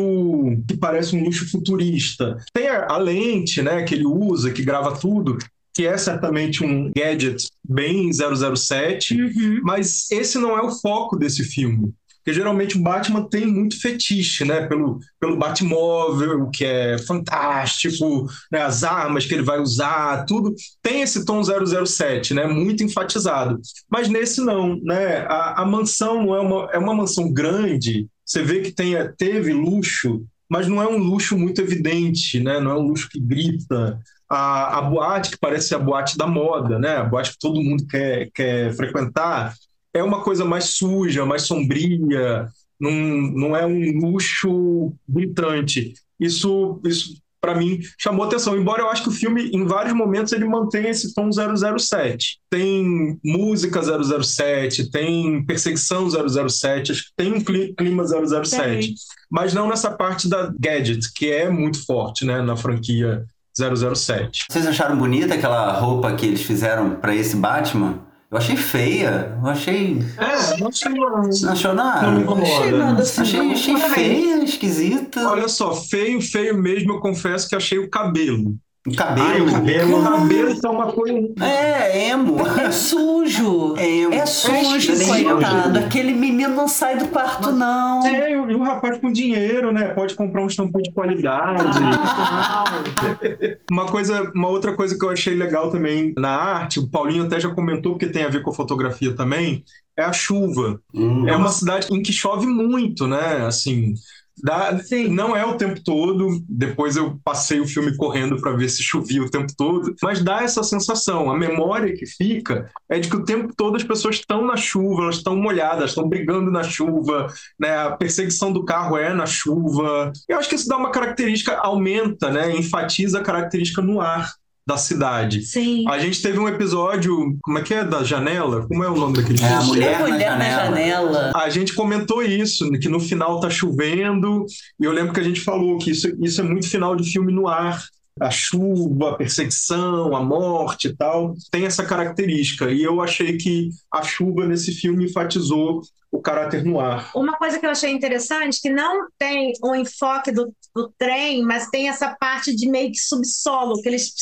que 0.69 0.77
parece 0.77 1.17
um 1.17 1.25
luxo 1.25 1.51
futurista. 1.51 2.37
Tem 2.53 2.69
a, 2.69 2.87
a 2.87 2.99
lente, 2.99 3.63
né? 3.63 3.83
Que 3.83 3.95
ele 3.95 4.07
usa, 4.07 4.51
que 4.51 4.63
grava 4.63 4.97
tudo 4.97 5.39
que 5.77 5.87
é 5.87 5.99
certamente 5.99 6.65
um 6.65 6.93
gadget 6.95 7.49
bem 7.69 8.09
007, 8.13 9.21
uhum. 9.21 9.61
mas 9.65 10.09
esse 10.13 10.39
não 10.39 10.57
é 10.57 10.63
o 10.63 10.71
foco 10.71 11.17
desse 11.17 11.43
filme. 11.43 11.93
Porque 12.25 12.33
geralmente 12.33 12.79
o 12.79 12.83
Batman 12.83 13.29
tem 13.29 13.47
muito 13.47 13.79
fetiche, 13.79 14.47
né? 14.47 14.67
Pelo, 14.67 14.99
pelo 15.21 15.37
Batmóvel, 15.37 16.49
que 16.49 16.65
é 16.65 16.97
fantástico, 16.97 18.27
né? 18.51 18.63
as 18.63 18.83
armas 18.83 19.27
que 19.27 19.35
ele 19.35 19.43
vai 19.43 19.61
usar, 19.61 20.25
tudo. 20.25 20.55
Tem 20.83 21.03
esse 21.03 21.27
tom 21.27 21.43
007, 21.43 22.33
né? 22.33 22.47
Muito 22.47 22.83
enfatizado. 22.83 23.61
Mas 23.91 24.09
nesse 24.09 24.41
não, 24.41 24.81
né? 24.83 25.19
A, 25.29 25.61
a 25.63 25.67
mansão 25.67 26.25
não 26.25 26.35
é 26.35 26.41
uma, 26.41 26.71
é 26.73 26.79
uma 26.79 26.95
mansão 26.95 27.31
grande, 27.31 28.09
você 28.25 28.43
vê 28.43 28.63
que 28.63 28.73
tem, 28.73 28.95
teve 29.19 29.53
luxo, 29.53 30.25
mas 30.49 30.67
não 30.67 30.83
é 30.83 30.89
um 30.89 30.97
luxo 30.97 31.37
muito 31.37 31.61
evidente, 31.61 32.41
né? 32.41 32.59
Não 32.59 32.71
é 32.71 32.75
um 32.75 32.87
luxo 32.87 33.09
que 33.11 33.21
grita, 33.21 34.01
a, 34.29 34.79
a 34.79 34.83
boate, 34.83 35.33
que 35.33 35.39
parece 35.39 35.75
a 35.75 35.79
boate 35.79 36.17
da 36.17 36.27
moda, 36.27 36.79
né? 36.79 36.97
A 36.97 37.05
boate 37.05 37.33
que 37.33 37.39
todo 37.39 37.63
mundo 37.63 37.87
quer, 37.87 38.31
quer 38.35 38.73
frequentar, 38.75 39.55
é 39.95 40.03
uma 40.03 40.21
coisa 40.23 40.45
mais 40.45 40.65
suja, 40.65 41.25
mais 41.25 41.43
sombria, 41.43 42.49
não, 42.79 42.91
não 42.91 43.57
é 43.57 43.65
um 43.65 43.99
luxo 44.01 44.93
gritante. 45.09 45.95
Isso, 46.19 46.81
isso 46.85 47.15
para 47.45 47.55
mim, 47.55 47.79
chamou 47.99 48.25
atenção. 48.25 48.57
Embora 48.57 48.81
eu 48.81 48.89
acho 48.89 49.03
que 49.03 49.11
o 49.11 49.13
filme, 49.13 49.51
em 49.53 49.67
vários 49.67 49.95
momentos, 49.95 50.33
ele 50.33 50.47
mantém 50.47 50.89
esse 50.89 51.13
tom 51.15 51.29
007. 51.31 52.39
Tem 52.49 53.19
música 53.23 53.83
007, 53.83 54.91
tem 54.91 55.45
perseguição 55.45 56.09
007, 56.09 56.93
acho 56.93 57.03
que 57.03 57.11
tem 57.15 57.35
um 57.35 57.41
clima 57.43 58.03
007. 58.07 58.81
Tem. 58.81 58.95
Mas 59.31 59.53
não 59.53 59.69
nessa 59.69 59.91
parte 59.91 60.27
da 60.27 60.51
gadget, 60.59 61.13
que 61.13 61.31
é 61.31 61.51
muito 61.51 61.85
forte 61.85 62.25
né, 62.25 62.41
na 62.41 62.57
franquia 62.57 63.27
007. 63.55 64.47
Vocês 64.51 64.67
acharam 64.67 64.97
bonita 64.97 65.35
aquela 65.35 65.71
roupa 65.73 66.15
que 66.15 66.25
eles 66.25 66.43
fizeram 66.43 66.97
para 66.97 67.15
esse 67.15 67.37
Batman? 67.37 68.01
Eu 68.35 68.39
achei 68.39 68.57
feia. 68.57 69.39
Eu 69.41 69.49
achei. 69.49 69.99
É, 70.19 70.59
não 70.59 70.67
achei 70.67 70.91
Não 70.93 71.53
achou 71.53 71.73
nada? 71.73 72.03
Não 72.09 72.15
me 72.17 72.23
incomoda. 72.23 72.51
Achei 72.51 72.73
nada 72.73 73.03
assim. 73.03 73.21
Achei, 73.21 73.53
achei 73.53 73.77
feia, 73.77 74.43
esquisita. 74.43 75.31
Olha 75.31 75.47
só, 75.47 75.73
feio, 75.73 76.21
feio 76.21 76.61
mesmo, 76.61 76.95
eu 76.95 76.99
confesso 76.99 77.49
que 77.49 77.55
achei 77.55 77.79
o 77.79 77.89
cabelo. 77.89 78.57
O 78.87 78.95
cabelo. 78.95 79.27
Ai, 79.27 79.41
o 79.41 79.51
cabelo. 79.51 79.99
O 79.99 80.03
cabelo 80.03 80.61
tá 80.61 80.71
uma 80.71 80.93
coisa. 80.93 81.19
É, 81.41 82.09
emo. 82.11 82.37
É 82.47 82.69
sujo. 82.71 83.75
É, 83.79 83.89
emo. 83.89 84.13
é 84.13 84.27
sujo, 84.27 84.93
é 84.93 85.25
coitado. 85.25 85.79
Aquele 85.79 86.13
menino 86.13 86.55
não 86.55 86.69
sai 86.69 86.99
do 86.99 87.09
quarto, 87.09 87.47
Mas, 87.47 87.57
não. 87.57 88.07
É, 88.07 88.33
e 88.33 88.37
o 88.37 88.63
rapaz 88.63 88.99
com 88.99 89.11
dinheiro, 89.11 89.73
né? 89.73 89.89
Pode 89.95 90.15
comprar 90.15 90.43
um 90.43 90.51
shampoo 90.51 90.83
de 90.83 90.93
qualidade. 90.93 91.65
uma 93.73 93.87
coisa, 93.87 94.31
uma 94.35 94.49
outra 94.49 94.75
coisa 94.75 94.99
que 94.99 95.05
eu 95.05 95.11
achei 95.11 95.35
legal 95.35 95.71
também 95.71 96.13
na 96.19 96.31
arte, 96.31 96.79
o 96.79 96.87
Paulinho 96.87 97.25
até 97.25 97.41
já 97.41 97.49
comentou, 97.49 97.93
porque 97.93 98.13
tem 98.13 98.25
a 98.25 98.29
ver 98.29 98.43
com 98.43 98.51
a 98.51 98.55
fotografia 98.55 99.15
também, 99.15 99.65
é 99.97 100.05
a 100.05 100.13
chuva. 100.13 100.79
Hum. 100.93 101.27
É 101.27 101.35
uma 101.35 101.49
cidade 101.49 101.87
em 101.91 102.03
que 102.03 102.13
chove 102.13 102.47
muito, 102.47 103.07
né? 103.07 103.47
Assim, 103.47 103.95
Dá, 104.43 104.77
não 105.11 105.37
é 105.37 105.45
o 105.45 105.57
tempo 105.57 105.81
todo. 105.83 106.41
Depois 106.49 106.97
eu 106.97 107.19
passei 107.25 107.61
o 107.61 107.67
filme 107.67 107.97
correndo 107.97 108.41
para 108.41 108.53
ver 108.53 108.69
se 108.69 108.83
chovia 108.83 109.23
o 109.23 109.31
tempo 109.31 109.53
todo, 109.57 109.95
mas 110.03 110.23
dá 110.23 110.43
essa 110.43 110.63
sensação. 110.63 111.31
A 111.31 111.37
memória 111.37 111.95
que 111.95 112.07
fica 112.07 112.71
é 112.89 112.99
de 112.99 113.09
que 113.09 113.17
o 113.17 113.25
tempo 113.25 113.53
todo 113.57 113.77
as 113.77 113.85
pessoas 113.85 114.17
estão 114.17 114.45
na 114.45 114.57
chuva, 114.57 115.03
elas 115.03 115.17
estão 115.17 115.37
molhadas, 115.37 115.91
estão 115.91 116.09
brigando 116.09 116.51
na 116.51 116.63
chuva, 116.63 117.27
né? 117.59 117.77
A 117.77 117.93
perseguição 117.93 118.53
do 118.53 118.65
carro 118.65 118.97
é 118.97 119.15
na 119.15 119.27
chuva. 119.27 120.13
Eu 120.29 120.39
acho 120.39 120.49
que 120.49 120.57
isso 120.57 120.69
dá 120.69 120.77
uma 120.77 120.91
característica, 120.91 121.57
aumenta, 121.57 122.31
né? 122.31 122.55
Enfatiza 122.57 123.21
a 123.21 123.23
característica 123.23 123.81
no 123.81 124.01
ar 124.01 124.33
da 124.67 124.77
cidade. 124.77 125.43
Sim. 125.43 125.85
A 125.89 125.99
gente 125.99 126.23
teve 126.23 126.39
um 126.39 126.49
episódio, 126.49 127.37
como 127.43 127.59
é 127.59 127.63
que 127.63 127.75
é, 127.75 127.85
da 127.85 128.03
janela? 128.03 128.67
Como 128.67 128.83
é 128.83 128.89
o 128.89 128.97
nome 128.97 129.15
daquele 129.15 129.43
é, 129.43 129.47
A 129.47 129.63
Mulher, 129.63 129.95
a 129.95 129.99
mulher 130.01 130.39
na, 130.39 130.45
janela. 130.45 130.71
na, 130.71 130.75
janela. 130.75 131.33
A 131.35 131.51
gente 131.51 131.75
comentou 131.75 132.23
isso, 132.23 132.71
que 132.73 132.89
no 132.89 132.99
final 132.99 133.41
tá 133.41 133.51
chovendo, 133.51 134.47
e 134.81 134.85
eu 134.85 134.93
lembro 134.93 135.13
que 135.13 135.21
a 135.21 135.25
gente 135.25 135.41
falou 135.41 135.77
que 135.79 135.91
isso, 135.91 136.09
isso 136.23 136.41
é 136.41 136.45
muito 136.45 136.69
final 136.69 136.97
de 136.97 137.11
filme 137.11 137.33
no 137.33 137.47
ar. 137.47 137.83
A 138.21 138.31
chuva, 138.31 139.11
a 139.11 139.17
perseguição, 139.17 140.15
a 140.15 140.23
morte 140.23 140.89
e 140.89 140.97
tal, 140.97 141.35
tem 141.51 141.67
essa 141.67 141.85
característica. 141.85 142.71
E 142.71 142.83
eu 142.83 143.01
achei 143.01 143.37
que 143.37 143.71
a 143.93 144.03
chuva 144.03 144.47
nesse 144.47 144.73
filme 144.73 145.07
enfatizou 145.07 145.83
o 146.13 146.21
caráter 146.21 146.65
no 146.65 146.79
ar. 146.79 147.11
Uma 147.15 147.37
coisa 147.37 147.59
que 147.59 147.67
eu 147.67 147.71
achei 147.71 147.91
interessante, 147.91 148.61
que 148.61 148.71
não 148.71 149.09
tem 149.19 149.53
o 149.61 149.71
um 149.71 149.75
enfoque 149.75 150.31
do, 150.31 150.55
do 150.75 150.93
trem, 150.97 151.43
mas 151.43 151.69
tem 151.71 151.89
essa 151.89 152.15
parte 152.19 152.55
de 152.55 152.71
meio 152.71 152.93
que 152.93 152.99
subsolo, 152.99 153.83
que 153.83 153.89
eles, 153.89 154.13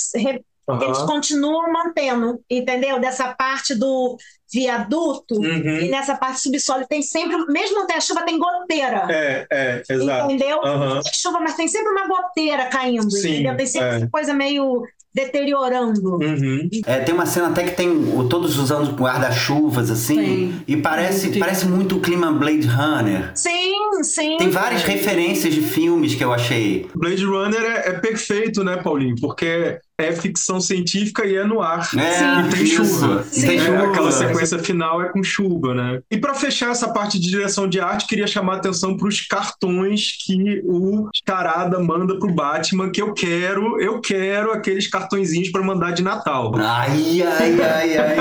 uhum. 0.66 0.82
eles 0.82 0.98
continuam 1.02 1.70
mantendo, 1.70 2.42
entendeu? 2.48 2.98
Dessa 2.98 3.34
parte 3.34 3.74
do 3.74 4.16
viaduto 4.52 5.36
uhum. 5.36 5.80
e 5.80 5.88
nessa 5.88 6.14
parte 6.16 6.40
subsolo 6.40 6.86
tem 6.86 7.02
sempre, 7.02 7.36
mesmo 7.46 7.78
não 7.78 7.86
tem 7.86 7.96
a 7.96 8.00
chuva, 8.00 8.22
tem 8.22 8.38
goteira. 8.38 9.06
É, 9.10 9.46
é, 9.50 9.82
exato. 9.88 10.30
Entendeu? 10.30 10.58
Uhum. 10.58 11.00
Tem 11.00 11.12
chuva, 11.14 11.40
mas 11.40 11.54
tem 11.54 11.66
sempre 11.68 11.90
uma 11.90 12.06
goteira 12.06 12.66
caindo, 12.66 13.10
Sim, 13.10 13.30
entendeu? 13.30 13.56
Tem 13.56 13.66
sempre 13.66 13.88
é. 13.88 13.96
essa 13.96 14.08
coisa 14.08 14.34
meio 14.34 14.82
deteriorando. 15.14 16.14
Uhum. 16.14 16.68
É, 16.86 17.00
tem 17.00 17.14
uma 17.14 17.26
cena 17.26 17.48
até 17.48 17.64
que 17.64 17.72
tem 17.72 17.90
o, 17.90 18.28
todos 18.28 18.56
usando 18.58 18.94
guarda-chuvas, 18.96 19.90
assim, 19.90 20.16
sim. 20.16 20.62
e 20.66 20.76
parece, 20.76 21.32
sim. 21.32 21.38
parece 21.38 21.66
muito 21.66 21.96
o 21.96 22.00
clima 22.00 22.32
Blade 22.32 22.66
Runner. 22.66 23.30
Sim, 23.34 24.02
sim. 24.02 24.36
Tem 24.38 24.48
várias 24.48 24.82
referências 24.82 25.54
de 25.54 25.60
filmes 25.60 26.14
que 26.14 26.24
eu 26.24 26.32
achei. 26.32 26.88
Blade 26.94 27.24
Runner 27.24 27.62
é, 27.62 27.88
é 27.88 27.92
perfeito, 27.92 28.64
né, 28.64 28.78
Paulinho? 28.78 29.16
Porque 29.20 29.78
é 29.98 30.12
ficção 30.12 30.60
científica 30.60 31.24
e 31.26 31.36
é 31.36 31.44
no 31.44 31.60
ar. 31.60 31.88
É, 31.96 32.40
e 32.46 32.50
tem 32.50 32.62
isso. 32.64 32.84
chuva. 32.84 33.24
E 33.32 33.40
tem 33.40 33.58
É, 33.58 33.64
chuva. 33.66 33.88
aquela 33.88 34.10
sequência 34.12 34.58
final 34.58 35.02
é 35.02 35.08
com 35.10 35.22
chuva, 35.22 35.74
né? 35.74 36.00
E 36.10 36.16
para 36.18 36.34
fechar 36.34 36.70
essa 36.70 36.88
parte 36.92 37.18
de 37.18 37.28
direção 37.28 37.68
de 37.68 37.78
arte, 37.80 38.06
queria 38.06 38.26
chamar 38.26 38.54
a 38.54 38.56
atenção 38.56 38.96
para 38.96 39.08
os 39.08 39.20
cartões 39.20 40.16
que 40.24 40.60
o 40.64 41.08
Charada 41.26 41.78
manda 41.78 42.18
pro 42.18 42.32
Batman, 42.32 42.90
que 42.90 43.00
eu 43.02 43.12
quero, 43.12 43.80
eu 43.80 44.00
quero 44.00 44.52
aqueles 44.52 44.88
cartõezinhos 44.88 45.50
para 45.50 45.62
mandar 45.62 45.92
de 45.92 46.02
Natal. 46.02 46.52
Ai, 46.56 47.22
ai, 47.22 47.60
ai, 47.60 47.98
ai. 47.98 48.16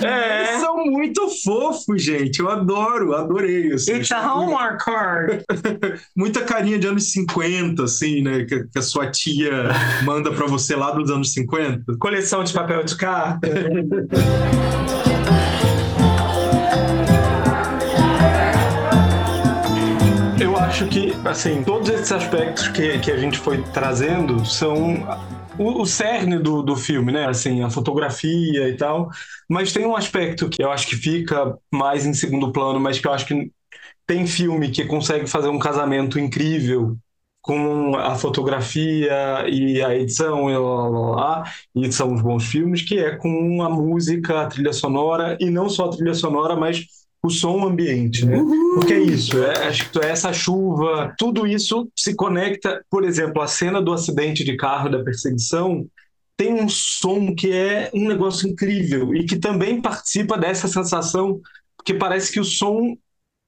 É. 0.02 0.58
São 0.60 0.76
muito 0.86 1.28
fofos, 1.44 2.02
gente. 2.02 2.40
Eu 2.40 2.48
adoro, 2.48 3.14
adorei. 3.14 3.72
Assim. 3.72 3.92
It's 3.94 4.10
a 4.12 4.20
Hallmark 4.20 4.84
card. 4.84 5.44
Muita 6.16 6.40
carinha 6.42 6.78
de 6.78 6.86
anos 6.86 7.12
50, 7.12 7.84
assim, 7.84 8.22
né? 8.22 8.44
Que, 8.44 8.64
que 8.64 8.78
a 8.78 8.82
sua 8.82 9.10
tia 9.10 9.50
manda 10.04 10.30
para 10.32 10.46
você 10.46 10.74
lá 10.76 10.92
dos 11.02 11.10
anos 11.10 11.32
50. 11.32 11.96
Coleção 11.98 12.44
de 12.44 12.52
papel 12.52 12.84
de 12.84 12.96
carta. 12.96 13.48
Eu 20.40 20.56
acho 20.56 20.86
que, 20.86 21.12
assim, 21.24 21.62
todos 21.62 21.88
esses 21.88 22.10
aspectos 22.12 22.68
que, 22.68 22.98
que 22.98 23.10
a 23.10 23.16
gente 23.16 23.38
foi 23.38 23.62
trazendo 23.72 24.44
são 24.46 25.06
o, 25.58 25.82
o 25.82 25.86
cerne 25.86 26.38
do, 26.38 26.62
do 26.62 26.74
filme, 26.76 27.12
né? 27.12 27.26
Assim, 27.26 27.62
a 27.62 27.70
fotografia 27.70 28.68
e 28.68 28.76
tal. 28.76 29.10
Mas 29.48 29.72
tem 29.72 29.84
um 29.84 29.96
aspecto 29.96 30.48
que 30.48 30.62
eu 30.62 30.70
acho 30.70 30.86
que 30.86 30.96
fica 30.96 31.56
mais 31.70 32.06
em 32.06 32.14
segundo 32.14 32.52
plano, 32.52 32.80
mas 32.80 32.98
que 32.98 33.06
eu 33.06 33.12
acho 33.12 33.26
que 33.26 33.50
tem 34.06 34.26
filme 34.26 34.70
que 34.70 34.84
consegue 34.86 35.26
fazer 35.26 35.48
um 35.48 35.58
casamento 35.58 36.18
incrível 36.18 36.96
com 37.40 37.96
a 37.96 38.14
fotografia 38.16 39.48
e 39.48 39.82
a 39.82 39.94
edição 39.96 40.50
e 40.50 40.56
lá, 40.56 40.88
lá, 40.88 41.10
lá, 41.10 41.52
e 41.74 41.90
são 41.90 42.12
os 42.12 42.20
bons 42.20 42.44
filmes, 42.44 42.82
que 42.82 42.98
é 42.98 43.16
com 43.16 43.62
a 43.62 43.70
música, 43.70 44.42
a 44.42 44.46
trilha 44.46 44.72
sonora, 44.72 45.36
e 45.40 45.48
não 45.48 45.68
só 45.68 45.86
a 45.86 45.90
trilha 45.90 46.14
sonora, 46.14 46.54
mas 46.54 46.84
o 47.22 47.30
som 47.30 47.66
ambiente, 47.66 48.24
né? 48.24 48.38
Porque 48.74 48.94
é 48.94 49.00
isso, 49.00 49.42
é, 49.42 49.68
acho 49.68 49.90
que 49.90 49.98
essa 49.98 50.32
chuva, 50.32 51.14
tudo 51.18 51.46
isso 51.46 51.90
se 51.96 52.14
conecta, 52.14 52.82
por 52.90 53.04
exemplo, 53.04 53.42
a 53.42 53.46
cena 53.46 53.80
do 53.80 53.92
acidente 53.92 54.44
de 54.44 54.56
carro, 54.56 54.90
da 54.90 55.02
perseguição, 55.02 55.86
tem 56.36 56.54
um 56.54 56.68
som 56.68 57.34
que 57.34 57.52
é 57.52 57.90
um 57.92 58.08
negócio 58.08 58.48
incrível 58.48 59.14
e 59.14 59.24
que 59.24 59.36
também 59.36 59.80
participa 59.80 60.38
dessa 60.38 60.68
sensação, 60.68 61.38
porque 61.76 61.92
parece 61.92 62.32
que 62.32 62.40
o 62.40 62.44
som 62.44 62.96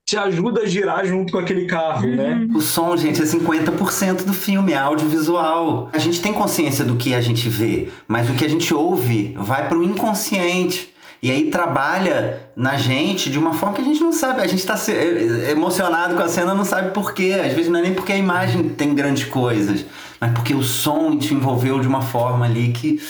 te 0.05 0.17
ajuda 0.17 0.63
a 0.63 0.67
girar 0.67 1.07
junto 1.07 1.33
com 1.33 1.39
aquele 1.39 1.67
carro, 1.67 2.07
né? 2.07 2.47
O 2.55 2.61
som, 2.61 2.97
gente, 2.97 3.23
é 3.23 3.25
50% 3.25 4.25
do 4.25 4.33
filme, 4.35 4.73
é 4.73 4.77
audiovisual. 4.77 5.89
A 5.93 5.99
gente 5.99 6.21
tem 6.21 6.33
consciência 6.33 6.85
do 6.85 6.97
que 6.97 7.15
a 7.15 7.21
gente 7.21 7.49
vê, 7.49 7.89
mas 8.09 8.29
o 8.29 8.35
que 8.35 8.45
a 8.45 8.49
gente 8.49 8.75
ouve 8.75 9.35
vai 9.39 9.69
pro 9.69 9.83
inconsciente. 9.83 10.93
E 11.23 11.31
aí 11.31 11.51
trabalha 11.51 12.41
na 12.57 12.77
gente 12.77 13.31
de 13.31 13.39
uma 13.39 13.55
forma 13.55 13.77
que 13.77 13.81
a 13.81 13.85
gente 13.85 14.01
não 14.01 14.13
sabe. 14.13 14.41
A 14.43 14.47
gente 14.49 14.67
tá 14.67 14.77
se- 14.77 14.91
é- 14.93 15.53
emocionado 15.53 16.17
com 16.17 16.23
a 16.23 16.27
cena, 16.29 16.53
não 16.53 16.65
sabe 16.65 16.91
por 16.91 17.15
quê. 17.15 17.41
Às 17.41 17.53
vezes 17.53 17.71
não 17.71 17.79
é 17.79 17.83
nem 17.83 17.95
porque 17.95 18.13
a 18.13 18.17
imagem 18.19 18.69
tem 18.71 18.93
grandes 18.93 19.25
coisas, 19.27 19.87
mas 20.21 20.33
porque 20.33 20.53
o 20.53 20.65
som 20.65 21.17
te 21.17 21.33
envolveu 21.33 21.79
de 21.79 21.87
uma 21.87 22.03
forma 22.03 22.45
ali 22.45 22.73
que 22.73 23.01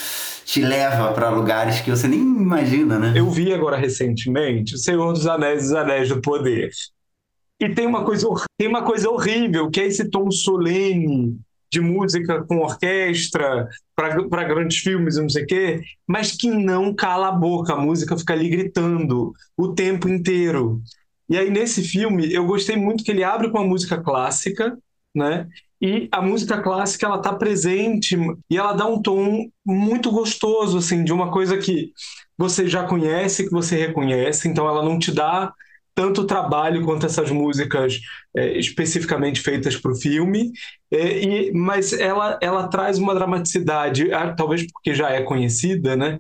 te 0.52 0.60
leva 0.60 1.14
para 1.14 1.30
lugares 1.30 1.80
que 1.80 1.88
você 1.88 2.06
nem 2.06 2.20
imagina, 2.20 2.98
né? 2.98 3.14
Eu 3.16 3.30
vi 3.30 3.54
agora 3.54 3.74
recentemente 3.74 4.74
O 4.74 4.78
Senhor 4.78 5.10
dos 5.14 5.26
Anéis 5.26 5.62
e 5.62 5.66
os 5.68 5.72
Anéis 5.72 6.10
do 6.10 6.20
Poder. 6.20 6.68
E 7.58 7.70
tem 7.70 7.86
uma 7.86 8.04
coisa, 8.04 8.28
tem 8.58 8.68
uma 8.68 8.82
coisa 8.82 9.08
horrível, 9.08 9.70
que 9.70 9.80
é 9.80 9.86
esse 9.86 10.10
tom 10.10 10.30
solene 10.30 11.38
de 11.72 11.80
música 11.80 12.44
com 12.44 12.58
orquestra 12.58 13.66
para 13.96 14.44
grandes 14.44 14.76
filmes 14.76 15.16
e 15.16 15.22
não 15.22 15.30
sei 15.30 15.44
o 15.44 15.46
quê, 15.46 15.80
mas 16.06 16.32
que 16.32 16.50
não 16.50 16.94
cala 16.94 17.28
a 17.28 17.32
boca, 17.32 17.72
a 17.72 17.80
música 17.80 18.18
fica 18.18 18.34
ali 18.34 18.50
gritando 18.50 19.32
o 19.56 19.68
tempo 19.72 20.06
inteiro. 20.06 20.82
E 21.30 21.38
aí 21.38 21.48
nesse 21.48 21.82
filme 21.82 22.30
eu 22.30 22.44
gostei 22.44 22.76
muito 22.76 23.02
que 23.02 23.10
ele 23.10 23.24
abre 23.24 23.50
com 23.50 23.56
a 23.56 23.64
música 23.64 24.02
clássica, 24.02 24.76
né? 25.14 25.48
E 25.80 26.08
a 26.12 26.22
música 26.22 26.60
clássica 26.60 27.06
ela 27.06 27.18
tá 27.18 27.32
presente 27.34 28.16
e 28.48 28.56
ela 28.56 28.72
dá 28.72 28.86
um 28.86 29.02
tom 29.02 29.48
muito 29.64 30.10
gostoso 30.10 30.78
assim, 30.78 31.02
de 31.02 31.12
uma 31.12 31.30
coisa 31.30 31.58
que 31.58 31.92
você 32.38 32.68
já 32.68 32.84
conhece, 32.84 33.44
que 33.44 33.50
você 33.50 33.76
reconhece, 33.76 34.48
então 34.48 34.68
ela 34.68 34.82
não 34.82 34.98
te 34.98 35.12
dá 35.12 35.52
tanto 35.94 36.24
trabalho 36.26 36.84
quanto 36.84 37.04
essas 37.06 37.30
músicas 37.30 38.00
é, 38.34 38.58
especificamente 38.58 39.40
feitas 39.40 39.76
para 39.76 39.92
o 39.92 39.96
filme, 39.96 40.52
é, 40.90 41.18
e, 41.48 41.52
mas 41.52 41.92
ela, 41.92 42.38
ela 42.40 42.68
traz 42.68 42.98
uma 42.98 43.14
dramaticidade, 43.14 44.12
ah, 44.12 44.34
talvez 44.34 44.66
porque 44.72 44.94
já 44.94 45.10
é 45.10 45.22
conhecida, 45.22 45.96
né? 45.96 46.18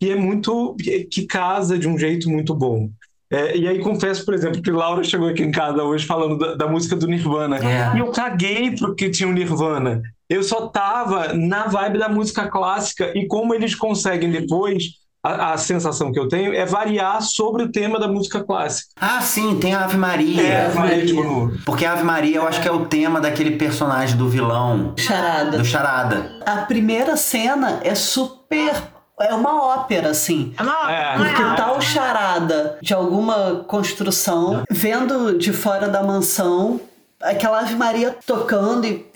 Que 0.00 0.10
é 0.10 0.16
muito. 0.16 0.74
que 1.10 1.26
casa 1.26 1.78
de 1.78 1.88
um 1.88 1.96
jeito 1.96 2.28
muito 2.28 2.54
bom. 2.54 2.90
É, 3.32 3.56
e 3.56 3.66
aí 3.66 3.78
confesso, 3.80 4.24
por 4.24 4.34
exemplo, 4.34 4.60
que 4.60 4.70
Laura 4.70 5.02
chegou 5.02 5.28
aqui 5.28 5.42
em 5.42 5.50
casa 5.50 5.82
hoje 5.82 6.04
falando 6.06 6.36
da, 6.38 6.54
da 6.54 6.66
música 6.66 6.94
do 6.94 7.06
Nirvana. 7.06 7.56
É. 7.56 7.96
E 7.96 8.00
eu 8.00 8.10
caguei 8.12 8.76
pro 8.76 8.94
que 8.94 9.08
tinha 9.10 9.28
o 9.28 9.32
Nirvana. 9.32 10.02
Eu 10.28 10.42
só 10.42 10.66
tava 10.68 11.32
na 11.32 11.66
vibe 11.66 11.98
da 11.98 12.08
música 12.08 12.46
clássica 12.48 13.10
e 13.16 13.26
como 13.26 13.54
eles 13.54 13.74
conseguem 13.74 14.30
depois. 14.30 15.00
A, 15.24 15.52
a 15.52 15.56
sensação 15.56 16.10
que 16.10 16.18
eu 16.18 16.26
tenho 16.26 16.52
é 16.52 16.66
variar 16.66 17.22
sobre 17.22 17.62
o 17.62 17.70
tema 17.70 17.96
da 17.96 18.08
música 18.08 18.42
clássica. 18.42 18.88
Ah, 19.00 19.20
sim, 19.20 19.56
tem 19.60 19.72
a 19.72 19.84
Ave 19.84 19.96
Maria. 19.96 20.42
É, 20.42 20.74
Maria, 20.74 21.06
tipo, 21.06 21.22
no- 21.22 21.52
Porque 21.64 21.86
a 21.86 21.92
Ave 21.92 22.02
Maria 22.02 22.38
eu 22.38 22.48
acho 22.48 22.60
que 22.60 22.66
é 22.66 22.72
o 22.72 22.86
tema 22.86 23.20
daquele 23.20 23.52
personagem 23.52 24.16
do 24.16 24.28
vilão, 24.28 24.94
Charada. 24.98 25.58
do 25.58 25.64
Charada. 25.64 26.28
A 26.44 26.56
primeira 26.62 27.16
cena 27.16 27.78
é 27.84 27.94
super. 27.94 28.72
É 29.20 29.34
uma 29.34 29.62
ópera, 29.76 30.10
assim. 30.10 30.52
É 30.58 30.62
uma 30.62 30.92
É, 30.92 31.18
não 31.18 31.24
é 31.24 31.28
Porque 31.28 31.42
algo. 31.42 31.56
tá 31.56 31.72
o 31.72 31.80
charada 31.80 32.78
de 32.82 32.92
alguma 32.94 33.64
construção, 33.68 34.62
vendo 34.70 35.38
de 35.38 35.52
fora 35.52 35.88
da 35.88 36.02
mansão, 36.02 36.80
aquela 37.20 37.60
Ave 37.60 37.76
Maria 37.76 38.16
tocando 38.26 38.84
e 38.86 39.06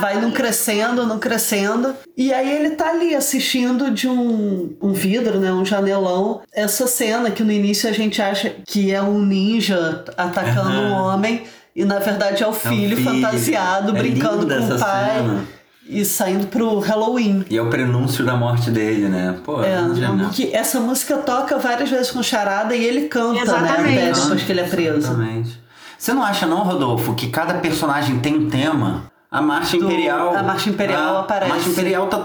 vai 0.00 0.20
num 0.20 0.30
crescendo, 0.32 1.06
num 1.06 1.18
crescendo. 1.18 1.94
E 2.16 2.32
aí 2.32 2.50
ele 2.56 2.70
tá 2.70 2.88
ali 2.90 3.14
assistindo 3.14 3.90
de 3.90 4.08
um, 4.08 4.74
um 4.80 4.92
vidro, 4.92 5.38
né? 5.38 5.52
Um 5.52 5.64
janelão. 5.64 6.40
Essa 6.52 6.86
cena 6.88 7.30
que 7.30 7.44
no 7.44 7.52
início 7.52 7.88
a 7.88 7.92
gente 7.92 8.20
acha 8.20 8.50
que 8.66 8.92
é 8.92 9.00
um 9.02 9.20
ninja 9.24 10.02
atacando 10.16 10.70
Aham. 10.70 10.88
um 10.88 10.92
homem. 10.92 11.44
E 11.74 11.84
na 11.84 11.98
verdade 12.00 12.42
é 12.42 12.46
o 12.46 12.52
filho, 12.52 12.96
filho. 12.96 13.04
fantasiado, 13.04 13.96
É 13.96 13.98
brincando 13.98 14.46
com 14.46 14.74
o 14.74 14.78
pai. 14.78 15.16
cena. 15.18 15.44
E 15.88 16.04
saindo 16.04 16.46
pro 16.46 16.78
Halloween. 16.78 17.44
E 17.50 17.56
é 17.58 17.62
o 17.62 17.68
prenúncio 17.68 18.24
da 18.24 18.34
morte 18.36 18.70
dele, 18.70 19.08
né? 19.08 19.36
Pô, 19.44 19.62
É, 19.62 19.76
genial. 19.94 20.30
que 20.30 20.54
essa 20.54 20.78
música 20.80 21.16
toca 21.18 21.58
várias 21.58 21.90
vezes 21.90 22.10
com 22.10 22.22
charada 22.22 22.74
e 22.74 22.84
ele 22.84 23.08
canta, 23.08 23.40
Exatamente. 23.42 23.96
né? 23.96 24.12
Depois 24.12 24.42
que 24.42 24.52
ele 24.52 24.60
é 24.60 24.64
preso. 24.68 24.98
Exatamente. 24.98 25.60
Você 25.98 26.12
não 26.12 26.22
acha, 26.22 26.46
não, 26.46 26.58
Rodolfo, 26.58 27.14
que 27.14 27.28
cada 27.28 27.54
personagem 27.54 28.20
tem 28.20 28.34
um 28.36 28.48
tema? 28.48 29.04
A 29.30 29.40
Marcha 29.42 29.76
Do- 29.78 29.84
Imperial. 29.86 30.36
a 30.36 30.42
Marcha 30.42 30.68
Imperial 30.70 31.16
Ah, 31.16 31.20
aparece. 31.20 31.50
A 31.50 31.54
Marcha 31.54 31.68
Imperial 31.70 32.06
tá 32.06 32.18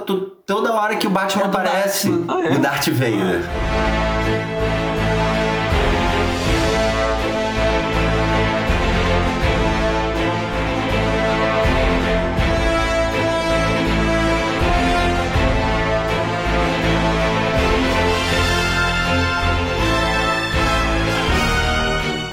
toda 0.45 0.74
hora 0.74 0.95
que 0.97 1.08
o 1.08 1.10
Batman 1.10 1.43
É 1.43 1.45
aparece. 1.45 2.10
Batman. 2.10 2.34
Ah, 2.47 2.47
é? 2.47 2.55
O 2.55 2.60
Darth 2.60 2.88
Vader. 2.89 3.41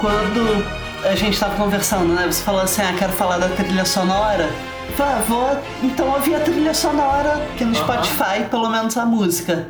Quando 0.05 0.63
a 1.03 1.15
gente 1.15 1.39
tava 1.39 1.55
conversando, 1.55 2.13
né? 2.13 2.27
Você 2.27 2.43
falou 2.43 2.61
assim, 2.61 2.83
ah, 2.83 2.93
quero 2.95 3.11
falar 3.11 3.39
da 3.39 3.49
trilha 3.49 3.83
sonora. 3.83 4.51
Eu 4.87 4.93
Falei, 4.93 5.15
ah, 5.15 5.23
vou 5.27 5.57
então 5.81 6.09
ouvir 6.13 6.35
a 6.35 6.41
trilha 6.41 6.75
sonora 6.75 7.43
aqui 7.51 7.65
no 7.65 7.73
Spotify, 7.73 8.47
pelo 8.47 8.69
menos 8.69 8.95
a 8.97 9.03
música. 9.03 9.67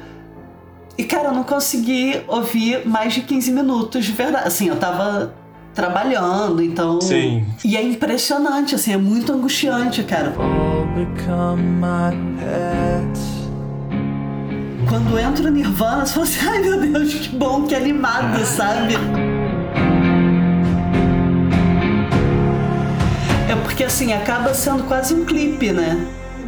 E, 0.97 1.05
cara, 1.05 1.29
eu 1.29 1.33
não 1.33 1.45
consegui 1.45 2.21
ouvir 2.27 2.85
mais 2.85 3.13
de 3.13 3.21
15 3.21 3.49
minutos 3.53 4.03
de 4.03 4.11
verdade. 4.11 4.45
Assim, 4.45 4.67
eu 4.67 4.75
tava 4.75 5.33
trabalhando, 5.73 6.61
então... 6.61 6.99
Sim. 6.99 7.45
E 7.63 7.77
é 7.77 7.81
impressionante, 7.81 8.75
assim, 8.75 8.91
é 8.91 8.97
muito 8.97 9.31
angustiante, 9.31 10.03
cara. 10.03 10.33
Quando 14.89 15.17
entra 15.17 15.47
o 15.47 15.49
Nirvana, 15.49 16.05
você 16.05 16.13
fala 16.13 16.25
assim, 16.25 16.39
ai 16.45 16.59
meu 16.59 16.81
Deus, 16.81 17.13
que 17.13 17.29
bom, 17.37 17.63
que 17.63 17.73
animado, 17.73 18.37
sabe? 18.45 18.95
É 23.55 23.61
porque 23.63 23.83
assim, 23.83 24.11
acaba 24.11 24.53
sendo 24.53 24.83
quase 24.83 25.13
um 25.13 25.23
clipe, 25.23 25.71
né? 25.71 26.05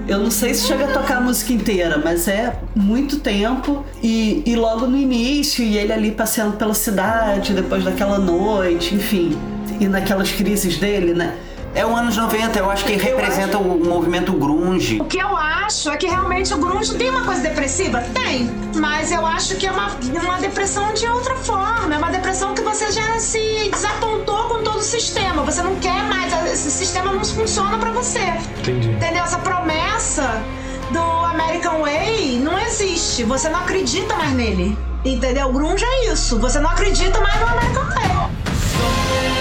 Eu 0.08 0.20
não 0.20 0.32
sei 0.32 0.54
se 0.54 0.68
chega 0.68 0.86
a 0.86 0.88
tocar 0.88 1.18
a 1.18 1.22
música 1.22 1.52
inteira, 1.52 2.02
mas 2.04 2.28
é 2.28 2.58
muito 2.76 3.20
tempo 3.20 3.86
e, 4.02 4.42
e 4.46 4.56
logo 4.56 4.88
no 4.88 4.98
início, 4.98 5.64
e 5.64 5.78
ele 5.78 5.92
ali 5.92 6.12
passeando 6.12 6.56
pela 6.56 6.74
cidade, 6.74 7.54
depois 7.54 7.84
daquela 7.84 8.18
noite, 8.18 8.96
enfim, 8.96 9.38
e 9.80 9.88
naquelas 9.88 10.32
crises 10.32 10.78
dele, 10.78 11.14
né? 11.14 11.34
É 11.78 11.86
o 11.86 11.96
anos 11.96 12.18
90, 12.18 12.58
eu 12.58 12.72
acho 12.72 12.84
que 12.86 12.94
representa 12.94 13.60
o 13.60 13.86
movimento 13.86 14.34
grunge. 14.34 15.00
O 15.00 15.06
que 15.06 15.20
eu 15.20 15.38
acho 15.38 15.92
é 15.92 15.96
que 15.96 16.08
realmente 16.08 16.52
o 16.52 16.58
grunge 16.58 16.96
tem 16.96 17.12
uma 17.12 17.24
coisa 17.24 17.40
depressiva? 17.40 18.02
Tem. 18.16 18.50
Mas 18.76 19.12
eu 19.12 19.24
acho 19.24 19.56
que 19.58 19.68
é 19.68 19.72
uma, 19.72 19.96
uma 20.24 20.40
depressão 20.40 20.92
de 20.96 21.06
outra 21.06 21.36
forma. 21.36 21.94
É 21.94 21.98
uma 22.00 22.10
depressão 22.10 22.56
que 22.56 22.64
você 22.64 22.92
já 22.92 23.20
se 23.20 23.70
desapontou 23.72 24.46
com 24.46 24.64
todo 24.64 24.80
o 24.80 24.82
sistema. 24.82 25.44
Você 25.44 25.62
não 25.62 25.76
quer 25.76 26.02
mais. 26.06 26.34
Esse 26.52 26.72
sistema 26.72 27.14
não 27.14 27.24
funciona 27.24 27.78
pra 27.78 27.92
você. 27.92 28.24
Entendi. 28.58 28.90
Entendeu? 28.90 29.24
Essa 29.24 29.38
promessa 29.38 30.42
do 30.90 31.00
American 31.00 31.82
Way 31.82 32.40
não 32.40 32.58
existe. 32.58 33.24
Você 33.24 33.50
não 33.50 33.60
acredita 33.60 34.16
mais 34.16 34.34
nele. 34.34 34.76
Entendeu? 35.06 35.50
O 35.50 35.54
grunge 35.54 35.86
é 35.86 36.12
isso. 36.12 36.40
Você 36.40 36.60
não 36.60 36.72
acredita 36.72 37.22
mais 37.22 37.40
no 37.40 37.46
American 37.46 37.84
Way. 37.84 39.37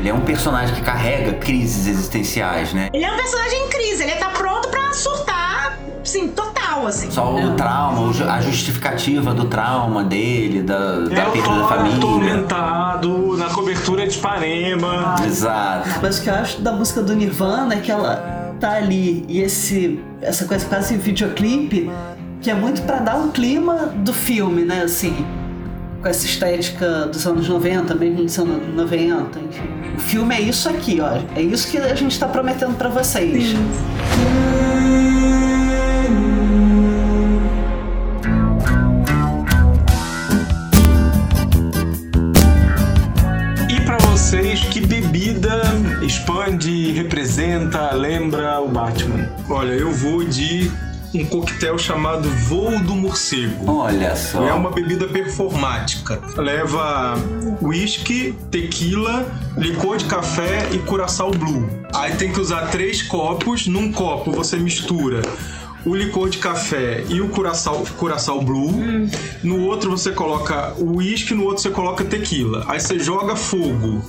Ele 0.00 0.08
é 0.08 0.14
um 0.14 0.20
personagem 0.20 0.74
que 0.74 0.80
carrega 0.80 1.34
crises 1.34 1.86
existenciais, 1.86 2.72
né? 2.72 2.88
Ele 2.90 3.04
é 3.04 3.12
um 3.12 3.16
personagem 3.16 3.66
em 3.66 3.68
crise. 3.68 4.02
Ele 4.02 4.12
tá 4.12 4.30
pronto 4.30 4.68
pra 4.70 4.94
surtar, 4.94 5.78
sim, 6.02 6.28
total, 6.28 6.86
assim. 6.86 7.10
Só 7.10 7.34
o 7.34 7.50
trauma, 7.54 8.10
a 8.32 8.40
justificativa 8.40 9.34
do 9.34 9.44
trauma 9.44 10.02
dele, 10.02 10.62
da, 10.62 11.00
da 11.00 11.14
É 11.20 11.30
perda 11.30 11.54
da 11.54 11.68
família. 11.68 11.98
atormentado 11.98 13.36
na 13.36 13.50
cobertura 13.50 14.06
de 14.06 14.16
Ipanema. 14.16 15.16
Exato. 15.22 15.90
Mas 16.00 16.18
o 16.18 16.22
que 16.22 16.30
eu 16.30 16.34
acho 16.34 16.62
da 16.62 16.72
música 16.72 17.02
do 17.02 17.14
Nirvana 17.14 17.74
é 17.74 17.80
que 17.80 17.90
ela 17.92 18.54
tá 18.58 18.72
ali 18.76 19.26
e 19.28 19.42
esse, 19.42 20.02
essa 20.22 20.46
coisa 20.46 20.64
quase 20.64 20.96
videoclipe 20.96 21.90
que 22.40 22.50
é 22.50 22.54
muito 22.54 22.80
pra 22.82 22.96
dar 23.00 23.18
o 23.18 23.28
clima 23.32 23.92
do 23.96 24.14
filme, 24.14 24.64
né? 24.64 24.80
Assim, 24.82 25.26
com 26.00 26.08
essa 26.08 26.24
estética 26.24 27.06
dos 27.06 27.26
anos 27.26 27.48
90, 27.48 27.94
mesmo 27.94 28.24
dos 28.24 28.38
anos 28.38 28.74
90, 28.74 29.38
enfim. 29.38 29.68
O 29.96 30.00
filme 30.00 30.34
é 30.34 30.40
isso 30.40 30.68
aqui, 30.68 31.00
ó. 31.00 31.18
É 31.36 31.42
isso 31.42 31.70
que 31.70 31.78
a 31.78 31.94
gente 31.94 32.18
tá 32.18 32.26
prometendo 32.26 32.74
pra 32.76 32.88
vocês. 32.88 33.54
E 43.68 43.80
pra 43.82 43.98
vocês, 43.98 44.60
que 44.60 44.80
bebida 44.80 45.60
expande, 46.02 46.92
representa, 46.92 47.92
lembra 47.92 48.58
o 48.60 48.68
Batman? 48.68 49.28
Olha, 49.50 49.72
eu 49.72 49.92
vou 49.92 50.24
de 50.24 50.70
um 51.12 51.24
coquetel 51.24 51.76
chamado 51.78 52.28
Voo 52.28 52.78
do 52.80 52.94
Morcego. 52.94 53.70
Olha 53.70 54.14
só. 54.14 54.46
É 54.46 54.52
uma 54.52 54.70
bebida 54.70 55.06
performática. 55.08 56.20
Leva 56.36 57.14
whisky, 57.60 58.34
tequila, 58.50 59.26
licor 59.56 59.96
de 59.96 60.04
café 60.04 60.68
e 60.72 60.78
curaçao 60.78 61.30
blue. 61.30 61.68
Aí 61.94 62.14
tem 62.14 62.32
que 62.32 62.40
usar 62.40 62.66
três 62.70 63.02
copos. 63.02 63.66
Num 63.66 63.92
copo 63.92 64.30
você 64.30 64.56
mistura 64.56 65.22
o 65.84 65.94
licor 65.94 66.28
de 66.28 66.38
café 66.38 67.04
e 67.08 67.20
o 67.20 67.28
curaçao, 67.28 67.84
curaçao 67.96 68.40
blue. 68.42 68.72
No 69.42 69.60
outro 69.62 69.90
você 69.90 70.12
coloca 70.12 70.74
o 70.78 70.98
whisky, 70.98 71.34
no 71.34 71.44
outro 71.44 71.62
você 71.62 71.70
coloca 71.70 72.04
tequila. 72.04 72.64
Aí 72.68 72.80
você 72.80 72.98
joga 72.98 73.34
fogo 73.34 74.02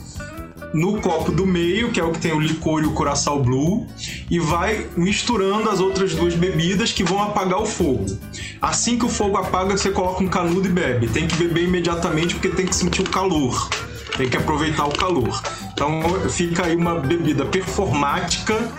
no 0.74 1.01
copo 1.01 1.32
do 1.32 1.45
meio, 1.45 1.91
que 1.91 1.99
é 1.99 2.03
o 2.03 2.11
que 2.11 2.19
tem 2.19 2.34
o 2.34 2.39
licor 2.39 2.84
e 2.84 2.86
o 2.86 2.91
curaçao 2.91 3.41
blue, 3.41 3.86
e 4.30 4.39
vai 4.39 4.88
misturando 4.95 5.69
as 5.69 5.80
outras 5.80 6.15
duas 6.15 6.34
bebidas 6.36 6.91
que 6.91 7.03
vão 7.03 7.22
apagar 7.22 7.61
o 7.61 7.65
fogo. 7.65 8.05
Assim 8.61 8.97
que 8.97 9.05
o 9.05 9.09
fogo 9.09 9.38
apaga, 9.38 9.78
você 9.78 9.91
coloca 9.91 10.24
um 10.24 10.28
canudo 10.28 10.67
e 10.67 10.72
bebe. 10.72 11.07
Tem 11.07 11.28
que 11.28 11.36
beber 11.36 11.63
imediatamente 11.63 12.36
porque 12.36 12.49
tem 12.49 12.65
que 12.65 12.76
sentir 12.76 13.01
o 13.01 13.09
calor. 13.09 13.69
Tem 14.17 14.30
que 14.30 14.38
aproveitar 14.38 14.86
o 14.86 14.95
calor. 14.95 15.41
Então 15.74 16.01
fica 16.30 16.65
aí 16.65 16.76
uma 16.76 16.95
bebida 16.99 17.45
performática 17.45 18.72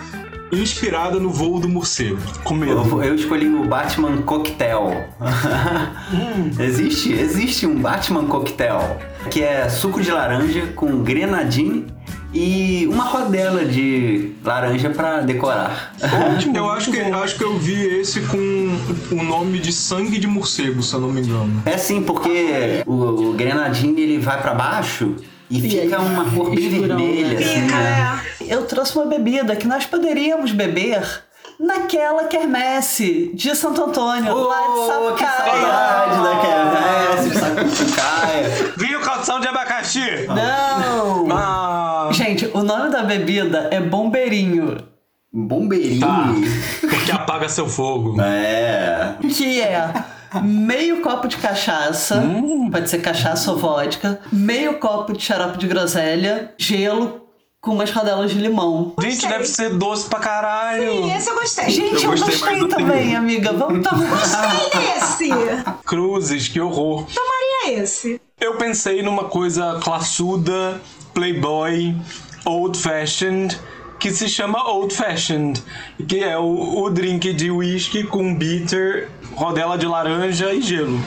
inspirada 0.61 1.19
no 1.19 1.29
voo 1.29 1.59
do 1.59 1.67
morcego. 1.69 2.19
Com 2.43 2.55
medo. 2.55 2.71
Eu, 2.71 3.03
eu 3.03 3.15
escolhi 3.15 3.47
o 3.47 3.65
Batman 3.65 4.21
Cocktail. 4.21 5.03
existe, 6.59 7.13
existe 7.13 7.65
um 7.65 7.79
Batman 7.79 8.25
Cocktail 8.25 8.97
que 9.29 9.41
é 9.41 9.69
suco 9.69 10.01
de 10.01 10.11
laranja 10.11 10.67
com 10.75 11.03
grenadine 11.03 11.87
e 12.33 12.87
uma 12.91 13.03
rodela 13.03 13.63
de 13.63 14.31
laranja 14.43 14.89
pra 14.89 15.21
decorar. 15.21 15.93
Eu 16.53 16.69
acho 16.69 16.91
que, 16.91 16.99
acho 16.99 17.37
que 17.37 17.43
eu 17.43 17.57
vi 17.57 17.99
esse 17.99 18.21
com 18.21 18.37
o 19.11 19.23
nome 19.23 19.59
de 19.59 19.71
sangue 19.71 20.17
de 20.17 20.25
morcego, 20.25 20.81
se 20.81 20.93
eu 20.93 20.99
não 20.99 21.09
me 21.09 21.21
engano. 21.21 21.61
É 21.65 21.77
sim, 21.77 22.01
porque 22.01 22.83
o, 22.87 23.29
o 23.29 23.33
grenadine 23.33 24.01
ele 24.01 24.17
vai 24.17 24.41
pra 24.41 24.53
baixo 24.55 25.15
e, 25.49 25.61
fica 25.61 25.99
aí, 25.99 26.05
uma 26.05 26.25
cor 26.31 26.49
bem 26.55 26.69
vermelha, 26.69 27.27
né? 27.27 27.35
assim, 27.45 27.61
Fica, 27.61 27.75
né? 27.75 28.21
é. 28.41 28.53
Eu 28.53 28.65
trouxe 28.65 28.95
uma 28.97 29.05
bebida 29.05 29.55
que 29.55 29.67
nós 29.67 29.85
poderíamos 29.85 30.51
beber 30.51 31.23
naquela 31.59 32.25
quermesse 32.25 33.31
de 33.33 33.55
Santo 33.55 33.83
Antônio, 33.83 34.33
lá 34.35 34.61
de 34.61 34.67
Oh, 34.69 35.13
que 35.13 35.23
Sapucaia. 35.23 35.61
saudade 35.61 36.23
da 36.23 36.35
quermesse, 36.41 37.39
Sapucaia. 37.85 38.73
Vinho 38.77 38.99
calção 39.01 39.39
de 39.39 39.47
abacaxi! 39.47 40.25
Não! 40.27 41.27
Ah, 41.31 42.09
Gente, 42.11 42.49
o 42.53 42.63
nome 42.63 42.89
da 42.89 43.03
bebida 43.03 43.69
é 43.71 43.79
Bombeirinho, 43.79 44.77
Bombeirinho. 45.31 46.01
Tá. 46.01 46.33
porque 46.81 47.11
apaga 47.11 47.47
seu 47.49 47.67
fogo. 47.67 48.19
É. 48.21 49.15
que 49.29 49.61
é 49.61 49.93
meio 50.41 51.01
copo 51.01 51.27
de 51.27 51.37
cachaça, 51.37 52.23
pode 52.71 52.89
ser 52.89 52.99
cachaça 53.01 53.51
ou 53.51 53.57
vodka, 53.57 54.19
meio 54.31 54.79
copo 54.79 55.13
de 55.13 55.21
xarope 55.23 55.57
de 55.57 55.67
groselha, 55.67 56.53
gelo 56.57 57.21
com 57.61 57.71
umas 57.71 57.91
rodelas 57.91 58.31
de 58.31 58.39
limão. 58.39 58.93
Gente, 58.99 59.13
Gostei. 59.13 59.29
deve 59.29 59.45
ser 59.45 59.69
doce 59.75 60.09
pra 60.09 60.19
caralho. 60.19 60.91
Sim, 61.03 61.13
esse 61.15 61.29
eu 61.29 61.35
gostei. 61.35 61.69
Gente, 61.69 62.03
Eu 62.03 62.11
eu, 62.13 62.17
gostei 62.19 62.37
gostei, 62.59 62.67
também, 62.67 62.85
primeiro. 62.87 63.17
amiga. 63.17 63.53
Vamos 63.53 63.83
tomar. 63.87 64.09
Gostei 64.09 65.29
desse. 65.29 65.63
Cruzes, 65.85 66.47
que 66.49 66.59
horror. 66.59 67.05
Tomaria 67.05 67.81
esse. 67.81 68.19
Eu 68.41 68.55
pensei 68.57 69.01
numa 69.01 69.23
coisa 69.25 69.79
classuda, 69.81 70.81
playboy, 71.13 71.95
old 72.45 72.77
fashioned, 72.77 73.57
que 73.97 74.11
se 74.11 74.27
chama 74.27 74.61
old 74.69 74.93
fashioned, 74.93 75.63
que 76.05 76.19
é 76.21 76.37
o, 76.37 76.81
o 76.83 76.89
drink 76.89 77.31
de 77.31 77.49
whisky 77.49 78.03
com 78.03 78.35
bitter, 78.35 79.09
rodela 79.35 79.77
de 79.77 79.85
laranja 79.85 80.53
e 80.53 80.61
gelo. 80.61 80.99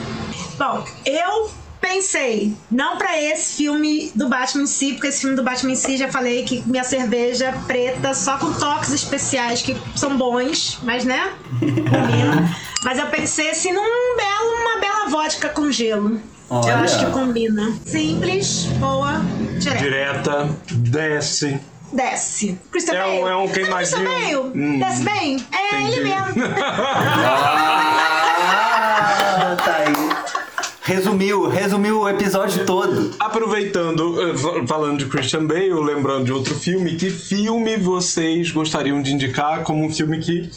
Bom, 0.57 0.83
eu 1.05 1.51
pensei, 1.79 2.53
não 2.69 2.97
pra 2.97 3.21
esse 3.21 3.57
filme 3.57 4.11
do 4.13 4.27
Batman 4.27 4.63
em 4.63 4.67
si, 4.67 4.93
porque 4.93 5.07
esse 5.07 5.21
filme 5.21 5.35
do 5.35 5.43
Batman 5.43 5.71
em 5.71 5.75
si 5.75 5.97
já 5.97 6.11
falei 6.11 6.43
que 6.43 6.61
minha 6.65 6.83
cerveja 6.83 7.53
preta 7.65 8.13
só 8.13 8.37
com 8.37 8.51
toques 8.53 8.91
especiais 8.91 9.61
que 9.61 9.75
são 9.95 10.17
bons, 10.17 10.79
mas 10.83 11.05
né? 11.05 11.31
Combina. 11.59 12.55
mas 12.83 12.99
eu 12.99 13.07
pensei 13.07 13.49
assim 13.49 13.71
num 13.71 13.81
belo, 13.81 14.61
uma 14.61 14.79
bela 14.79 15.09
vodka 15.09 15.49
com 15.49 15.71
gelo. 15.71 16.19
Olha. 16.49 16.71
Eu 16.71 16.77
acho 16.77 16.99
que 16.99 17.11
combina. 17.11 17.73
Simples, 17.85 18.65
boa, 18.79 19.21
direto. 19.59 19.83
Direta, 19.83 20.49
desce. 20.71 21.59
Desce. 21.93 22.57
Christian 22.71 22.93
É 22.95 23.05
um- 23.05 23.21
Bale. 23.21 23.33
é 23.33 23.35
um 23.37 23.47
Sabe 23.47 23.53
queimadinho. 23.59 23.97
Christian 23.97 24.03
Bale? 24.43 24.51
Hum. 24.55 24.79
Desce 24.79 25.03
bem? 25.03 25.37
É 25.51 25.79
Entendi. 25.79 25.93
ele 25.93 26.03
mesmo. 26.03 26.43
Ah, 28.49 29.55
tá 29.63 29.75
aí. 29.77 29.93
Resumiu, 30.83 31.47
resumiu 31.49 31.99
o 32.01 32.09
episódio 32.09 32.65
todo. 32.65 33.11
Aproveitando, 33.19 34.21
eh, 34.31 34.37
fa- 34.37 34.65
falando 34.67 34.99
de 34.99 35.05
Christian 35.05 35.45
Bale, 35.45 35.73
lembrando 35.73 36.25
de 36.25 36.31
outro 36.31 36.55
filme, 36.55 36.95
que 36.95 37.09
filme 37.09 37.75
vocês 37.77 38.51
gostariam 38.51 39.01
de 39.01 39.13
indicar 39.13 39.63
como 39.63 39.83
um 39.85 39.93
filme 39.93 40.19
que 40.19 40.49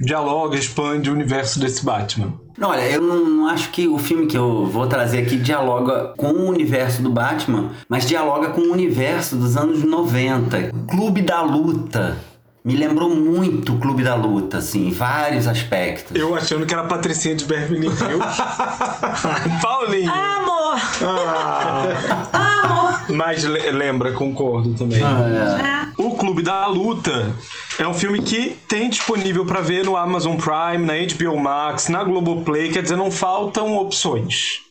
dialoga, 0.00 0.56
expande 0.56 1.10
o 1.10 1.12
universo 1.12 1.58
desse 1.58 1.84
Batman? 1.84 2.34
Não, 2.56 2.70
Olha, 2.70 2.82
eu 2.88 3.02
não, 3.02 3.24
não 3.28 3.48
acho 3.48 3.70
que 3.70 3.88
o 3.88 3.98
filme 3.98 4.26
que 4.26 4.36
eu 4.36 4.66
vou 4.66 4.86
trazer 4.86 5.18
aqui 5.18 5.36
dialoga 5.36 6.14
com 6.16 6.28
o 6.28 6.48
universo 6.48 7.02
do 7.02 7.10
Batman, 7.10 7.70
mas 7.88 8.06
dialoga 8.06 8.50
com 8.50 8.60
o 8.60 8.72
universo 8.72 9.36
dos 9.36 9.56
anos 9.56 9.82
90. 9.82 10.70
Clube 10.88 11.22
da 11.22 11.42
Luta. 11.42 12.16
Me 12.64 12.76
lembrou 12.76 13.10
muito 13.10 13.74
o 13.74 13.78
Clube 13.78 14.02
da 14.02 14.14
Luta, 14.14 14.56
assim, 14.58 14.88
em 14.88 14.90
vários 14.90 15.46
aspectos. 15.46 16.16
Eu 16.16 16.34
achando 16.34 16.64
que 16.64 16.72
era 16.72 16.82
a 16.82 16.86
Patricinha 16.86 17.34
de 17.34 17.44
Beverly 17.44 17.88
Hills. 17.88 17.98
Paulinho! 19.60 20.10
Amor! 20.10 20.53
Ah, 21.02 22.62
Amor! 22.64 23.00
mas 23.10 23.44
le- 23.44 23.70
lembra, 23.70 24.12
concordo 24.12 24.74
também. 24.74 25.00
É. 25.02 25.84
O 25.96 26.12
Clube 26.16 26.42
da 26.42 26.66
Luta 26.66 27.34
é 27.78 27.86
um 27.86 27.94
filme 27.94 28.22
que 28.22 28.50
tem 28.68 28.88
disponível 28.90 29.44
pra 29.44 29.60
ver 29.60 29.84
no 29.84 29.96
Amazon 29.96 30.36
Prime, 30.36 30.84
na 30.84 30.94
HBO 30.94 31.38
Max, 31.38 31.88
na 31.88 32.02
Globoplay, 32.02 32.70
quer 32.72 32.82
dizer, 32.82 32.96
não 32.96 33.10
faltam 33.10 33.76
opções. 33.76 34.62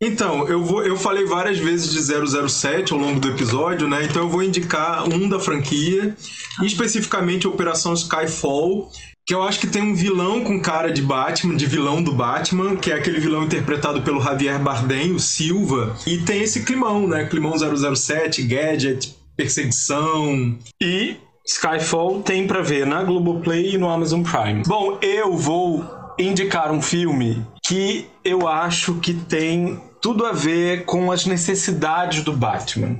Então, 0.00 0.46
eu, 0.46 0.62
vou, 0.62 0.84
eu 0.84 0.96
falei 0.96 1.24
várias 1.24 1.58
vezes 1.58 1.90
de 1.92 2.00
007 2.48 2.92
ao 2.92 2.98
longo 3.00 3.18
do 3.18 3.28
episódio, 3.30 3.88
né? 3.88 4.04
Então 4.04 4.22
eu 4.22 4.28
vou 4.28 4.44
indicar 4.44 5.02
um 5.08 5.28
da 5.28 5.40
franquia, 5.40 6.16
especificamente 6.62 7.48
Operação 7.48 7.94
Skyfall, 7.94 8.88
que 9.28 9.34
eu 9.34 9.42
acho 9.42 9.60
que 9.60 9.66
tem 9.66 9.82
um 9.82 9.94
vilão 9.94 10.42
com 10.42 10.58
cara 10.58 10.90
de 10.90 11.02
Batman, 11.02 11.54
de 11.54 11.66
vilão 11.66 12.02
do 12.02 12.14
Batman, 12.14 12.74
que 12.76 12.90
é 12.90 12.94
aquele 12.94 13.20
vilão 13.20 13.44
interpretado 13.44 14.00
pelo 14.00 14.22
Javier 14.22 14.58
Bardem, 14.58 15.12
o 15.12 15.20
Silva, 15.20 15.94
e 16.06 16.16
tem 16.16 16.40
esse 16.40 16.62
climão, 16.62 17.06
né? 17.06 17.26
Climão 17.26 17.52
007, 17.54 18.42
gadget, 18.44 19.14
perseguição. 19.36 20.56
E 20.82 21.18
Skyfall 21.46 22.22
tem 22.22 22.46
pra 22.46 22.62
ver 22.62 22.86
na 22.86 23.02
Globoplay 23.02 23.74
e 23.74 23.78
no 23.78 23.90
Amazon 23.90 24.22
Prime. 24.22 24.62
Bom, 24.66 24.96
eu 25.02 25.36
vou 25.36 25.84
indicar 26.18 26.72
um 26.72 26.80
filme 26.80 27.46
que 27.66 28.06
eu 28.24 28.48
acho 28.48 28.94
que 28.94 29.12
tem 29.12 29.78
tudo 30.00 30.24
a 30.24 30.32
ver 30.32 30.86
com 30.86 31.12
as 31.12 31.26
necessidades 31.26 32.22
do 32.22 32.32
Batman. 32.32 32.96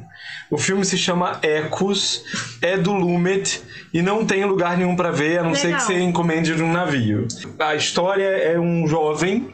O 0.51 0.59
filme 0.59 0.85
se 0.85 0.99
chama 0.99 1.39
Ecos, 1.41 2.23
é 2.61 2.77
do 2.77 2.93
Lumet 2.93 3.63
e 3.93 4.03
não 4.03 4.25
tem 4.25 4.45
lugar 4.45 4.77
nenhum 4.77 4.97
pra 4.97 5.11
ver, 5.11 5.41
a 5.41 5.43
não 5.43 5.55
ser 5.55 5.69
Legal. 5.69 5.81
que 5.81 5.87
você 5.87 6.01
encomende 6.01 6.55
de 6.55 6.63
um 6.63 6.73
navio. 6.73 7.27
A 7.59 7.75
história 7.75 8.25
é 8.25 8.59
um 8.59 8.87
jovem 8.87 9.49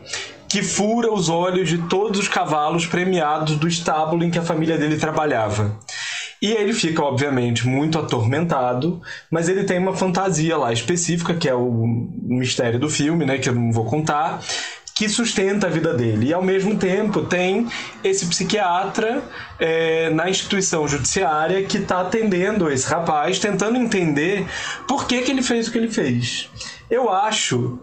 que 0.49 0.63
fura 0.63 1.13
os 1.13 1.29
olhos 1.29 1.69
de 1.69 1.79
todos 1.89 2.21
os 2.21 2.29
cavalos 2.29 2.87
premiados 2.87 3.57
do 3.57 3.67
estábulo 3.67 4.23
em 4.23 4.31
que 4.31 4.39
a 4.39 4.43
família 4.43 4.79
dele 4.79 4.97
trabalhava. 4.97 5.79
E 6.41 6.53
ele 6.53 6.73
fica, 6.73 7.03
obviamente, 7.03 7.67
muito 7.67 7.99
atormentado, 7.99 9.01
mas 9.31 9.49
ele 9.49 9.65
tem 9.65 9.79
uma 9.79 9.97
fantasia 9.97 10.57
lá 10.57 10.73
específica, 10.73 11.35
que 11.35 11.49
é 11.49 11.55
o 11.55 11.87
mistério 12.23 12.79
do 12.79 12.89
filme, 12.89 13.25
né? 13.25 13.39
Que 13.39 13.49
eu 13.49 13.55
não 13.55 13.73
vou 13.73 13.87
contar, 13.87 14.41
que 14.95 15.09
sustenta 15.09 15.67
a 15.67 15.71
vida 15.71 15.93
dele. 15.93 16.29
E 16.29 16.33
ao 16.33 16.43
mesmo 16.43 16.77
tempo 16.77 17.23
tem 17.23 17.69
esse 18.03 18.27
psiquiatra 18.27 19.23
é, 19.59 20.09
na 20.11 20.31
instituição 20.31 20.87
judiciária 20.87 21.65
que 21.65 21.79
está 21.79 22.03
atendendo 22.03 22.71
esse 22.71 22.87
rapaz, 22.87 23.39
tentando 23.39 23.77
entender 23.77 24.47
por 24.87 25.07
que, 25.07 25.23
que 25.23 25.33
ele 25.33 25.43
fez 25.43 25.67
o 25.67 25.73
que 25.73 25.79
ele 25.79 25.91
fez. 25.91 26.49
Eu 26.89 27.11
acho 27.11 27.81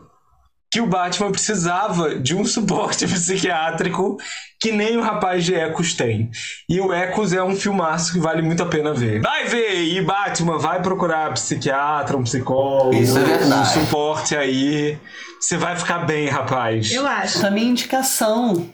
que 0.72 0.80
o 0.80 0.88
Batman 0.88 1.32
precisava 1.32 2.16
de 2.16 2.34
um 2.34 2.46
suporte 2.48 3.06
psiquiátrico 3.06 4.18
que 4.58 4.72
nem 4.72 4.96
o 4.96 5.02
rapaz 5.02 5.44
de 5.44 5.54
Ecos 5.54 5.94
tem. 5.94 6.30
E 6.70 6.80
o 6.80 6.94
Ecos 6.94 7.34
é 7.34 7.44
um 7.44 7.56
filmaço 7.56 8.14
que 8.14 8.20
vale 8.20 8.42
muito 8.42 8.64
a 8.64 8.68
pena 8.68 8.94
ver. 8.94 9.20
Vai 9.20 9.46
ver! 9.46 9.84
E 9.84 10.00
Batman, 10.02 10.60
vai 10.60 10.82
procurar 10.82 11.34
psiquiatra, 11.34 12.16
um 12.16 12.24
psicólogo, 12.24 12.94
é 12.96 13.00
um 13.00 13.66
suporte 13.66 14.36
aí. 14.36 14.98
Você 15.42 15.58
vai 15.58 15.76
ficar 15.76 16.06
bem, 16.06 16.28
rapaz. 16.28 16.92
Eu 16.92 17.06
acho. 17.08 17.46
A 17.46 17.50
minha 17.50 17.68
indicação, 17.68 18.70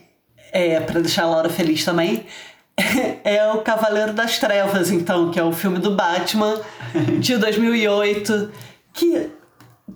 é, 0.51 0.82
pra 0.82 0.99
deixar 0.99 1.24
a 1.24 1.28
Laura 1.28 1.49
feliz 1.49 1.86
também, 1.86 2.26
é 3.24 3.49
o 3.53 3.59
Cavaleiro 3.59 4.11
das 4.11 4.38
Trevas, 4.38 4.91
então, 4.91 5.32
que 5.32 5.39
é 5.39 5.43
o 5.43 5.53
filme 5.53 5.80
do 5.80 5.95
Batman 5.95 6.59
de 7.20 7.38
2008, 7.38 8.51
que 8.93 9.30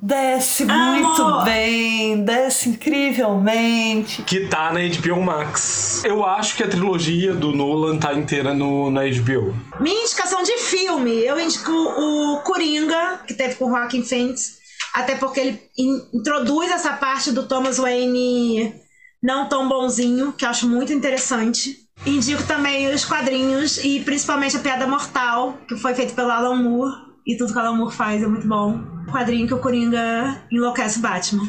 desce 0.02 0.64
muito 0.64 1.44
bem, 1.44 2.24
desce 2.24 2.70
incrivelmente. 2.70 4.24
Que 4.24 4.48
tá 4.48 4.72
na 4.72 4.80
HBO 4.80 5.22
Max. 5.22 6.04
Eu 6.06 6.26
acho 6.26 6.56
que 6.56 6.64
a 6.64 6.68
trilogia 6.70 7.34
do 7.34 7.52
Nolan 7.52 7.98
tá 7.98 8.14
inteira 8.14 8.54
no, 8.54 8.90
na 8.90 9.02
HBO. 9.02 9.54
Minha 9.80 10.04
indicação 10.04 10.42
de 10.42 10.58
filme, 10.58 11.12
eu 11.26 11.38
indico 11.38 11.70
o 11.70 12.40
Coringa, 12.44 13.20
que 13.28 13.34
teve 13.34 13.56
com 13.56 13.66
o 13.66 13.70
Joaquin 13.70 14.04
Phoenix, 14.04 14.61
até 14.94 15.16
porque 15.16 15.40
ele 15.40 15.62
in- 15.78 16.02
introduz 16.14 16.72
essa 16.72 16.94
parte 16.94 17.32
do 17.32 17.48
Thomas 17.48 17.78
Wayne 17.78 18.74
não 19.22 19.48
tão 19.48 19.68
bonzinho, 19.70 20.34
que 20.34 20.44
eu 20.46 20.50
acho 20.50 20.68
muito 20.68 20.92
interessante. 20.92 21.78
Indico 22.06 22.44
também 22.44 22.92
os 22.94 23.06
quadrinhos 23.06 23.78
e 23.84 24.00
principalmente 24.00 24.58
a 24.58 24.60
Piada 24.60 24.88
Mortal, 24.88 25.58
que 25.68 25.76
foi 25.76 25.94
feito 25.94 26.14
pelo 26.16 26.32
Alan 26.32 26.56
Moore, 26.56 26.92
e 27.28 27.38
tudo 27.38 27.54
que 27.54 27.58
o 27.60 27.62
Alan 27.62 27.76
Moore 27.78 27.94
faz 27.96 28.24
é 28.24 28.28
muito 28.28 28.48
bom. 28.48 28.80
Quadrinho 29.12 29.46
que 29.48 29.54
o 29.54 29.60
Coringa 29.60 30.44
enlouquece 30.52 30.98
o 30.98 31.02
Batman. 31.02 31.48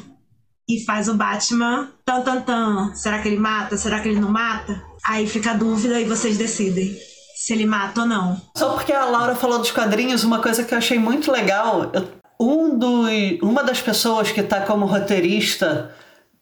E 0.69 0.85
faz 0.85 1.09
o 1.09 1.15
Batman 1.15 1.91
tan 2.05 2.21
tan 2.23 2.41
tan. 2.43 2.95
Será 2.95 3.19
que 3.21 3.29
ele 3.29 3.39
mata? 3.39 3.77
Será 3.77 4.01
que 4.01 4.09
ele 4.09 4.21
não 4.21 4.31
mata? 4.31 4.81
Aí 5.05 5.27
fica 5.27 5.51
a 5.53 5.55
dúvida 5.55 5.99
e 6.01 6.05
vocês 6.05 6.37
decidem 6.39 6.97
se 7.37 7.53
ele 7.53 7.67
mata 7.67 8.03
ou 8.03 8.07
não. 8.07 8.41
Só 8.57 8.71
porque 8.75 8.93
a 8.93 9.05
Laura 9.07 9.35
falou 9.35 9.59
dos 9.59 9.71
quadrinhos, 9.73 10.23
uma 10.23 10.41
coisa 10.41 10.63
que 10.63 10.73
eu 10.75 10.79
achei 10.79 10.99
muito 10.99 11.33
legal, 11.33 11.91
eu- 11.93 12.09
um 12.43 12.79
dos, 12.79 13.09
uma 13.43 13.63
das 13.63 13.81
pessoas 13.81 14.31
que 14.33 14.43
tá 14.43 14.61
como 14.63 14.87
roteirista 14.87 15.91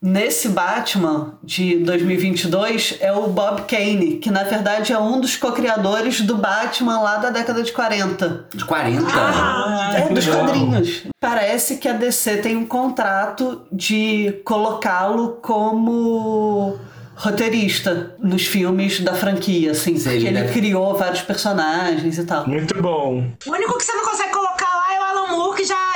nesse 0.02 0.48
Batman 0.48 1.34
de 1.44 1.76
2022 1.80 2.96
é 3.00 3.12
o 3.12 3.26
Bob 3.28 3.62
Kane, 3.68 4.16
que 4.16 4.30
na 4.30 4.42
verdade 4.44 4.92
é 4.94 4.98
um 4.98 5.20
dos 5.20 5.36
co-criadores 5.36 6.22
do 6.22 6.38
Batman 6.38 7.00
lá 7.00 7.16
da 7.18 7.28
década 7.28 7.62
de 7.62 7.70
40. 7.70 8.46
De 8.54 8.64
40? 8.64 9.06
É, 9.94 10.08
dos 10.08 10.26
legal. 10.26 10.44
quadrinhos. 10.46 11.02
Parece 11.20 11.76
que 11.76 11.86
a 11.86 11.92
DC 11.92 12.38
tem 12.38 12.56
um 12.56 12.64
contrato 12.64 13.60
de 13.70 14.40
colocá-lo 14.44 15.38
como 15.42 16.78
roteirista 17.14 18.14
nos 18.18 18.46
filmes 18.46 19.00
da 19.00 19.12
franquia, 19.12 19.72
assim, 19.72 19.96
Sim, 19.98 20.04
porque 20.04 20.16
ele 20.16 20.28
ele 20.28 20.40
deve- 20.40 20.52
criou 20.54 20.96
vários 20.96 21.20
personagens 21.20 22.16
e 22.16 22.24
tal. 22.24 22.48
Muito 22.48 22.80
bom. 22.80 23.22
O 23.46 23.50
único 23.50 23.76
que 23.76 23.84
você 23.84 23.92
não 23.92 24.04
consegue 24.04 24.32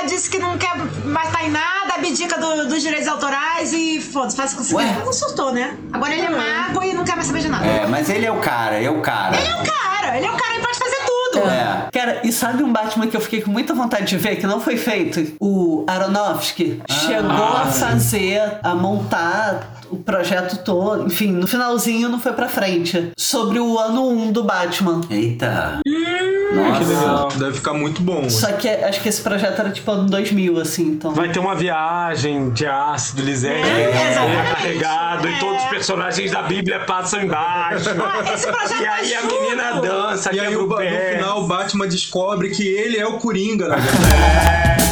disse 0.05 0.29
que 0.29 0.37
não 0.39 0.57
quer 0.57 0.75
mais 1.05 1.27
estar 1.27 1.43
em 1.45 1.49
nada, 1.51 1.95
abdica 1.95 2.37
do- 2.39 2.67
dos 2.67 2.81
direitos 2.81 3.07
autorais 3.07 3.73
e 3.73 3.99
foda-se, 4.01 4.35
faz 4.35 4.53
o 4.53 4.57
que. 4.57 4.73
Não 5.05 5.13
surtou, 5.13 5.51
né? 5.51 5.77
Agora 5.93 6.13
ele 6.13 6.25
é 6.25 6.29
mago 6.29 6.83
e 6.83 6.93
não 6.93 7.03
quer 7.03 7.15
mais 7.15 7.27
saber 7.27 7.39
de 7.41 7.49
nada. 7.49 7.65
É, 7.65 7.85
mas 7.87 8.09
ele 8.09 8.25
é 8.25 8.31
o 8.31 8.39
cara, 8.39 8.81
é 8.81 8.89
o 8.89 9.01
cara. 9.01 9.35
Ele 9.37 9.47
é 9.47 9.55
o 9.55 9.63
cara, 9.63 10.17
ele 10.17 10.25
é 10.25 10.31
o 10.31 10.35
cara 10.37 10.55
e 10.55 10.59
pode 10.59 10.77
fazer 10.77 10.97
tudo. 11.05 11.49
É. 11.49 11.87
Cara, 11.91 12.21
e 12.23 12.31
sabe 12.31 12.63
um 12.63 12.71
Batman 12.71 13.07
que 13.07 13.15
eu 13.17 13.21
fiquei 13.21 13.41
com 13.41 13.51
muita 13.51 13.73
vontade 13.73 14.05
de 14.05 14.17
ver, 14.17 14.35
que 14.37 14.45
não 14.47 14.59
foi 14.61 14.77
feito? 14.77 15.35
O 15.39 15.85
Aronofsky 15.87 16.81
chegou 16.89 17.31
a 17.31 17.65
fazer, 17.67 18.59
a 18.63 18.73
montar 18.75 19.75
o 19.91 19.97
projeto 19.97 20.63
todo, 20.63 21.05
enfim, 21.07 21.31
no 21.31 21.45
finalzinho 21.47 22.09
não 22.09 22.19
foi 22.19 22.33
pra 22.33 22.47
frente. 22.49 23.11
Sobre 23.17 23.59
o 23.59 23.77
ano 23.79 24.07
1 24.09 24.31
do 24.31 24.43
Batman. 24.43 25.01
Eita. 25.09 25.79
Que 25.85 26.44
Nossa. 26.55 26.83
legal. 26.87 27.27
Deve 27.35 27.53
ficar 27.53 27.73
muito 27.73 28.01
bom. 28.01 28.29
Só 28.29 28.51
que 28.53 28.67
acho 28.69 29.01
que 29.01 29.09
esse 29.09 29.21
projeto 29.21 29.59
era 29.59 29.69
tipo 29.71 29.89
ano 29.91 30.09
2000, 30.09 30.59
assim, 30.59 30.83
então. 30.83 31.13
Vai 31.13 31.29
ter 31.29 31.39
uma 31.39 31.55
viagem 31.55 32.49
de 32.51 32.65
ácido 32.65 33.21
lisérgico 33.21 33.67
É, 33.67 34.11
exatamente. 34.11 34.55
carregado 34.55 35.27
É. 35.27 35.31
e 35.31 35.39
todos 35.39 35.63
os 35.63 35.69
personagens 35.69 36.31
da 36.31 36.41
Bíblia 36.43 36.79
passam 36.81 37.21
embaixo. 37.21 37.89
Ah, 37.89 38.33
esse 38.33 38.47
projeto 38.47 38.81
E 38.81 38.85
aí 38.85 39.09
tá 39.11 39.19
a 39.19 39.23
menina 39.23 39.81
dança, 39.81 40.35
E 40.35 40.39
aí 40.39 40.55
o, 40.55 40.67
no 40.67 40.77
final 40.77 41.43
o 41.43 41.47
Batman 41.47 41.87
descobre 41.87 42.49
que 42.49 42.63
ele 42.67 42.97
é 42.97 43.05
o 43.07 43.13
Coringa, 43.17 43.67
na 43.67 43.75
verdade. 43.77 44.85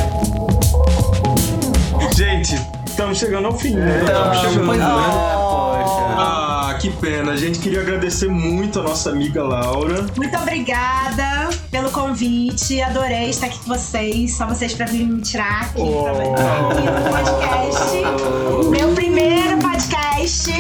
Gente, 2.16 2.56
estamos 2.86 3.18
chegando 3.18 3.48
ao 3.48 3.58
fim, 3.58 3.76
né? 3.76 4.02
Estamos 4.04 4.38
chegando, 4.38 4.66
pois 4.68 4.80
né? 4.80 4.86
Poxa. 4.86 6.16
Ah, 6.18 6.43
que 6.84 6.90
pena. 6.98 7.32
A 7.32 7.38
gente 7.38 7.60
queria 7.60 7.80
agradecer 7.80 8.28
muito 8.28 8.78
a 8.78 8.84
nossa 8.84 9.10
amiga 9.10 9.42
Laura. 9.42 10.06
Muito 10.18 10.38
obrigada 10.38 11.50
pelo 11.72 11.90
convite. 11.92 12.82
Adorei 12.82 13.30
estar 13.30 13.46
aqui 13.46 13.58
com 13.60 13.74
vocês. 13.74 14.36
Só 14.36 14.46
vocês 14.46 14.74
pra 14.74 14.86
vir 14.88 15.08
me 15.08 15.22
tirar 15.22 15.62
aqui, 15.62 15.82
Oh. 15.82 16.04
pra 16.04 16.12
aqui 16.12 16.82
no 16.84 17.10
podcast. 17.16 18.70
Meu 18.70 18.90
primeiro 18.94 19.58
podcast 19.60 20.52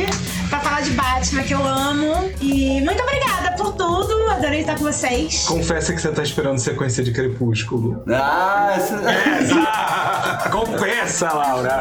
pra 0.49 0.61
falar 0.61 0.79
de 0.81 0.91
Batman, 0.91 1.43
que 1.43 1.53
eu 1.53 1.67
amo. 1.67 2.31
E 2.39 2.79
muito 2.79 3.03
obrigada. 3.03 3.32
Adorei 4.43 4.59
estar 4.59 4.75
com 4.77 4.83
vocês. 4.83 5.45
Confessa 5.47 5.93
que 5.93 6.01
você 6.01 6.11
tá 6.11 6.21
esperando 6.21 6.59
sequência 6.59 7.01
de 7.01 7.13
Crepúsculo. 7.13 8.03
Ah, 8.09 8.73
essa- 8.75 8.99
Ah, 9.65 10.49
Confessa, 10.51 11.31
Laura! 11.31 11.79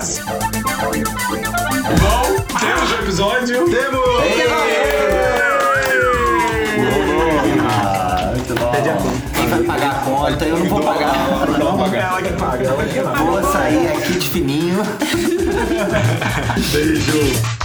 Bom, 1.98 2.36
temos 2.60 2.92
o 2.92 2.94
episódio. 3.02 3.64
Temos! 3.68 4.00
Muito 8.30 8.54
bom. 8.54 8.72
Quem 9.34 9.48
vai 9.48 9.62
pagar 9.64 9.90
a 9.90 9.94
conta? 10.04 10.44
Eu 10.44 10.58
não 10.58 10.66
vou 10.66 10.80
pagar. 10.82 11.14
Ela 11.92 12.22
que 12.22 12.32
paga, 12.34 12.64
ela 12.64 12.84
que 12.84 13.00
paga. 13.00 13.24
Vou 13.24 13.42
sair 13.52 13.88
aqui 13.88 14.12
de 14.12 14.28
fininho. 14.30 14.82
Beijo. 16.72 17.61